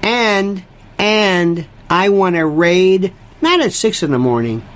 and, 0.01 0.63
and 0.97 1.67
I 1.87 2.09
want 2.09 2.35
to 2.35 2.47
raid, 2.47 3.13
not 3.43 3.61
at 3.61 3.73
6 3.73 4.01
in 4.01 4.09
the 4.09 4.17
morning, 4.17 4.67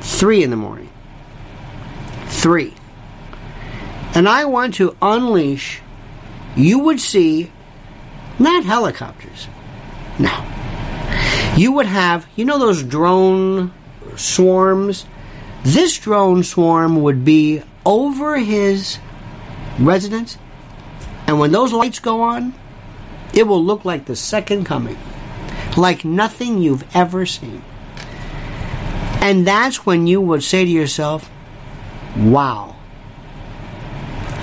3 0.00 0.42
in 0.42 0.50
the 0.50 0.56
morning. 0.56 0.90
3. 2.26 2.74
And 4.14 4.28
I 4.28 4.44
want 4.44 4.74
to 4.74 4.96
unleash, 5.00 5.80
you 6.56 6.78
would 6.80 7.00
see, 7.00 7.50
not 8.38 8.64
helicopters. 8.64 9.48
No. 10.18 10.46
You 11.56 11.72
would 11.72 11.86
have, 11.86 12.26
you 12.36 12.44
know, 12.44 12.58
those 12.58 12.82
drone 12.82 13.72
swarms? 14.16 15.06
This 15.62 15.98
drone 15.98 16.42
swarm 16.42 17.02
would 17.02 17.24
be 17.24 17.62
over 17.84 18.38
his 18.38 18.98
residence, 19.78 20.38
and 21.26 21.38
when 21.38 21.52
those 21.52 21.72
lights 21.72 21.98
go 21.98 22.22
on, 22.22 22.54
it 23.32 23.46
will 23.46 23.64
look 23.64 23.84
like 23.84 24.06
the 24.06 24.16
second 24.16 24.64
coming, 24.64 24.98
like 25.76 26.04
nothing 26.04 26.58
you've 26.58 26.84
ever 26.94 27.24
seen. 27.24 27.62
And 29.20 29.46
that's 29.46 29.86
when 29.86 30.06
you 30.06 30.20
would 30.20 30.42
say 30.42 30.64
to 30.64 30.70
yourself, 30.70 31.30
wow. 32.16 32.76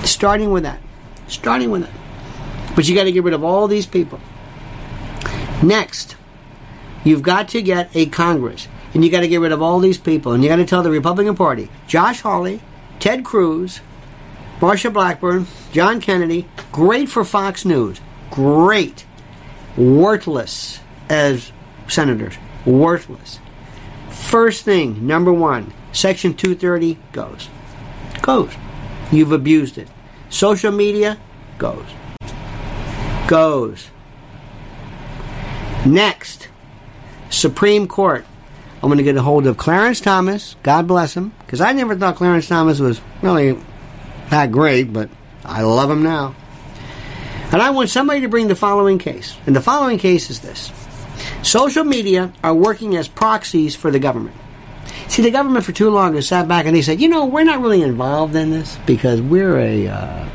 Starting 0.07 0.51
with 0.51 0.63
that. 0.63 0.79
Starting 1.27 1.69
with 1.71 1.83
that. 1.83 2.75
But 2.75 2.87
you 2.87 2.95
got 2.95 3.05
to 3.05 3.11
get 3.11 3.23
rid 3.23 3.33
of 3.33 3.43
all 3.43 3.67
these 3.67 3.85
people. 3.85 4.19
Next, 5.63 6.15
you've 7.03 7.23
got 7.23 7.49
to 7.49 7.61
get 7.61 7.89
a 7.95 8.05
Congress. 8.05 8.67
And 8.93 9.03
you 9.03 9.11
got 9.11 9.19
to 9.19 9.27
get 9.27 9.41
rid 9.41 9.51
of 9.51 9.61
all 9.61 9.79
these 9.79 9.97
people. 9.97 10.31
And 10.31 10.43
you 10.43 10.49
got 10.49 10.55
to 10.57 10.65
tell 10.65 10.81
the 10.83 10.89
Republican 10.89 11.35
Party 11.35 11.69
Josh 11.87 12.21
Hawley, 12.21 12.61
Ted 12.99 13.25
Cruz, 13.25 13.81
Marsha 14.59 14.91
Blackburn, 14.91 15.47
John 15.71 16.01
Kennedy, 16.01 16.47
great 16.71 17.09
for 17.09 17.23
Fox 17.23 17.65
News. 17.65 17.99
Great. 18.31 19.05
Worthless 19.75 20.79
as 21.09 21.51
senators. 21.87 22.35
Worthless. 22.65 23.39
First 24.09 24.65
thing, 24.65 25.05
number 25.05 25.31
one, 25.31 25.73
Section 25.91 26.33
230 26.33 26.97
goes. 27.11 27.49
Goes. 28.21 28.53
You've 29.11 29.31
abused 29.31 29.77
it. 29.77 29.87
Social 30.30 30.71
media 30.71 31.17
goes. 31.57 31.86
Goes. 33.28 33.89
Next, 35.86 36.49
Supreme 37.30 37.88
Court. 37.88 38.25
I'm 38.75 38.89
going 38.89 38.97
to 38.97 39.03
get 39.03 39.15
a 39.17 39.21
hold 39.21 39.47
of 39.47 39.57
Clarence 39.57 39.99
Thomas. 39.99 40.55
God 40.63 40.88
bless 40.88 41.15
him. 41.15 41.34
Because 41.39 41.61
I 41.61 41.71
never 41.73 41.95
thought 41.95 42.15
Clarence 42.15 42.47
Thomas 42.47 42.80
was 42.80 43.01
really 43.21 43.57
that 44.30 44.51
great, 44.51 44.93
but 44.93 45.09
I 45.43 45.63
love 45.63 45.89
him 45.89 46.03
now. 46.03 46.36
And 47.51 47.61
I 47.61 47.69
want 47.69 47.89
somebody 47.89 48.21
to 48.21 48.28
bring 48.28 48.49
the 48.49 48.55
following 48.55 48.99
case. 48.99 49.38
And 49.45 49.55
the 49.55 49.61
following 49.61 49.97
case 49.97 50.30
is 50.30 50.41
this 50.41 50.71
Social 51.41 51.84
media 51.84 52.34
are 52.43 52.53
working 52.53 52.95
as 52.95 53.07
proxies 53.07 53.75
for 53.75 53.89
the 53.89 53.99
government. 53.99 54.36
See, 55.07 55.21
the 55.21 55.31
government 55.31 55.65
for 55.65 55.71
too 55.71 55.89
long 55.89 56.15
has 56.15 56.27
sat 56.27 56.47
back 56.47 56.65
and 56.65 56.75
they 56.75 56.81
said, 56.81 57.01
you 57.01 57.07
know, 57.07 57.25
we're 57.25 57.43
not 57.43 57.61
really 57.61 57.81
involved 57.81 58.35
in 58.35 58.51
this 58.51 58.77
because 58.85 59.21
we're 59.21 59.57
a. 59.57 59.87
Uh, 59.87 60.29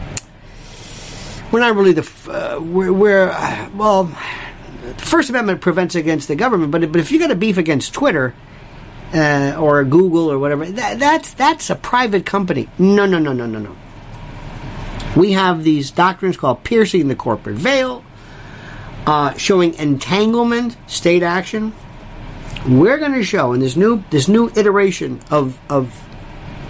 we're 1.53 1.61
not 1.61 1.77
really 1.77 1.93
the. 1.93 2.11
Uh, 2.29 2.61
we're, 2.61 2.93
we're 2.93 3.29
uh, 3.29 3.71
well, 3.75 4.05
the 4.05 4.95
First 4.95 5.31
Amendment 5.31 5.61
prevents 5.61 5.95
against 5.95 6.29
the 6.29 6.35
government, 6.35 6.73
but 6.73 6.91
but 6.91 7.01
if 7.01 7.13
you 7.13 7.19
got 7.19 7.31
a 7.31 7.37
beef 7.37 7.59
against 7.59 7.93
Twitter 7.93 8.35
uh, 9.13 9.57
or 9.59 9.85
Google 9.85 10.33
or 10.33 10.39
whatever, 10.39 10.65
that, 10.65 10.99
that's 10.99 11.35
that's 11.35 11.71
a 11.71 11.77
private 11.77 12.25
company. 12.25 12.69
No, 12.79 13.07
no, 13.07 13.19
no, 13.19 13.33
no, 13.33 13.47
no, 13.47 13.59
no. 13.59 13.77
We 15.15 15.33
have 15.33 15.63
these 15.63 15.91
doctrines 15.91 16.39
called 16.39 16.65
piercing 16.65 17.09
the 17.09 17.15
corporate 17.15 17.57
veil, 17.57 18.03
uh, 19.07 19.35
showing 19.35 19.75
entanglement, 19.75 20.77
state 20.87 21.23
action. 21.23 21.75
We're 22.69 22.99
going 22.99 23.15
to 23.15 23.25
show 23.25 23.53
in 23.53 23.61
this 23.61 23.77
new 23.77 24.05
this 24.11 24.29
new 24.29 24.51
iteration 24.55 25.21
of 25.31 25.59
of 25.69 26.01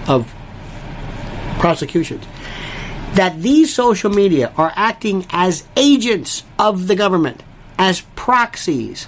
of 0.08 0.32
prosecutions 1.58 2.24
that 3.14 3.42
these 3.42 3.74
social 3.74 4.10
media 4.10 4.52
are 4.56 4.72
acting 4.74 5.26
as 5.30 5.66
agents 5.76 6.44
of 6.58 6.88
the 6.88 6.96
government 6.96 7.42
as 7.78 8.00
proxies. 8.16 9.06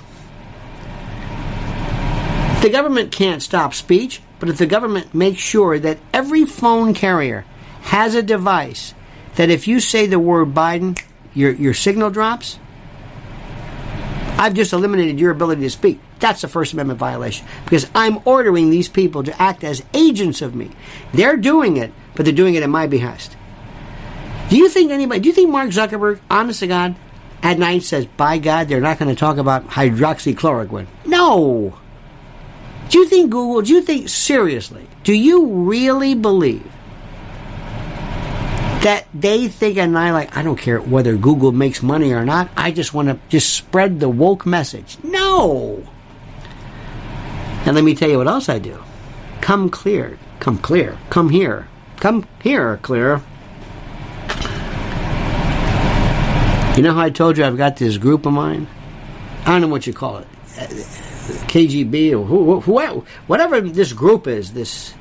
The 2.61 2.69
government 2.71 3.13
can't 3.13 3.43
stop 3.43 3.73
speech, 3.73 4.21
but 4.39 4.49
if 4.49 4.59
the 4.59 4.67
government 4.67 5.15
makes 5.15 5.41
sure 5.41 5.79
that 5.79 5.99
every 6.13 6.45
phone 6.45 6.93
carrier 6.93 7.45
has 7.83 8.15
a 8.15 8.23
device 8.23 8.95
that 9.37 9.51
if 9.51 9.67
you 9.67 9.81
say 9.81 10.07
the 10.07 10.19
word 10.19 10.55
Biden, 10.55 11.01
your, 11.35 11.53
your 11.53 11.75
signal 11.75 12.11
drops, 12.11 12.59
I've 14.37 14.55
just 14.55 14.73
eliminated 14.73 15.21
your 15.21 15.31
ability 15.31 15.63
to 15.63 15.71
speak. 15.71 16.01
That's 16.19 16.45
a 16.45 16.49
First 16.49 16.73
Amendment 16.73 16.99
violation 16.99 17.47
because 17.65 17.89
I'm 17.95 18.19
ordering 18.25 18.71
these 18.71 18.89
people 18.89 19.23
to 19.25 19.43
act 19.43 19.65
as 19.65 19.83
agents 19.95 20.43
of 20.43 20.55
me. 20.55 20.71
They're 21.13 21.37
doing 21.37 21.77
it, 21.77 21.93
but 22.15 22.25
they're 22.25 22.35
doing 22.35 22.55
it 22.55 22.63
at 22.63 22.69
my 22.69 22.87
behest. 22.87 23.37
Do 24.51 24.57
you 24.57 24.69
think 24.69 24.91
anybody, 24.91 25.21
do 25.21 25.29
you 25.29 25.35
think 25.35 25.51
Mark 25.51 25.71
Zuckerberg, 25.71 26.21
honest 26.31 26.61
to 26.61 26.67
God, 26.67 26.97
at 27.45 27.59
night 27.59 27.83
says, 27.83 28.07
by 28.07 28.39
God, 28.39 28.69
they're 28.69 28.81
not 28.81 28.99
going 28.99 29.15
to 29.15 29.19
talk 29.19 29.37
about 29.37 29.69
hydroxychloroquine. 29.69 30.87
No. 31.05 31.79
Do 32.89 32.99
you 32.99 33.07
think 33.07 33.31
Google, 33.31 33.61
do 33.61 33.75
you 33.75 33.83
think, 33.83 34.09
seriously, 34.09 34.87
do 35.05 35.13
you 35.13 35.47
really 35.47 36.15
believe 36.15 36.71
that 38.85 39.07
they 39.15 39.49
think 39.49 39.79
and 39.79 39.99
I 39.99 40.13
like, 40.13 40.37
I 40.37 40.43
don't 40.43 40.59
care 40.59 40.79
whether 40.79 41.17
Google 41.17 41.53
makes 41.53 41.83
money 41.83 42.13
or 42.13 42.23
not, 42.23 42.51
I 42.55 42.71
just 42.71 42.93
want 42.93 43.09
to 43.09 43.19
just 43.31 43.55
spread 43.55 43.99
the 43.99 44.11
woke 44.11 44.45
message. 44.45 44.99
No. 45.03 45.83
And 47.65 47.75
let 47.75 47.83
me 47.83 47.95
tell 47.95 48.11
you 48.11 48.19
what 48.19 48.29
else 48.29 48.51
I 48.51 48.59
do. 48.59 48.83
Come 49.41 49.71
clear. 49.71 50.19
Come 50.39 50.59
clear. 50.59 50.99
Come 51.09 51.31
here. 51.31 51.67
come 51.97 52.27
here, 52.43 52.77
clear. 52.83 53.23
You 56.77 56.83
know 56.83 56.93
how 56.93 57.01
I 57.01 57.11
told 57.11 57.39
you 57.39 57.45
I've 57.45 57.57
got 57.57 57.79
this 57.79 57.97
group 57.97 58.27
of 58.27 58.35
mine? 58.35 58.67
I 59.47 59.53
don't 59.53 59.63
know 59.63 59.69
what 59.69 59.87
you 59.87 59.95
call 59.95 60.19
it. 60.19 60.29
Uh, 60.59 60.67
KGB 61.49 62.13
or 62.13 62.25
who, 62.25 62.61
who, 62.61 63.07
whatever 63.29 63.63
this 63.63 63.95
group 63.95 64.27
is, 64.27 64.53
this 64.53 64.93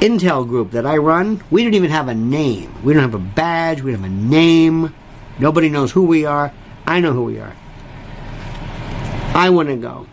Intel 0.00 0.46
group 0.46 0.70
that 0.72 0.86
I 0.86 0.96
run, 0.96 1.42
we 1.50 1.64
don't 1.64 1.74
even 1.74 1.90
have 1.90 2.06
a 2.06 2.14
name. 2.14 2.72
We 2.84 2.92
don't 2.92 3.02
have 3.02 3.14
a 3.14 3.18
badge. 3.18 3.82
We 3.82 3.90
don't 3.90 4.02
have 4.02 4.10
a 4.10 4.14
name. 4.14 4.94
Nobody 5.40 5.68
knows 5.68 5.90
who 5.90 6.04
we 6.04 6.24
are. 6.24 6.52
I 6.86 7.00
know 7.00 7.12
who 7.12 7.24
we 7.24 7.40
are. 7.40 7.54
I 9.34 9.50
want 9.50 9.68
to 9.68 9.76
go. 9.76 10.06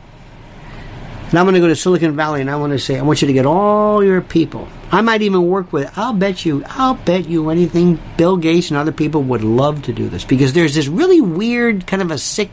And 1.29 1.39
I'm 1.39 1.45
going 1.45 1.55
to 1.55 1.59
go 1.59 1.67
to 1.67 1.75
Silicon 1.75 2.15
Valley 2.15 2.41
and 2.41 2.49
I 2.49 2.55
want 2.55 2.73
to 2.73 2.79
say, 2.79 2.97
I 2.97 3.01
want 3.03 3.21
you 3.21 3.27
to 3.27 3.33
get 3.33 3.45
all 3.45 4.03
your 4.03 4.21
people. 4.21 4.67
I 4.91 5.01
might 5.01 5.21
even 5.21 5.47
work 5.47 5.73
with, 5.73 5.91
I'll 5.97 6.13
bet 6.13 6.45
you, 6.45 6.63
I'll 6.67 6.93
bet 6.93 7.27
you 7.27 7.49
anything, 7.49 7.99
Bill 8.17 8.37
Gates 8.37 8.69
and 8.69 8.77
other 8.77 8.91
people 8.91 9.21
would 9.23 9.43
love 9.43 9.83
to 9.83 9.93
do 9.93 10.09
this 10.09 10.23
because 10.23 10.53
there's 10.53 10.75
this 10.75 10.87
really 10.87 11.21
weird, 11.21 11.85
kind 11.87 12.01
of 12.01 12.11
a 12.11 12.17
sick 12.17 12.49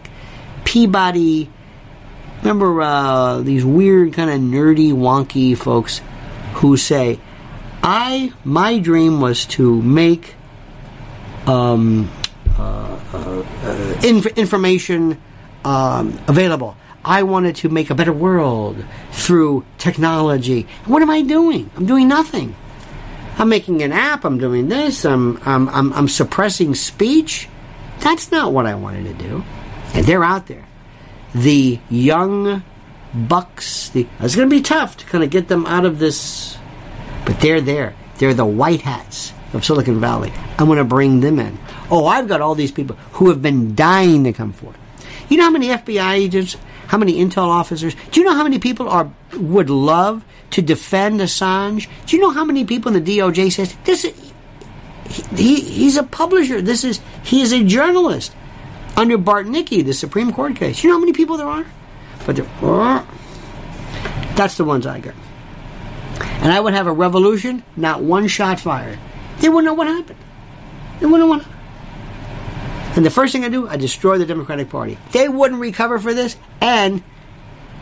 Peabody. 0.65 1.51
Remember 2.41 2.81
uh, 2.81 3.41
these 3.41 3.65
weird, 3.65 4.15
kind 4.15 4.31
of 4.31 4.41
nerdy, 4.41 4.93
wonky 4.93 5.57
folks 5.57 6.01
who 6.55 6.77
say, 6.77 7.19
I, 7.83 8.33
my 8.45 8.79
dream 8.79 9.21
was 9.21 9.45
to 9.47 9.83
make 9.83 10.35
um, 11.47 12.11
uh, 12.57 12.99
uh, 13.13 14.01
inf- 14.05 14.39
information 14.39 15.21
um, 15.65 16.19
available. 16.29 16.77
I 17.05 17.25
wanted 17.25 17.57
to 17.57 17.69
make 17.69 17.91
a 17.91 17.95
better 17.95 18.13
world 18.13 18.85
through 19.11 19.65
technology. 19.79 20.69
What 20.87 21.03
am 21.03 21.11
I 21.11 21.23
doing? 21.23 21.71
I'm 21.77 21.87
doing 21.87 22.07
nothing. 22.07 22.55
I'm 23.39 23.49
making 23.49 23.83
an 23.83 23.93
app. 23.93 24.25
I'm 24.25 24.39
doing 24.39 24.69
this. 24.69 25.05
I'm, 25.05 25.41
I'm, 25.45 25.69
I'm, 25.71 25.93
I'm 25.95 26.09
suppressing 26.09 26.75
speech. 26.75 27.49
That's 28.01 28.31
not 28.31 28.53
what 28.53 28.67
I 28.67 28.75
wanted 28.75 29.05
to 29.05 29.15
do. 29.15 29.45
And 29.95 30.07
they're 30.07 30.23
out 30.23 30.47
there. 30.47 30.67
The 31.35 31.81
young 31.91 32.63
bucks. 33.15 33.91
The, 33.91 34.07
it's 34.21 34.37
going 34.37 34.49
to 34.49 34.55
be 34.55 34.63
tough 34.63 34.97
to 34.99 35.07
kind 35.07 35.25
of 35.25 35.31
get 35.31 35.49
them 35.49 35.67
out 35.67 35.85
of 35.85 35.99
this, 35.99 36.57
but 37.25 37.41
they're 37.41 37.61
there. 37.61 37.95
They're 38.19 38.35
the 38.35 38.47
white 38.47 38.83
hats 38.83 39.33
of 39.53 39.65
Silicon 39.65 40.01
Valley. 40.01 40.33
I'm 40.59 40.67
going 40.67 40.79
to 40.79 40.85
bring 40.85 41.21
them 41.21 41.39
in. 41.39 41.59
Oh, 41.91 42.07
I've 42.07 42.29
got 42.29 42.41
all 42.41 42.55
these 42.55 42.73
people 42.73 42.97
who 43.13 43.29
have 43.29 43.43
been 43.43 43.75
dying 43.75 44.25
to 44.25 44.33
come 44.33 44.53
forward. 44.53 44.79
You 45.29 45.37
know 45.39 45.45
how 45.45 45.51
many 45.51 45.69
FBI 45.69 46.13
agents, 46.15 46.57
how 46.89 46.99
many 46.99 47.15
intel 47.15 47.47
officers? 47.47 47.95
Do 48.11 48.21
you 48.21 48.27
know 48.27 48.35
how 48.35 48.43
many 48.43 48.59
people 48.59 48.89
are 48.89 49.11
would 49.35 49.71
love 49.71 50.25
to 50.51 50.63
defend 50.63 51.21
Assange? 51.21 51.89
Do 52.07 52.17
you 52.17 52.23
know 52.23 52.31
how 52.31 52.45
many 52.45 52.65
people 52.65 52.95
in 52.95 53.03
the 53.03 53.19
DOJ 53.19 53.53
says 53.53 53.75
this? 53.85 54.05
Is, 54.05 54.33
he, 55.35 55.61
he's 55.61 55.97
a 55.97 56.03
publisher. 56.03 56.63
This 56.63 56.85
is 56.85 57.01
he 57.25 57.43
is 57.43 57.53
a 57.53 57.65
journalist 57.65 58.35
under 58.97 59.19
Bartnicki, 59.19 59.85
the 59.85 59.95
Supreme 59.95 60.33
Court 60.33 60.57
case. 60.57 60.83
You 60.83 60.91
know 60.91 60.97
how 60.97 61.01
many 61.01 61.13
people 61.13 61.37
there 61.37 61.49
are? 61.49 61.67
But 62.27 62.39
uh, 62.41 63.05
that's 64.35 64.57
the 64.57 64.65
ones 64.65 64.87
I 64.87 65.01
got. 65.01 65.15
And 66.21 66.53
I 66.53 66.61
would 66.61 66.75
have 66.75 66.87
a 66.87 66.93
revolution, 66.93 67.63
not 67.77 68.03
one 68.03 68.29
shot 68.29 68.61
fired. 68.61 68.99
They 69.39 69.49
wouldn't 69.49 69.67
know 69.67 69.75
what 69.75 69.87
happened. 69.87 70.19
They 71.01 71.07
wouldn't 71.07 71.29
know 71.29 71.45
and 72.95 73.07
the 73.07 73.11
first 73.11 73.33
thing 73.33 73.45
I 73.45 73.49
do, 73.49 73.67
I 73.67 73.77
destroy 73.77 74.19
the 74.19 74.27
Democratic 74.27 74.69
Party. 74.69 74.99
They 75.13 75.27
wouldn't 75.29 75.61
recover 75.61 75.99
for 75.99 76.13
this 76.13 76.37
and 76.61 77.03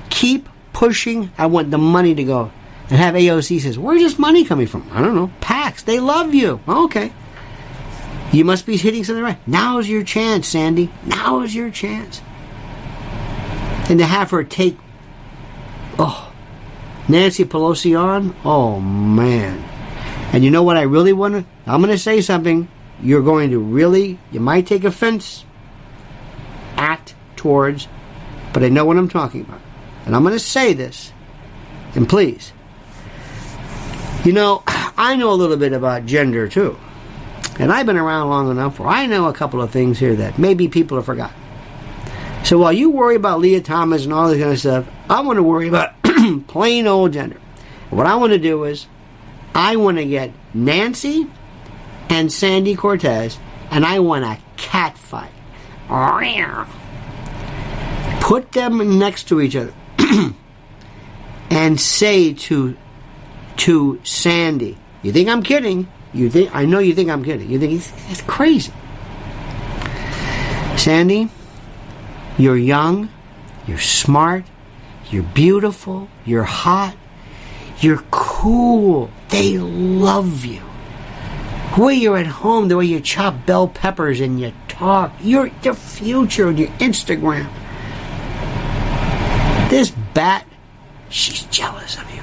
keep 0.08 0.48
pushing. 0.72 1.32
I 1.36 1.46
want 1.46 1.72
the 1.72 1.78
money 1.78 2.14
to 2.14 2.22
go. 2.22 2.52
And 2.88 2.98
have 2.98 3.14
AOC 3.14 3.60
says, 3.60 3.78
Where's 3.78 4.02
this 4.02 4.18
money 4.18 4.44
coming 4.44 4.68
from? 4.68 4.88
I 4.92 5.00
don't 5.00 5.16
know. 5.16 5.32
PACs, 5.40 5.84
they 5.84 5.98
love 5.98 6.32
you. 6.32 6.60
Okay. 6.68 7.12
You 8.32 8.44
must 8.44 8.66
be 8.66 8.76
hitting 8.76 9.02
something 9.02 9.24
right. 9.24 9.38
Now's 9.48 9.88
your 9.88 10.04
chance, 10.04 10.46
Sandy. 10.46 10.90
Now's 11.04 11.54
your 11.54 11.70
chance. 11.70 12.22
And 13.90 13.98
to 13.98 14.06
have 14.06 14.30
her 14.30 14.44
take, 14.44 14.78
oh, 15.98 16.32
Nancy 17.08 17.44
Pelosi 17.44 17.98
on, 17.98 18.36
oh 18.44 18.78
man. 18.78 19.58
And 20.32 20.44
you 20.44 20.50
know 20.52 20.62
what 20.62 20.76
I 20.76 20.82
really 20.82 21.12
want 21.12 21.34
to? 21.34 21.44
I'm 21.66 21.80
going 21.80 21.92
to 21.92 21.98
say 21.98 22.20
something 22.20 22.68
you're 23.02 23.22
going 23.22 23.50
to 23.50 23.58
really, 23.58 24.20
you 24.30 24.38
might 24.38 24.68
take 24.68 24.84
offense, 24.84 25.44
act 26.76 27.16
towards, 27.34 27.88
but 28.52 28.62
I 28.62 28.68
know 28.68 28.84
what 28.84 28.96
I'm 28.96 29.08
talking 29.08 29.40
about. 29.40 29.60
And 30.06 30.14
I'm 30.14 30.22
going 30.22 30.34
to 30.34 30.38
say 30.38 30.72
this, 30.72 31.12
and 31.96 32.08
please, 32.08 32.52
you 34.24 34.32
know, 34.32 34.62
I 34.68 35.16
know 35.16 35.32
a 35.32 35.34
little 35.34 35.56
bit 35.56 35.72
about 35.72 36.06
gender 36.06 36.46
too. 36.46 36.78
And 37.58 37.72
I've 37.72 37.86
been 37.86 37.96
around 37.96 38.28
long 38.28 38.52
enough 38.52 38.78
where 38.78 38.88
I 38.88 39.06
know 39.06 39.26
a 39.26 39.32
couple 39.32 39.60
of 39.60 39.72
things 39.72 39.98
here 39.98 40.14
that 40.14 40.38
maybe 40.38 40.68
people 40.68 40.96
have 40.96 41.06
forgotten. 41.06 41.39
So 42.44 42.58
while 42.58 42.72
you 42.72 42.90
worry 42.90 43.16
about 43.16 43.40
Lia 43.40 43.60
Thomas 43.60 44.04
and 44.04 44.12
all 44.12 44.28
this 44.28 44.40
kind 44.40 44.52
of 44.52 44.58
stuff, 44.58 44.86
I 45.08 45.20
want 45.20 45.36
to 45.36 45.42
worry 45.42 45.68
about 45.68 46.02
plain 46.48 46.86
old 46.86 47.12
gender. 47.12 47.40
What 47.90 48.06
I 48.06 48.16
want 48.16 48.32
to 48.32 48.38
do 48.38 48.64
is, 48.64 48.86
I 49.54 49.76
want 49.76 49.98
to 49.98 50.04
get 50.04 50.32
Nancy 50.54 51.26
and 52.08 52.32
Sandy 52.32 52.74
Cortez, 52.74 53.38
and 53.70 53.84
I 53.84 53.98
want 54.00 54.24
a 54.24 54.38
cat 54.56 54.96
fight. 54.96 55.30
Put 58.20 58.52
them 58.52 58.98
next 58.98 59.24
to 59.28 59.40
each 59.40 59.56
other 59.56 59.74
and 61.50 61.80
say 61.80 62.32
to 62.32 62.76
to 63.58 64.00
Sandy, 64.04 64.78
"You 65.02 65.12
think 65.12 65.28
I'm 65.28 65.42
kidding? 65.42 65.88
You 66.12 66.30
think 66.30 66.54
I 66.54 66.64
know 66.64 66.78
you 66.78 66.94
think 66.94 67.10
I'm 67.10 67.24
kidding? 67.24 67.50
You 67.50 67.58
think 67.58 67.82
it's 68.08 68.22
crazy?" 68.22 68.72
Sandy, 70.76 71.28
you're 72.40 72.56
young, 72.56 73.10
you're 73.66 73.78
smart, 73.78 74.44
you're 75.10 75.22
beautiful, 75.22 76.08
you're 76.24 76.44
hot, 76.44 76.96
you're 77.80 78.02
cool. 78.10 79.10
They 79.28 79.58
love 79.58 80.44
you. 80.44 80.62
The 81.74 81.82
way 81.82 81.94
you're 81.94 82.18
at 82.18 82.26
home, 82.26 82.68
the 82.68 82.76
way 82.76 82.84
you 82.84 83.00
chop 83.00 83.46
bell 83.46 83.68
peppers 83.68 84.20
and 84.20 84.40
you 84.40 84.52
talk, 84.68 85.12
you're 85.20 85.50
the 85.62 85.74
future 85.74 86.48
on 86.48 86.56
your 86.56 86.68
Instagram. 86.78 87.48
This 89.70 89.90
bat, 90.14 90.46
she's 91.08 91.42
jealous 91.44 91.96
of 91.96 92.12
you. 92.14 92.22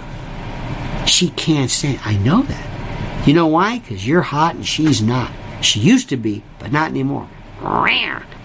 She 1.07 1.29
can't 1.29 1.71
stand. 1.71 1.99
I 2.03 2.17
know 2.17 2.41
that. 2.43 3.27
You 3.27 3.33
know 3.33 3.47
why? 3.47 3.79
Because 3.79 4.05
you're 4.05 4.21
hot 4.21 4.55
and 4.55 4.65
she's 4.65 5.01
not. 5.01 5.31
She 5.61 5.79
used 5.79 6.09
to 6.09 6.17
be, 6.17 6.43
but 6.59 6.71
not 6.71 6.89
anymore. 6.89 7.27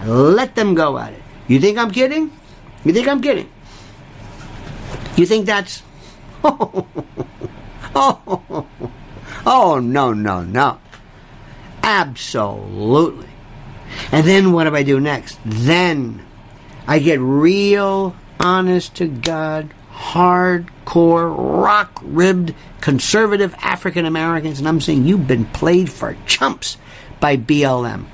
Let 0.05 0.55
them 0.55 0.73
go 0.73 0.97
at 0.97 1.13
it. 1.13 1.21
You 1.53 1.59
think 1.59 1.77
I'm 1.77 1.91
kidding? 1.91 2.31
You 2.83 2.93
think 2.93 3.07
I'm 3.07 3.21
kidding? 3.21 3.47
You 5.15 5.27
think 5.27 5.45
that's. 5.45 5.83
Oh, 6.43 6.87
oh, 7.95 8.65
oh 9.45 9.77
no, 9.77 10.13
no, 10.13 10.41
no. 10.41 10.79
Absolutely. 11.83 13.29
And 14.11 14.25
then 14.25 14.51
what 14.51 14.63
do 14.63 14.75
I 14.75 14.81
do 14.81 14.99
next? 14.99 15.37
Then 15.45 16.25
I 16.87 16.97
get 16.97 17.19
real, 17.19 18.15
honest 18.39 18.95
to 18.95 19.07
God, 19.07 19.71
hardcore, 19.91 21.35
rock 21.37 22.01
ribbed, 22.01 22.55
conservative 22.81 23.53
African 23.59 24.07
Americans, 24.07 24.57
and 24.57 24.67
I'm 24.67 24.81
saying 24.81 25.05
you've 25.05 25.27
been 25.27 25.45
played 25.45 25.91
for 25.91 26.17
chumps 26.25 26.77
by 27.19 27.37
BLM. 27.37 28.05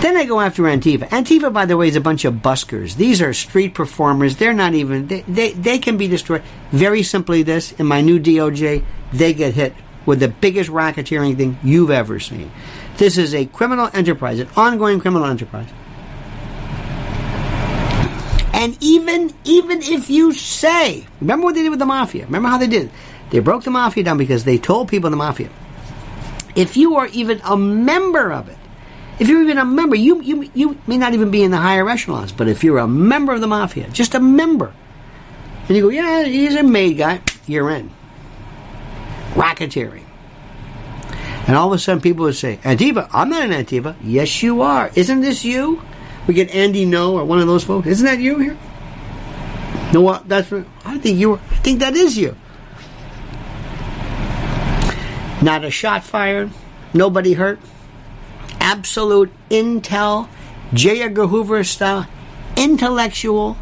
Then 0.00 0.16
I 0.16 0.24
go 0.24 0.40
after 0.40 0.62
Antifa. 0.62 1.08
Antifa, 1.10 1.52
by 1.52 1.66
the 1.66 1.76
way, 1.76 1.88
is 1.88 1.96
a 1.96 2.00
bunch 2.00 2.24
of 2.24 2.34
buskers. 2.34 2.96
These 2.96 3.20
are 3.20 3.34
street 3.34 3.74
performers. 3.74 4.36
They're 4.36 4.54
not 4.54 4.72
even, 4.72 5.08
they, 5.08 5.20
they, 5.22 5.52
they 5.52 5.78
can 5.78 5.98
be 5.98 6.08
destroyed. 6.08 6.42
Very 6.72 7.02
simply, 7.02 7.42
this, 7.42 7.72
in 7.72 7.84
my 7.86 8.00
new 8.00 8.18
DOJ, 8.18 8.82
they 9.12 9.34
get 9.34 9.52
hit 9.52 9.74
with 10.06 10.20
the 10.20 10.28
biggest 10.28 10.70
racketeering 10.70 11.36
thing 11.36 11.58
you've 11.62 11.90
ever 11.90 12.18
seen. 12.18 12.50
This 12.96 13.18
is 13.18 13.34
a 13.34 13.44
criminal 13.44 13.90
enterprise, 13.92 14.38
an 14.38 14.48
ongoing 14.56 15.00
criminal 15.00 15.26
enterprise. 15.26 15.68
And 18.54 18.76
even 18.80 19.32
even 19.44 19.82
if 19.82 20.10
you 20.10 20.32
say, 20.32 21.06
remember 21.20 21.44
what 21.44 21.54
they 21.54 21.62
did 21.62 21.70
with 21.70 21.78
the 21.78 21.86
mafia? 21.86 22.24
Remember 22.26 22.48
how 22.48 22.58
they 22.58 22.66
did? 22.66 22.90
They 23.30 23.38
broke 23.38 23.64
the 23.64 23.70
mafia 23.70 24.04
down 24.04 24.18
because 24.18 24.44
they 24.44 24.58
told 24.58 24.88
people 24.88 25.08
the 25.10 25.16
mafia, 25.16 25.48
if 26.54 26.76
you 26.76 26.96
are 26.96 27.06
even 27.08 27.40
a 27.44 27.56
member 27.56 28.32
of 28.32 28.48
it, 28.48 28.58
if 29.20 29.28
you're 29.28 29.42
even 29.42 29.58
a 29.58 29.64
member, 29.64 29.94
you, 29.94 30.20
you, 30.22 30.50
you 30.54 30.78
may 30.86 30.96
not 30.96 31.14
even 31.14 31.30
be 31.30 31.42
in 31.42 31.50
the 31.50 31.58
higher 31.58 31.88
echelons, 31.88 32.32
but 32.32 32.48
if 32.48 32.64
you're 32.64 32.78
a 32.78 32.88
member 32.88 33.32
of 33.32 33.40
the 33.40 33.46
mafia, 33.46 33.88
just 33.90 34.14
a 34.14 34.20
member, 34.20 34.72
and 35.68 35.76
you 35.76 35.82
go, 35.82 35.88
yeah, 35.90 36.24
he's 36.24 36.56
a 36.56 36.62
made 36.62 36.96
guy, 36.96 37.20
you're 37.46 37.70
in 37.70 37.90
racketeering. 39.34 40.04
And 41.46 41.56
all 41.56 41.68
of 41.68 41.72
a 41.72 41.78
sudden 41.78 42.00
people 42.00 42.24
would 42.24 42.34
say, 42.34 42.58
Antifa, 42.62 43.08
I'm 43.12 43.28
not 43.28 43.42
an 43.42 43.50
Antifa. 43.50 43.96
Yes, 44.02 44.42
you 44.42 44.62
are. 44.62 44.90
Isn't 44.94 45.20
this 45.20 45.44
you? 45.44 45.82
We 46.26 46.34
get 46.34 46.50
Andy 46.50 46.86
Ngo 46.86 47.12
or 47.12 47.24
one 47.24 47.40
of 47.40 47.46
those 47.46 47.64
folks. 47.64 47.86
Isn't 47.86 48.06
that 48.06 48.20
you 48.20 48.38
here? 48.38 48.58
No, 49.92 50.02
what? 50.02 50.28
That's 50.28 50.52
I 50.84 50.98
think 50.98 51.18
you. 51.18 51.30
Were, 51.30 51.40
I 51.50 51.56
think 51.56 51.80
that 51.80 51.94
is 51.94 52.16
you. 52.16 52.36
Not 55.42 55.64
a 55.64 55.70
shot 55.70 56.04
fired, 56.04 56.50
nobody 56.94 57.32
hurt. 57.32 57.58
Absolute 58.60 59.32
intel, 59.50 60.28
J. 60.72 61.02
Edgar 61.02 61.26
Hoover 61.26 61.64
style, 61.64 62.06
intellectual, 62.56 63.56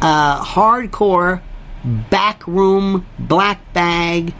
uh, 0.00 0.44
hardcore, 0.44 1.40
backroom, 1.84 3.06
black 3.18 3.72
bag. 3.72 4.34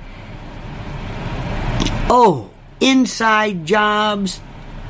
Oh, 2.10 2.50
inside 2.80 3.64
jobs, 3.64 4.40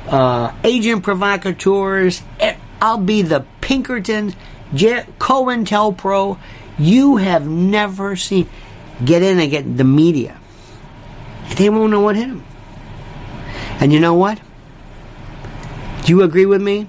uh, 0.07 0.51
agent 0.63 1.03
provocateurs. 1.03 2.21
Eh, 2.39 2.55
I'll 2.81 2.97
be 2.97 3.21
the 3.21 3.45
Pinkerton, 3.61 4.33
J- 4.73 5.05
COINTELPRO. 5.19 6.37
You 6.77 7.17
have 7.17 7.47
never 7.47 8.15
seen. 8.15 8.49
Get 9.03 9.21
in 9.21 9.39
and 9.39 9.51
get 9.51 9.77
the 9.77 9.83
media. 9.83 10.37
They 11.55 11.69
won't 11.69 11.91
know 11.91 12.01
what 12.01 12.15
hit 12.15 12.27
them. 12.27 12.45
And 13.79 13.93
you 13.93 13.99
know 13.99 14.13
what? 14.13 14.39
Do 16.09 16.15
you 16.15 16.23
agree 16.23 16.47
with 16.47 16.63
me? 16.63 16.87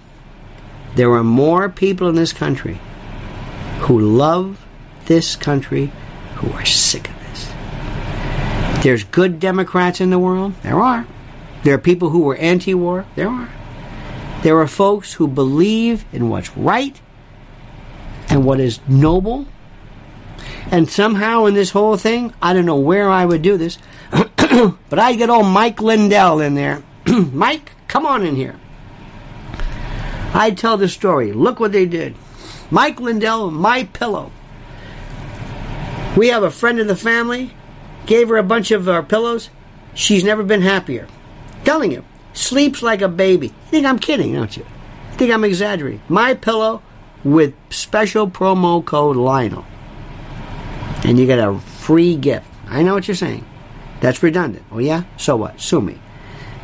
There 0.94 1.12
are 1.12 1.22
more 1.22 1.68
people 1.68 2.08
in 2.08 2.14
this 2.14 2.32
country 2.32 2.78
who 3.80 4.00
love 4.00 4.64
this 5.04 5.36
country 5.36 5.92
who 6.36 6.50
are 6.52 6.64
sick 6.64 7.06
of 7.10 7.14
this. 7.18 8.82
There's 8.82 9.04
good 9.04 9.38
Democrats 9.38 10.00
in 10.00 10.08
the 10.08 10.18
world. 10.18 10.54
There 10.62 10.80
are. 10.80 11.06
There 11.64 11.74
are 11.74 11.78
people 11.78 12.08
who 12.08 12.20
were 12.20 12.36
anti 12.36 12.72
war. 12.72 13.04
There 13.14 13.28
are. 13.28 13.50
There 14.42 14.58
are 14.58 14.66
folks 14.66 15.12
who 15.12 15.28
believe 15.28 16.06
in 16.14 16.30
what's 16.30 16.56
right 16.56 16.98
and 18.30 18.46
what 18.46 18.58
is 18.58 18.80
noble. 18.88 19.46
And 20.70 20.88
somehow 20.88 21.44
in 21.44 21.52
this 21.52 21.72
whole 21.72 21.98
thing, 21.98 22.32
I 22.40 22.54
don't 22.54 22.64
know 22.64 22.80
where 22.80 23.10
I 23.10 23.26
would 23.26 23.42
do 23.42 23.58
this, 23.58 23.76
but 24.10 24.98
I 24.98 25.14
get 25.14 25.28
old 25.28 25.44
Mike 25.44 25.82
Lindell 25.82 26.40
in 26.40 26.54
there. 26.54 26.82
Mike, 27.06 27.72
come 27.86 28.06
on 28.06 28.24
in 28.24 28.34
here. 28.34 28.58
I 30.32 30.50
tell 30.52 30.76
the 30.76 30.88
story. 30.88 31.32
Look 31.32 31.60
what 31.60 31.72
they 31.72 31.86
did. 31.86 32.14
Mike 32.70 33.00
Lindell, 33.00 33.50
my 33.50 33.84
pillow. 33.84 34.30
We 36.16 36.28
have 36.28 36.42
a 36.42 36.50
friend 36.50 36.78
of 36.80 36.86
the 36.86 36.96
family, 36.96 37.52
gave 38.06 38.28
her 38.28 38.36
a 38.36 38.42
bunch 38.42 38.70
of 38.70 38.88
our 38.88 39.02
pillows. 39.02 39.50
She's 39.94 40.24
never 40.24 40.42
been 40.42 40.62
happier. 40.62 41.08
Telling 41.64 41.92
you, 41.92 42.04
sleeps 42.32 42.82
like 42.82 43.02
a 43.02 43.08
baby. 43.08 43.48
You 43.48 43.54
think 43.70 43.86
I'm 43.86 43.98
kidding, 43.98 44.32
don't 44.32 44.56
you? 44.56 44.64
You 45.12 45.18
think 45.18 45.32
I'm 45.32 45.44
exaggerating? 45.44 46.02
My 46.08 46.34
pillow 46.34 46.82
with 47.24 47.54
special 47.70 48.28
promo 48.30 48.84
code 48.84 49.16
Lionel. 49.16 49.64
And 51.04 51.18
you 51.18 51.26
get 51.26 51.38
a 51.38 51.58
free 51.58 52.16
gift. 52.16 52.46
I 52.66 52.82
know 52.82 52.94
what 52.94 53.08
you're 53.08 53.14
saying. 53.14 53.44
That's 54.00 54.22
redundant. 54.22 54.64
Oh 54.70 54.78
yeah? 54.78 55.04
So 55.16 55.36
what? 55.36 55.60
Sue 55.60 55.80
me. 55.80 56.00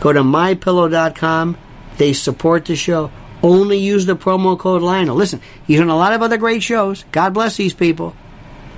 Go 0.01 0.13
to 0.13 0.23
mypillow.com. 0.23 1.57
They 1.99 2.13
support 2.13 2.65
the 2.65 2.77
show. 2.77 3.11
Only 3.43 3.79
use 3.79 4.07
the 4.07 4.17
promo 4.17 4.59
code 4.59 4.83
Lionel. 4.83 5.17
Listen, 5.17 5.41
he's 5.67 5.81
on 5.81 5.89
a 5.89 5.97
lot 5.97 6.13
of 6.13 6.23
other 6.23 6.37
great 6.37 6.63
shows. 6.63 7.05
God 7.13 7.35
bless 7.35 7.57
these 7.57 7.75
people. 7.75 8.15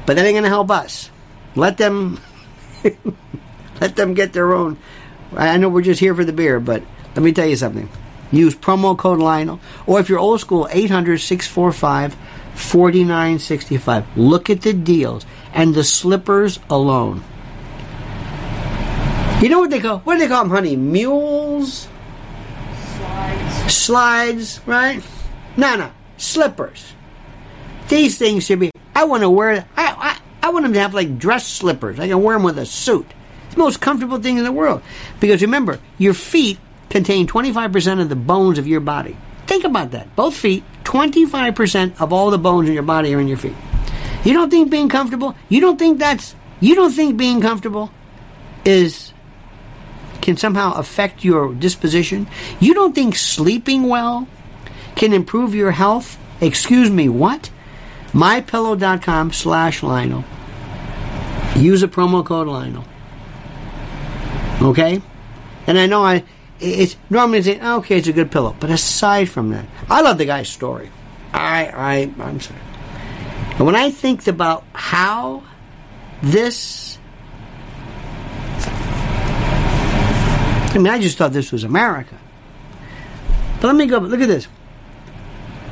But 0.05 0.17
that 0.17 0.25
ain't 0.25 0.35
going 0.35 0.45
to 0.45 0.49
help 0.49 0.71
us. 0.71 1.11
Let 1.55 1.77
them 1.77 2.21
let 3.81 3.97
them 3.97 4.15
get 4.15 4.33
their 4.33 4.53
own. 4.53 4.79
I 5.37 5.57
know 5.59 5.69
we're 5.69 5.83
just 5.83 6.01
here 6.01 6.15
for 6.15 6.25
the 6.25 6.33
beer, 6.33 6.61
but 6.61 6.83
let 7.15 7.23
me 7.23 7.33
tell 7.33 7.47
you 7.47 7.57
something. 7.57 7.89
Use 8.31 8.55
promo 8.55 8.97
code 8.97 9.21
Lionel. 9.21 9.61
Or 9.87 10.01
if 10.01 10.09
you're 10.09 10.19
old 10.19 10.41
school, 10.41 10.69
800 10.71 11.19
645 11.19 12.17
4965. 12.55 14.17
Look 14.17 14.51
at 14.51 14.63
the 14.63 14.73
deals 14.73 15.25
and 15.53 15.75
the 15.75 15.85
slippers 15.85 16.59
alone. 16.69 17.23
You 19.41 19.49
know 19.49 19.61
what 19.61 19.71
they 19.71 19.81
call? 19.81 20.01
What 20.01 20.15
do 20.15 20.21
they 20.21 20.29
call 20.29 20.45
them, 20.45 20.51
honey? 20.51 20.77
Mules? 20.77 21.89
Slides. 23.69 24.61
Right? 24.67 25.03
No, 25.57 25.77
no. 25.77 25.91
Slippers. 26.17 26.95
These 27.89 28.19
things 28.19 28.45
should 28.45 28.61
be. 28.61 28.71
I 28.95 29.05
want 29.05 29.23
to 29.23 29.31
wear. 29.31 29.67
I, 29.77 29.87
I, 29.87 30.19
I 30.49 30.51
want 30.51 30.65
them 30.65 30.73
to 30.75 30.81
have 30.81 30.95
like 30.95 31.19
dress 31.19 31.47
slippers. 31.47 31.99
I 31.99 32.09
can 32.09 32.23
wear 32.23 32.37
them 32.37 32.43
with 32.43 32.59
a 32.59 32.67
suit. 32.67 33.07
It's 33.47 33.55
the 33.55 33.61
most 33.61 33.81
comfortable 33.81 34.19
thing 34.19 34.39
in 34.39 34.45
the 34.45 34.53
world. 34.53 34.83
Because 35.21 35.43
remember, 35.43 35.79
your 35.97 36.15
feet 36.15 36.59
contain 36.91 37.27
25% 37.27 38.01
of 38.01 38.09
the 38.09 38.17
bones 38.17 38.59
of 38.59 38.67
your 38.67 38.81
body. 38.81 39.17
Think 39.47 39.65
about 39.65 39.93
that. 39.93 40.15
Both 40.15 40.37
feet, 40.37 40.63
25% 40.85 42.01
of 42.01 42.13
all 42.13 42.31
the 42.31 42.39
bones 42.39 42.69
in 42.69 42.75
your 42.75 42.83
body 42.83 43.15
are 43.15 43.21
in 43.21 43.29
your 43.29 43.39
feet. 43.39 43.55
You 44.25 44.35
don't 44.35 44.51
think 44.51 44.71
being 44.71 44.89
comfortable, 44.89 45.35
you 45.49 45.61
don't 45.61 45.79
think 45.79 45.99
that's, 45.99 46.35
you 46.61 46.75
don't 46.75 46.93
think 46.93 47.17
being 47.17 47.41
comfortable 47.41 47.91
is, 48.65 49.08
can 50.29 50.37
somehow 50.37 50.75
affect 50.75 51.25
your 51.25 51.55
disposition? 51.55 52.27
You 52.61 52.75
don't 52.75 52.95
think 52.95 53.17
sleeping 53.17 53.89
well 53.89 54.29
can 54.95 55.15
improve 55.15 55.55
your 55.55 55.71
health? 55.71 56.19
Excuse 56.43 56.91
me, 56.91 57.09
what? 57.09 57.49
MyPillow.com 58.13 59.33
slash 59.33 59.83
Lionel. 59.83 60.25
Use 61.57 61.83
a 61.83 61.89
promo 61.89 62.23
code 62.23 62.47
Lionel. 62.47 62.85
Okay? 64.61 65.01
And 65.67 65.79
I 65.79 65.87
know 65.87 66.05
I, 66.05 66.25
it's 66.61 66.97
normally 67.09 67.41
say, 67.41 67.59
okay, 67.59 67.97
it's 67.97 68.09
a 68.09 68.13
good 68.13 68.31
pillow. 68.31 68.55
But 68.61 68.69
aside 68.69 69.31
from 69.31 69.49
that, 69.53 69.65
I 69.89 70.03
love 70.03 70.19
the 70.19 70.27
guy's 70.27 70.51
story. 70.51 70.91
I, 71.33 71.69
I, 71.69 72.13
I'm 72.23 72.39
sorry. 72.41 72.61
And 73.57 73.65
when 73.65 73.77
I 73.77 73.91
think 73.91 74.27
about 74.27 74.65
how 74.75 75.43
this, 76.23 76.88
I 80.79 80.81
mean, 80.81 80.93
I 80.93 81.01
just 81.01 81.19
thought 81.19 81.33
this 81.33 81.51
was 81.51 81.65
America. 81.65 82.17
But 83.61 83.67
let 83.67 83.75
me 83.75 83.87
go, 83.87 83.99
look 83.99 84.21
at 84.21 84.29
this. 84.29 84.47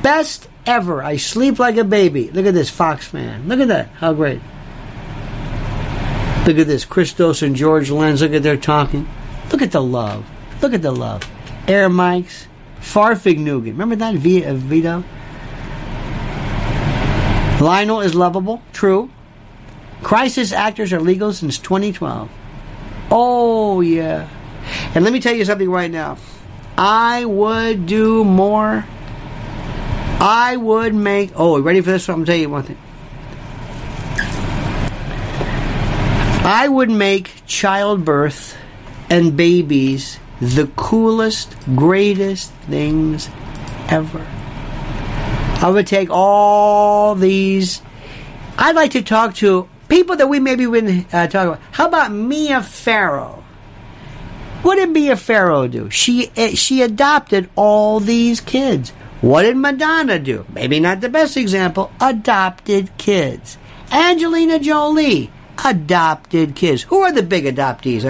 Best 0.03 0.49
ever. 0.65 1.01
I 1.01 1.15
sleep 1.15 1.59
like 1.59 1.77
a 1.77 1.85
baby. 1.85 2.29
Look 2.29 2.45
at 2.45 2.53
this, 2.53 2.69
Fox 2.69 3.07
fan. 3.07 3.47
Look 3.47 3.61
at 3.61 3.69
that. 3.69 3.87
How 3.87 4.11
great. 4.11 4.41
Look 6.45 6.57
at 6.57 6.67
this, 6.67 6.83
Christos 6.83 7.41
and 7.41 7.55
George 7.55 7.89
Lenz. 7.89 8.21
Look 8.21 8.33
at 8.33 8.43
their 8.43 8.57
talking. 8.57 9.07
Look 9.49 9.61
at 9.61 9.71
the 9.71 9.81
love. 9.81 10.29
Look 10.61 10.73
at 10.73 10.81
the 10.81 10.91
love. 10.91 11.23
Air 11.69 11.87
mics. 11.89 12.47
Fahrvergnügen. 12.81 13.77
Remember 13.77 13.95
that? 13.95 14.13
Uh, 14.13 14.55
Vito? 14.55 15.05
Lionel 17.63 18.01
is 18.01 18.13
lovable. 18.13 18.61
True. 18.73 19.09
Crisis 20.03 20.51
actors 20.51 20.91
are 20.91 20.99
legal 20.99 21.31
since 21.31 21.57
2012. 21.57 22.29
Oh, 23.09 23.79
yeah. 23.79 24.27
And 24.95 25.03
let 25.03 25.13
me 25.13 25.19
tell 25.19 25.35
you 25.35 25.45
something 25.45 25.69
right 25.69 25.91
now. 25.91 26.17
I 26.77 27.25
would 27.25 27.85
do 27.85 28.23
more. 28.23 28.85
I 30.19 30.57
would 30.57 30.93
make. 30.93 31.31
Oh, 31.35 31.59
ready 31.61 31.81
for 31.81 31.91
this? 31.91 32.07
I'm 32.09 32.15
going 32.15 32.25
to 32.25 32.31
tell 32.31 32.39
you 32.39 32.49
one 32.49 32.63
thing. 32.63 32.77
I 36.43 36.67
would 36.67 36.89
make 36.89 37.43
childbirth 37.45 38.57
and 39.09 39.35
babies 39.35 40.19
the 40.39 40.67
coolest, 40.75 41.55
greatest 41.75 42.51
things 42.69 43.29
ever. 43.89 44.25
I 45.59 45.69
would 45.69 45.87
take 45.87 46.09
all 46.11 47.15
these. 47.15 47.81
I'd 48.57 48.75
like 48.75 48.91
to 48.91 49.01
talk 49.01 49.35
to 49.35 49.67
people 49.89 50.15
that 50.17 50.27
we 50.27 50.39
maybe 50.39 50.67
wouldn't 50.67 51.13
uh, 51.13 51.27
talk 51.27 51.47
about. 51.47 51.59
How 51.71 51.87
about 51.87 52.11
Mia 52.11 52.61
Farrow? 52.61 53.43
What 54.63 54.75
did 54.75 54.89
Mia 54.89 55.15
Farrow 55.15 55.67
do? 55.67 55.89
She 55.89 56.31
uh, 56.35 56.49
she 56.49 56.81
adopted 56.81 57.49
all 57.55 57.99
these 57.99 58.41
kids. 58.41 58.91
What 59.21 59.43
did 59.43 59.57
Madonna 59.57 60.19
do? 60.19 60.45
Maybe 60.53 60.79
not 60.79 61.01
the 61.01 61.09
best 61.09 61.37
example. 61.37 61.91
Adopted 61.99 62.95
kids. 62.97 63.57
Angelina 63.91 64.59
Jolie 64.59 65.31
adopted 65.63 66.55
kids. 66.55 66.83
Who 66.83 67.01
are 67.01 67.11
the 67.11 67.23
big 67.23 67.45
adoptees? 67.45 68.03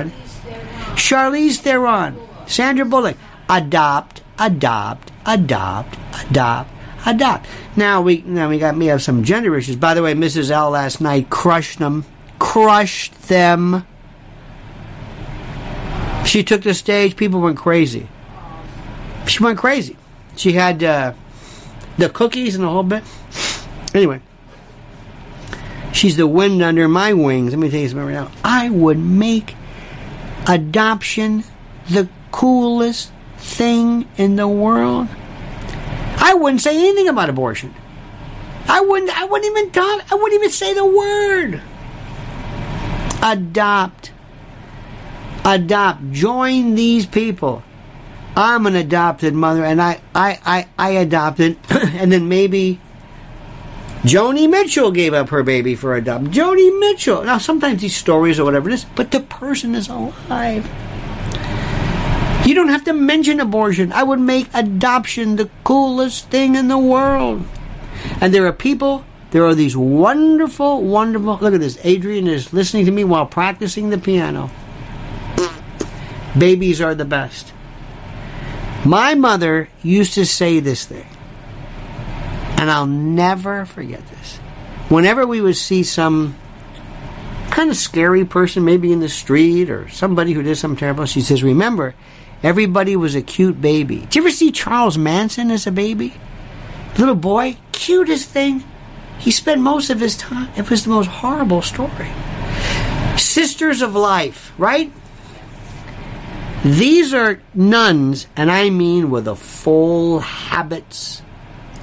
Charlize 0.95 1.57
Theron, 1.57 2.19
Sandra 2.47 2.85
Bullock. 2.85 3.17
Adopt, 3.49 4.21
adopt, 4.39 5.11
adopt, 5.25 5.97
adopt, 6.13 6.69
adopt. 7.05 7.47
Now 7.75 8.01
we 8.01 8.23
now 8.25 8.49
we 8.49 8.59
got 8.59 8.75
me 8.75 8.87
have 8.87 9.01
some 9.01 9.23
gender 9.23 9.55
issues. 9.55 9.75
By 9.77 9.93
the 9.93 10.03
way, 10.03 10.13
Mrs. 10.13 10.51
L 10.51 10.71
last 10.71 10.99
night 10.99 11.29
crushed 11.29 11.79
them, 11.79 12.03
crushed 12.39 13.29
them. 13.29 13.85
She 16.27 16.43
took 16.43 16.61
the 16.61 16.73
stage. 16.73 17.15
People 17.15 17.39
went 17.39 17.57
crazy. 17.57 18.07
She 19.27 19.41
went 19.41 19.57
crazy. 19.57 19.95
She 20.35 20.51
had 20.51 20.83
uh, 20.83 21.13
the 21.97 22.09
cookies 22.09 22.55
and 22.55 22.65
the 22.65 22.69
whole 22.69 22.83
bit. 22.83 23.03
Anyway, 23.95 24.21
she's 25.93 26.17
the 26.17 26.27
wind 26.27 26.61
under 26.61 26.89
my 26.89 27.13
wings. 27.13 27.53
Let 27.53 27.59
me 27.59 27.69
tell 27.69 27.79
you 27.79 27.87
something 27.87 28.07
right 28.07 28.13
now. 28.13 28.31
I 28.43 28.69
would 28.69 28.99
make 28.99 29.55
adoption 30.47 31.45
the 31.89 32.09
coolest 32.31 33.11
thing 33.37 34.05
in 34.17 34.35
the 34.35 34.49
world. 34.49 35.07
I 36.17 36.33
wouldn't 36.33 36.61
say 36.61 36.77
anything 36.77 37.07
about 37.07 37.29
abortion. 37.29 37.73
I 38.67 38.81
wouldn't 38.81 39.17
I 39.17 39.23
wouldn't 39.23 39.49
even 39.57 39.71
talk 39.71 40.11
I 40.11 40.15
wouldn't 40.15 40.33
even 40.33 40.51
say 40.51 40.73
the 40.73 40.85
word. 40.85 41.61
Adopt. 43.23 44.11
Adopt. 45.47 46.11
Join 46.11 46.75
these 46.75 47.05
people. 47.05 47.63
I'm 48.35 48.65
an 48.65 48.75
adopted 48.75 49.33
mother, 49.33 49.63
and 49.63 49.81
I, 49.81 50.01
I, 50.13 50.39
I, 50.45 50.67
I 50.77 50.89
adopted, 50.91 51.57
and 51.69 52.11
then 52.11 52.27
maybe 52.27 52.81
Joni 54.03 54.49
Mitchell 54.49 54.91
gave 54.91 55.13
up 55.13 55.29
her 55.29 55.43
baby 55.43 55.73
for 55.73 55.95
adoption. 55.95 56.33
Joni 56.33 56.77
Mitchell. 56.81 57.23
Now, 57.23 57.37
sometimes 57.37 57.81
these 57.81 57.95
stories 57.95 58.41
or 58.41 58.43
whatever 58.43 58.69
it 58.69 58.73
is, 58.73 58.85
but 58.95 59.11
the 59.11 59.21
person 59.21 59.73
is 59.73 59.87
alive. 59.87 60.69
You 62.45 62.53
don't 62.53 62.67
have 62.67 62.83
to 62.83 62.93
mention 62.93 63.39
abortion. 63.39 63.93
I 63.93 64.03
would 64.03 64.19
make 64.19 64.49
adoption 64.53 65.37
the 65.37 65.49
coolest 65.63 66.29
thing 66.29 66.55
in 66.55 66.67
the 66.67 66.77
world. 66.77 67.45
And 68.19 68.33
there 68.33 68.45
are 68.47 68.53
people, 68.53 69.05
there 69.31 69.45
are 69.45 69.55
these 69.55 69.77
wonderful, 69.77 70.83
wonderful. 70.83 71.37
Look 71.37 71.53
at 71.53 71.61
this. 71.61 71.79
Adrian 71.83 72.27
is 72.27 72.51
listening 72.51 72.85
to 72.85 72.91
me 72.91 73.05
while 73.05 73.25
practicing 73.25 73.91
the 73.91 73.97
piano. 73.97 74.51
Babies 76.37 76.81
are 76.81 76.93
the 76.93 77.05
best. 77.05 77.53
My 78.85 79.15
mother 79.15 79.69
used 79.83 80.13
to 80.13 80.25
say 80.25 80.59
this 80.59 80.85
thing. 80.85 81.05
And 82.57 82.71
I'll 82.71 82.85
never 82.87 83.65
forget 83.65 84.05
this. 84.07 84.37
Whenever 84.89 85.25
we 85.25 85.41
would 85.41 85.57
see 85.57 85.83
some 85.83 86.35
kind 87.51 87.69
of 87.69 87.77
scary 87.77 88.23
person, 88.23 88.63
maybe 88.63 88.91
in 88.91 88.99
the 88.99 89.09
street 89.09 89.69
or 89.69 89.89
somebody 89.89 90.33
who 90.33 90.43
did 90.43 90.57
something 90.57 90.77
terrible, 90.77 91.05
she 91.05 91.21
says, 91.21 91.43
Remember, 91.43 91.95
everybody 92.43 92.95
was 92.95 93.15
a 93.15 93.21
cute 93.21 93.59
baby. 93.61 94.01
Did 94.01 94.15
you 94.15 94.21
ever 94.21 94.31
see 94.31 94.51
Charles 94.51 94.97
Manson 94.97 95.51
as 95.51 95.67
a 95.67 95.71
baby? 95.71 96.13
Little 96.97 97.15
boy, 97.15 97.57
cutest 97.71 98.29
thing. 98.29 98.63
He 99.19 99.31
spent 99.31 99.61
most 99.61 99.89
of 99.89 99.99
his 99.99 100.15
time. 100.15 100.49
It 100.55 100.69
was 100.69 100.83
the 100.83 100.91
most 100.91 101.07
horrible 101.07 101.61
story. 101.61 102.09
Sisters 103.17 103.81
of 103.81 103.95
Life, 103.95 104.53
right? 104.57 104.91
These 106.63 107.13
are 107.13 107.41
nuns, 107.53 108.27
and 108.35 108.51
I 108.51 108.69
mean 108.69 109.09
with 109.09 109.25
the 109.25 109.35
full 109.35 110.19
habits 110.19 111.21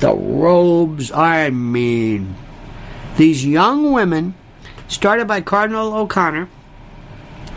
the 0.01 0.15
robes, 0.15 1.11
I 1.13 1.51
mean. 1.51 2.35
These 3.17 3.47
young 3.47 3.93
women, 3.93 4.35
started 4.89 5.27
by 5.27 5.41
Cardinal 5.41 5.95
O'Connor, 5.95 6.49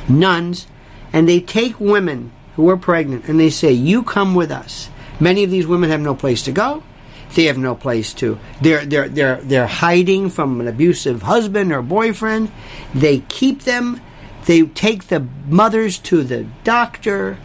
nuns, 0.07 0.68
and 1.11 1.28
they 1.28 1.39
take 1.39 1.80
women 1.80 2.32
who 2.55 2.70
are 2.70 2.78
pregnant 2.78 3.28
and 3.28 3.39
they 3.39 3.49
say, 3.49 3.72
You 3.72 4.03
come 4.03 4.36
with 4.36 4.51
us. 4.51 4.89
Many 5.20 5.43
of 5.43 5.51
these 5.51 5.68
women 5.68 5.89
have 5.89 5.99
no 5.99 6.15
place 6.15 6.43
to 6.43 6.51
go. 6.51 6.84
They 7.36 7.45
have 7.45 7.57
no 7.57 7.76
place 7.76 8.13
to. 8.15 8.39
They're, 8.61 8.86
they're, 8.86 9.09
they're, 9.09 9.41
they're 9.41 9.68
hiding 9.68 10.30
from 10.30 10.61
an 10.61 10.68
abusive 10.68 11.24
husband 11.24 11.74
or 11.74 11.82
boyfriend. 11.82 12.51
They 12.93 13.20
keep 13.20 13.63
them. 13.63 13.99
They 14.48 14.64
take 14.64 15.08
the 15.08 15.28
mothers 15.48 15.98
to 16.00 16.24
the 16.24 16.45
doctor. 16.64 17.38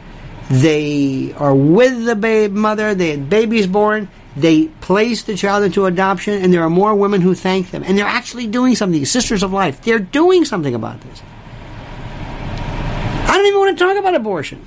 They 0.48 1.34
are 1.36 1.54
with 1.54 2.04
the 2.04 2.14
babe 2.14 2.52
mother. 2.52 2.94
The 2.94 3.16
baby's 3.16 3.66
born. 3.66 4.08
They 4.36 4.68
place 4.68 5.24
the 5.24 5.36
child 5.36 5.64
into 5.64 5.84
adoption, 5.86 6.40
and 6.40 6.54
there 6.54 6.62
are 6.62 6.70
more 6.70 6.94
women 6.94 7.20
who 7.20 7.34
thank 7.34 7.72
them. 7.72 7.82
And 7.82 7.98
they're 7.98 8.06
actually 8.06 8.46
doing 8.46 8.76
something. 8.76 9.04
Sisters 9.04 9.42
of 9.42 9.52
Life, 9.52 9.82
they're 9.82 9.98
doing 9.98 10.44
something 10.44 10.76
about 10.76 11.00
this. 11.00 11.22
I 13.28 13.36
don't 13.36 13.46
even 13.46 13.58
want 13.58 13.76
to 13.76 13.84
talk 13.84 13.96
about 13.96 14.14
abortion. 14.14 14.64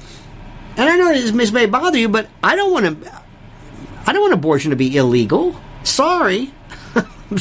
And 0.76 0.90
I 0.90 0.98
know 0.98 1.14
this 1.14 1.52
may 1.54 1.68
bother 1.68 1.98
you, 1.98 2.10
but 2.10 2.28
I 2.44 2.58
don't 2.58 2.72
want 2.74 3.02
to. 3.02 3.22
I 4.06 4.12
don't 4.12 4.22
want 4.22 4.34
abortion 4.34 4.72
to 4.72 4.76
be 4.76 4.98
illegal. 4.98 5.56
Sorry, 5.84 6.54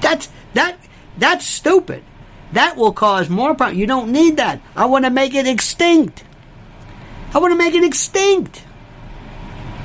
that's 0.00 0.28
that 0.54 0.78
that's 1.16 1.46
stupid. 1.46 2.02
That 2.52 2.76
will 2.76 2.92
cause 2.92 3.28
more 3.28 3.54
problems. 3.54 3.78
You 3.78 3.86
don't 3.86 4.12
need 4.12 4.36
that. 4.36 4.60
I 4.76 4.86
want 4.86 5.04
to 5.04 5.10
make 5.10 5.34
it 5.34 5.46
extinct. 5.46 6.24
I 7.34 7.38
want 7.38 7.52
to 7.52 7.58
make 7.58 7.74
it 7.74 7.84
extinct. 7.84 8.64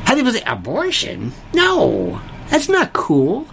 How 0.04 0.14
do 0.14 0.22
people 0.22 0.34
say 0.34 0.44
abortion? 0.46 1.34
No, 1.54 2.22
that's 2.50 2.70
not 2.70 2.94
cool. 2.94 3.48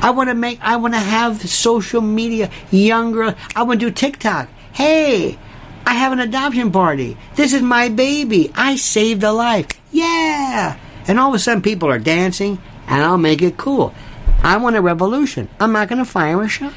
I 0.00 0.10
want 0.10 0.28
to 0.28 0.34
make. 0.34 0.58
I 0.62 0.76
want 0.76 0.94
to 0.94 1.00
have 1.00 1.48
social 1.48 2.00
media 2.00 2.50
younger. 2.70 3.34
I 3.54 3.62
want 3.62 3.80
to 3.80 3.86
do 3.86 3.92
TikTok. 3.92 4.48
Hey, 4.72 5.38
I 5.86 5.94
have 5.94 6.12
an 6.12 6.20
adoption 6.20 6.70
party. 6.70 7.16
This 7.34 7.52
is 7.52 7.62
my 7.62 7.88
baby. 7.88 8.52
I 8.54 8.76
saved 8.76 9.22
a 9.22 9.32
life. 9.32 9.68
Yeah. 9.90 10.78
And 11.08 11.18
all 11.18 11.30
of 11.30 11.34
a 11.34 11.38
sudden, 11.38 11.62
people 11.62 11.90
are 11.90 11.98
dancing, 11.98 12.58
and 12.86 13.02
I'll 13.02 13.18
make 13.18 13.40
it 13.40 13.56
cool. 13.56 13.94
I 14.42 14.58
want 14.58 14.76
a 14.76 14.82
revolution. 14.82 15.48
I'm 15.58 15.72
not 15.72 15.88
going 15.88 15.98
to 15.98 16.04
fire 16.04 16.42
a 16.42 16.48
shot. 16.48 16.74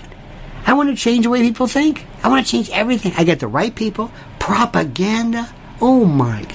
I 0.69 0.73
want 0.73 0.89
to 0.89 0.95
change 0.95 1.23
the 1.23 1.31
way 1.31 1.41
people 1.41 1.65
think. 1.65 2.05
I 2.21 2.27
want 2.27 2.45
to 2.45 2.51
change 2.51 2.69
everything. 2.69 3.11
I 3.17 3.23
get 3.23 3.39
the 3.39 3.47
right 3.47 3.73
people. 3.73 4.11
Propaganda. 4.37 5.51
Oh 5.81 6.05
my 6.05 6.43
God. 6.43 6.53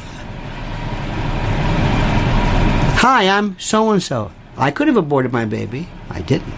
Hi, 3.01 3.29
I'm 3.29 3.59
so 3.59 3.91
and 3.91 4.01
so. 4.01 4.31
I 4.57 4.71
could 4.71 4.87
have 4.87 4.97
aborted 4.97 5.33
my 5.33 5.47
baby. 5.47 5.89
I 6.11 6.21
didn't. 6.21 6.55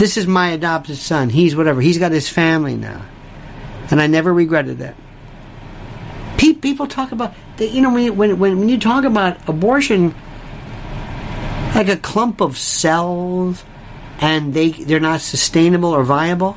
This 0.00 0.16
is 0.16 0.26
my 0.26 0.52
adopted 0.52 0.96
son. 0.96 1.28
He's 1.28 1.54
whatever. 1.54 1.82
He's 1.82 1.98
got 1.98 2.12
his 2.12 2.30
family 2.30 2.74
now. 2.74 3.04
And 3.90 4.00
I 4.00 4.06
never 4.06 4.32
regretted 4.32 4.78
that. 4.78 4.94
People 6.38 6.86
talk 6.86 7.12
about, 7.12 7.34
you 7.58 7.82
know, 7.82 7.92
when, 7.92 8.16
when, 8.16 8.38
when 8.38 8.68
you 8.70 8.78
talk 8.80 9.04
about 9.04 9.46
abortion, 9.46 10.14
like 11.74 11.88
a 11.88 11.98
clump 11.98 12.40
of 12.40 12.56
cells, 12.56 13.62
and 14.20 14.54
they, 14.54 14.70
they're 14.70 15.00
not 15.00 15.20
sustainable 15.20 15.90
or 15.90 16.04
viable. 16.04 16.56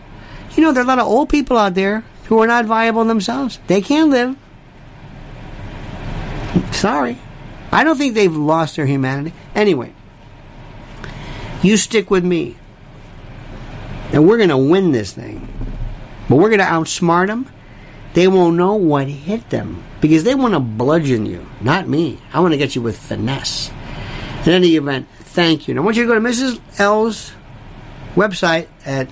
You 0.55 0.63
know, 0.63 0.71
there 0.71 0.81
are 0.81 0.85
a 0.85 0.87
lot 0.87 0.99
of 0.99 1.07
old 1.07 1.29
people 1.29 1.57
out 1.57 1.75
there 1.75 2.03
who 2.25 2.39
are 2.39 2.47
not 2.47 2.65
viable 2.65 3.03
themselves. 3.05 3.59
They 3.67 3.81
can't 3.81 4.09
live. 4.09 4.35
Sorry. 6.71 7.17
I 7.71 7.83
don't 7.83 7.97
think 7.97 8.15
they've 8.15 8.35
lost 8.35 8.75
their 8.75 8.85
humanity. 8.85 9.33
Anyway, 9.53 9.93
you 11.61 11.77
stick 11.77 12.09
with 12.09 12.23
me. 12.23 12.57
And 14.11 14.27
we're 14.27 14.37
going 14.37 14.49
to 14.49 14.57
win 14.57 14.91
this 14.91 15.13
thing. 15.13 15.47
But 16.27 16.37
we're 16.37 16.49
going 16.49 16.59
to 16.59 16.65
outsmart 16.65 17.27
them. 17.27 17.47
They 18.13 18.27
won't 18.27 18.55
know 18.55 18.73
what 18.73 19.07
hit 19.07 19.49
them 19.49 19.83
because 20.01 20.23
they 20.23 20.33
want 20.33 20.53
to 20.53 20.59
bludgeon 20.59 21.25
you, 21.25 21.45
not 21.61 21.87
me. 21.87 22.19
I 22.33 22.39
want 22.39 22.53
to 22.53 22.57
get 22.57 22.75
you 22.75 22.81
with 22.81 22.97
finesse. 22.97 23.71
In 24.45 24.53
any 24.53 24.75
event, 24.75 25.07
thank 25.19 25.67
you. 25.67 25.73
And 25.73 25.79
I 25.79 25.83
want 25.83 25.95
you 25.95 26.03
to 26.03 26.07
go 26.07 26.15
to 26.15 26.21
Mrs. 26.21 26.59
L's 26.79 27.33
website 28.19 28.67
at 28.85 29.09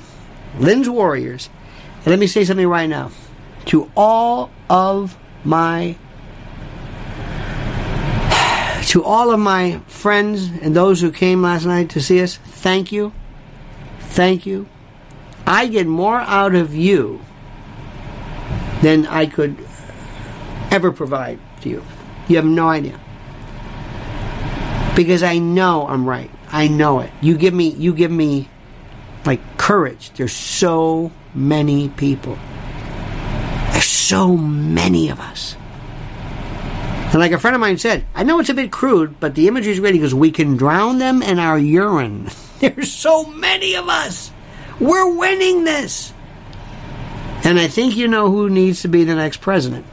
Lynn's 0.59 0.89
Warriors. 0.89 1.49
And 1.97 2.07
let 2.07 2.19
me 2.19 2.27
say 2.27 2.43
something 2.43 2.67
right 2.67 2.89
now. 2.89 3.11
To 3.67 3.89
all 3.95 4.51
of 4.69 5.17
my 5.43 5.95
to 8.87 9.03
all 9.03 9.31
of 9.31 9.39
my 9.39 9.79
friends 9.87 10.49
and 10.61 10.75
those 10.75 11.01
who 11.01 11.11
came 11.11 11.41
last 11.41 11.65
night 11.65 11.89
to 11.91 12.01
see 12.01 12.21
us, 12.21 12.37
thank 12.37 12.91
you. 12.91 13.13
Thank 13.99 14.45
you. 14.45 14.67
I 15.45 15.67
get 15.67 15.87
more 15.87 16.19
out 16.19 16.55
of 16.55 16.75
you 16.75 17.21
than 18.81 19.07
I 19.07 19.25
could 19.25 19.57
ever 20.71 20.91
provide 20.91 21.39
to 21.61 21.69
you. 21.69 21.83
You 22.27 22.35
have 22.35 22.45
no 22.45 22.67
idea. 22.67 22.99
Because 24.95 25.23
I 25.23 25.37
know 25.37 25.87
I'm 25.87 26.07
right. 26.07 26.29
I 26.49 26.67
know 26.67 26.99
it. 26.99 27.11
You 27.21 27.37
give 27.37 27.53
me 27.53 27.69
you 27.69 27.93
give 27.93 28.11
me 28.11 28.49
courage. 29.67 30.11
There's 30.11 30.31
so 30.31 31.11
many 31.35 31.89
people. 31.89 32.39
There's 33.73 33.83
so 33.83 34.37
many 34.37 35.09
of 35.09 35.19
us. 35.19 35.57
And 37.11 37.19
like 37.19 37.33
a 37.33 37.37
friend 37.37 37.53
of 37.53 37.59
mine 37.59 37.77
said, 37.77 38.05
I 38.15 38.23
know 38.23 38.39
it's 38.39 38.47
a 38.47 38.53
bit 38.53 38.71
crude, 38.71 39.19
but 39.19 39.35
the 39.35 39.49
imagery 39.49 39.73
is 39.73 39.81
great 39.81 39.91
because 39.91 40.15
we 40.15 40.31
can 40.31 40.55
drown 40.55 40.99
them 40.99 41.21
in 41.21 41.37
our 41.37 41.59
urine. 41.59 42.29
There's 42.61 42.93
so 42.93 43.25
many 43.25 43.75
of 43.75 43.89
us. 43.89 44.31
We're 44.79 45.13
winning 45.17 45.65
this. 45.65 46.13
And 47.43 47.59
I 47.59 47.67
think 47.67 47.97
you 47.97 48.07
know 48.07 48.31
who 48.31 48.49
needs 48.49 48.83
to 48.83 48.87
be 48.87 49.03
the 49.03 49.15
next 49.15 49.41
president. 49.41 49.85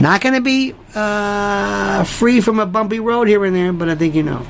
Not 0.00 0.20
going 0.20 0.34
to 0.34 0.40
be 0.40 0.74
uh, 0.96 2.02
free 2.02 2.40
from 2.40 2.58
a 2.58 2.66
bumpy 2.66 2.98
road 2.98 3.28
here 3.28 3.44
and 3.44 3.54
there, 3.54 3.72
but 3.72 3.88
I 3.88 3.94
think 3.94 4.16
you 4.16 4.24
know. 4.24 4.44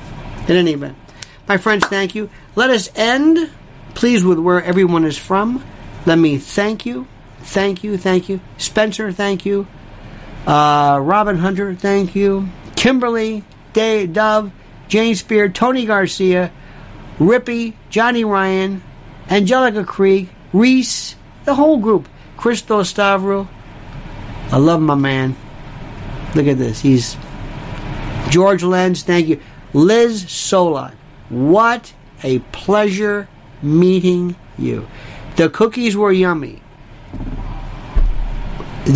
In 0.49 0.57
any 0.57 0.73
event, 0.73 0.97
my 1.47 1.59
friends, 1.59 1.87
thank 1.87 2.15
you. 2.15 2.31
Let 2.57 2.71
us 2.71 2.91
end, 2.95 3.51
please, 3.95 4.25
with 4.25 4.39
where 4.39 4.63
everyone 4.63 5.05
is 5.05 5.17
from. 5.17 5.65
Let 6.07 6.19
me 6.19 6.39
thank 6.39 6.87
you, 6.87 7.07
thank 7.41 7.85
you, 7.85 7.97
thank 7.97 8.29
you. 8.29 8.41
Spencer, 8.59 9.13
thank 9.13 9.47
you. 9.47 9.67
Uh, 10.47 10.99
Robin 11.03 11.37
Hunter, 11.37 11.75
thank 11.75 12.15
you. 12.15 12.49
Kimberly, 12.77 13.45
Dave, 13.73 14.13
Dove, 14.13 14.51
Jane 14.89 15.15
Spear, 15.15 15.49
Tony 15.51 15.85
Garcia, 15.85 16.51
Rippy, 17.19 17.75
Johnny 17.91 18.25
Ryan, 18.25 18.83
Angelica 19.29 19.85
Krieg, 19.85 20.31
Reese, 20.53 21.15
the 21.45 21.55
whole 21.55 21.79
group. 21.79 22.09
Christo 22.41 22.81
Stavro. 22.81 23.47
I 24.51 24.57
love 24.57 24.81
my 24.81 24.95
man. 24.95 25.37
Look 26.35 26.47
at 26.47 26.57
this. 26.57 26.81
He's 26.81 27.17
George 28.31 28.63
Lenz, 28.63 29.03
thank 29.03 29.29
you. 29.29 29.41
Liz 29.75 30.31
Solon. 30.31 30.97
What 31.29 31.93
a 32.23 32.39
pleasure 32.53 33.29
meeting 33.63 34.37
you. 34.59 34.89
The 35.37 35.49
cookies 35.49 35.97
were 35.97 36.13
yummy. 36.13 36.63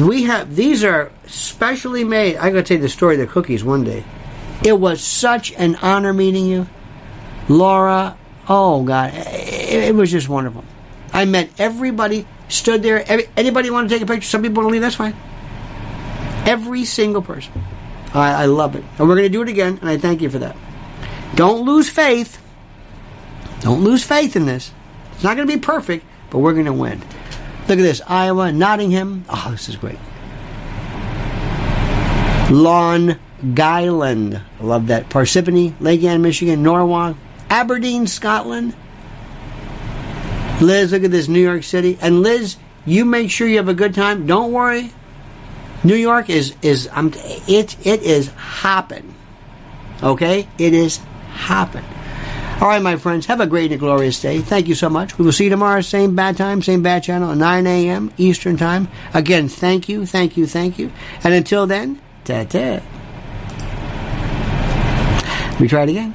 We 0.03 0.25
have 0.25 0.55
these 0.55 0.83
are 0.83 1.13
specially 1.27 2.05
made. 2.05 2.37
I 2.37 2.51
got 2.51 2.57
to 2.57 2.63
tell 2.63 2.77
you 2.77 2.83
the 2.83 2.89
story 2.89 3.15
of 3.15 3.21
the 3.21 3.33
cookies 3.33 3.63
one 3.63 3.85
day. 3.85 4.05
It 4.65 4.79
was 4.79 5.03
such 5.03 5.53
an 5.53 5.77
honor 5.77 6.13
meeting 6.13 6.47
you, 6.47 6.67
Laura. 7.49 8.17
Oh 8.49 8.83
God, 8.83 9.13
it, 9.15 9.89
it 9.89 9.95
was 9.95 10.11
just 10.11 10.29
wonderful. 10.29 10.65
I 11.13 11.27
met 11.27 11.51
everybody, 11.59 12.27
stood 12.49 12.83
there. 12.83 13.09
Every, 13.09 13.29
anybody 13.37 13.71
want 13.71 13.89
to 13.89 13.95
take 13.95 14.03
a 14.03 14.07
picture? 14.07 14.27
Some 14.27 14.43
people 14.43 14.63
want 14.63 14.69
to 14.69 14.73
leave. 14.73 14.83
That's 14.83 14.97
fine. 14.97 15.15
Every 16.47 16.85
single 16.85 17.23
person. 17.23 17.53
I, 18.13 18.43
I 18.43 18.47
love 18.47 18.77
it, 18.77 18.85
and 18.99 19.09
we're 19.09 19.17
going 19.17 19.27
to 19.27 19.29
do 19.29 19.43
it 19.43 19.49
again. 19.49 19.79
And 19.81 19.89
I 19.89 19.97
thank 19.99 20.23
you 20.23 20.31
for 20.31 20.39
that. 20.39 20.57
Don't 21.35 21.65
lose 21.65 21.89
faith. 21.89 22.41
Don't 23.65 23.83
lose 23.83 24.05
faith 24.05 24.37
in 24.37 24.45
this. 24.45 24.71
It's 25.15 25.25
not 25.25 25.37
going 25.37 25.49
to 25.49 25.53
be 25.55 25.59
perfect, 25.59 26.05
but 26.29 26.41
we're 26.41 26.53
going 26.53 26.67
to 26.67 26.73
win. 26.73 27.01
Look 27.67 27.79
at 27.79 27.83
this 27.83 28.03
Iowa, 28.07 28.53
Nottingham. 28.53 29.25
Oh, 29.27 29.49
this 29.51 29.71
is 29.71 29.77
great. 29.77 29.99
Lawn 32.51 33.19
Guyland. 33.55 34.43
Love 34.61 34.89
that. 34.89 35.09
Parsippany, 35.09 35.73
Lake 35.81 36.03
Ann, 36.05 36.21
Michigan, 36.21 36.63
Norwalk, 36.63 37.17
Aberdeen, 37.49 38.07
Scotland. 38.07 38.77
Liz, 40.61 40.93
look 40.93 41.03
at 41.03 41.11
this 41.11 41.27
New 41.27 41.41
York 41.41 41.63
City. 41.63 41.99
And 42.03 42.21
Liz, 42.21 42.59
you 42.85 43.07
make 43.07 43.31
sure 43.31 43.49
you 43.49 43.57
have 43.57 43.69
a 43.69 43.75
good 43.75 43.95
time. 43.95 44.27
Don't 44.27 44.53
worry. 44.53 44.93
New 45.83 45.97
York 45.97 46.29
is 46.29 46.55
is 46.61 46.87
I'm 46.93 47.13
it 47.49 47.79
it 47.87 48.03
is 48.03 48.29
hopping. 48.29 49.15
Okay? 50.03 50.49
It 50.59 50.75
is 50.75 51.01
hopping. 51.33 51.85
All 52.61 52.69
right, 52.71 52.81
my 52.81 52.97
friends, 52.97 53.27
have 53.27 53.41
a 53.41 53.47
great 53.47 53.73
and 53.73 53.81
glorious 53.81 54.21
day. 54.21 54.41
Thank 54.41 54.69
you 54.69 54.75
so 54.75 54.89
much. 54.89 55.19
We 55.19 55.25
will 55.25 55.33
see 55.33 55.45
you 55.45 55.51
tomorrow, 55.51 55.81
same 55.83 56.15
bad 56.15 56.37
time, 56.37 56.63
same 56.63 56.83
bad 56.83 57.03
channel, 57.03 57.33
at 57.33 57.37
9 57.37 57.67
a.m. 57.67 58.13
Eastern 58.17 58.57
Time. 58.57 58.89
Again, 59.13 59.49
thank 59.49 59.89
you, 59.89 60.07
thank 60.07 60.37
you, 60.37 60.47
thank 60.47 60.79
you. 60.79 60.91
And 61.25 61.35
until 61.35 61.67
then, 61.67 62.01
ta 62.25 62.45
ta. 62.45 62.81
We 65.61 65.69
try 65.69 65.83
it 65.83 65.91
again. 65.91 66.15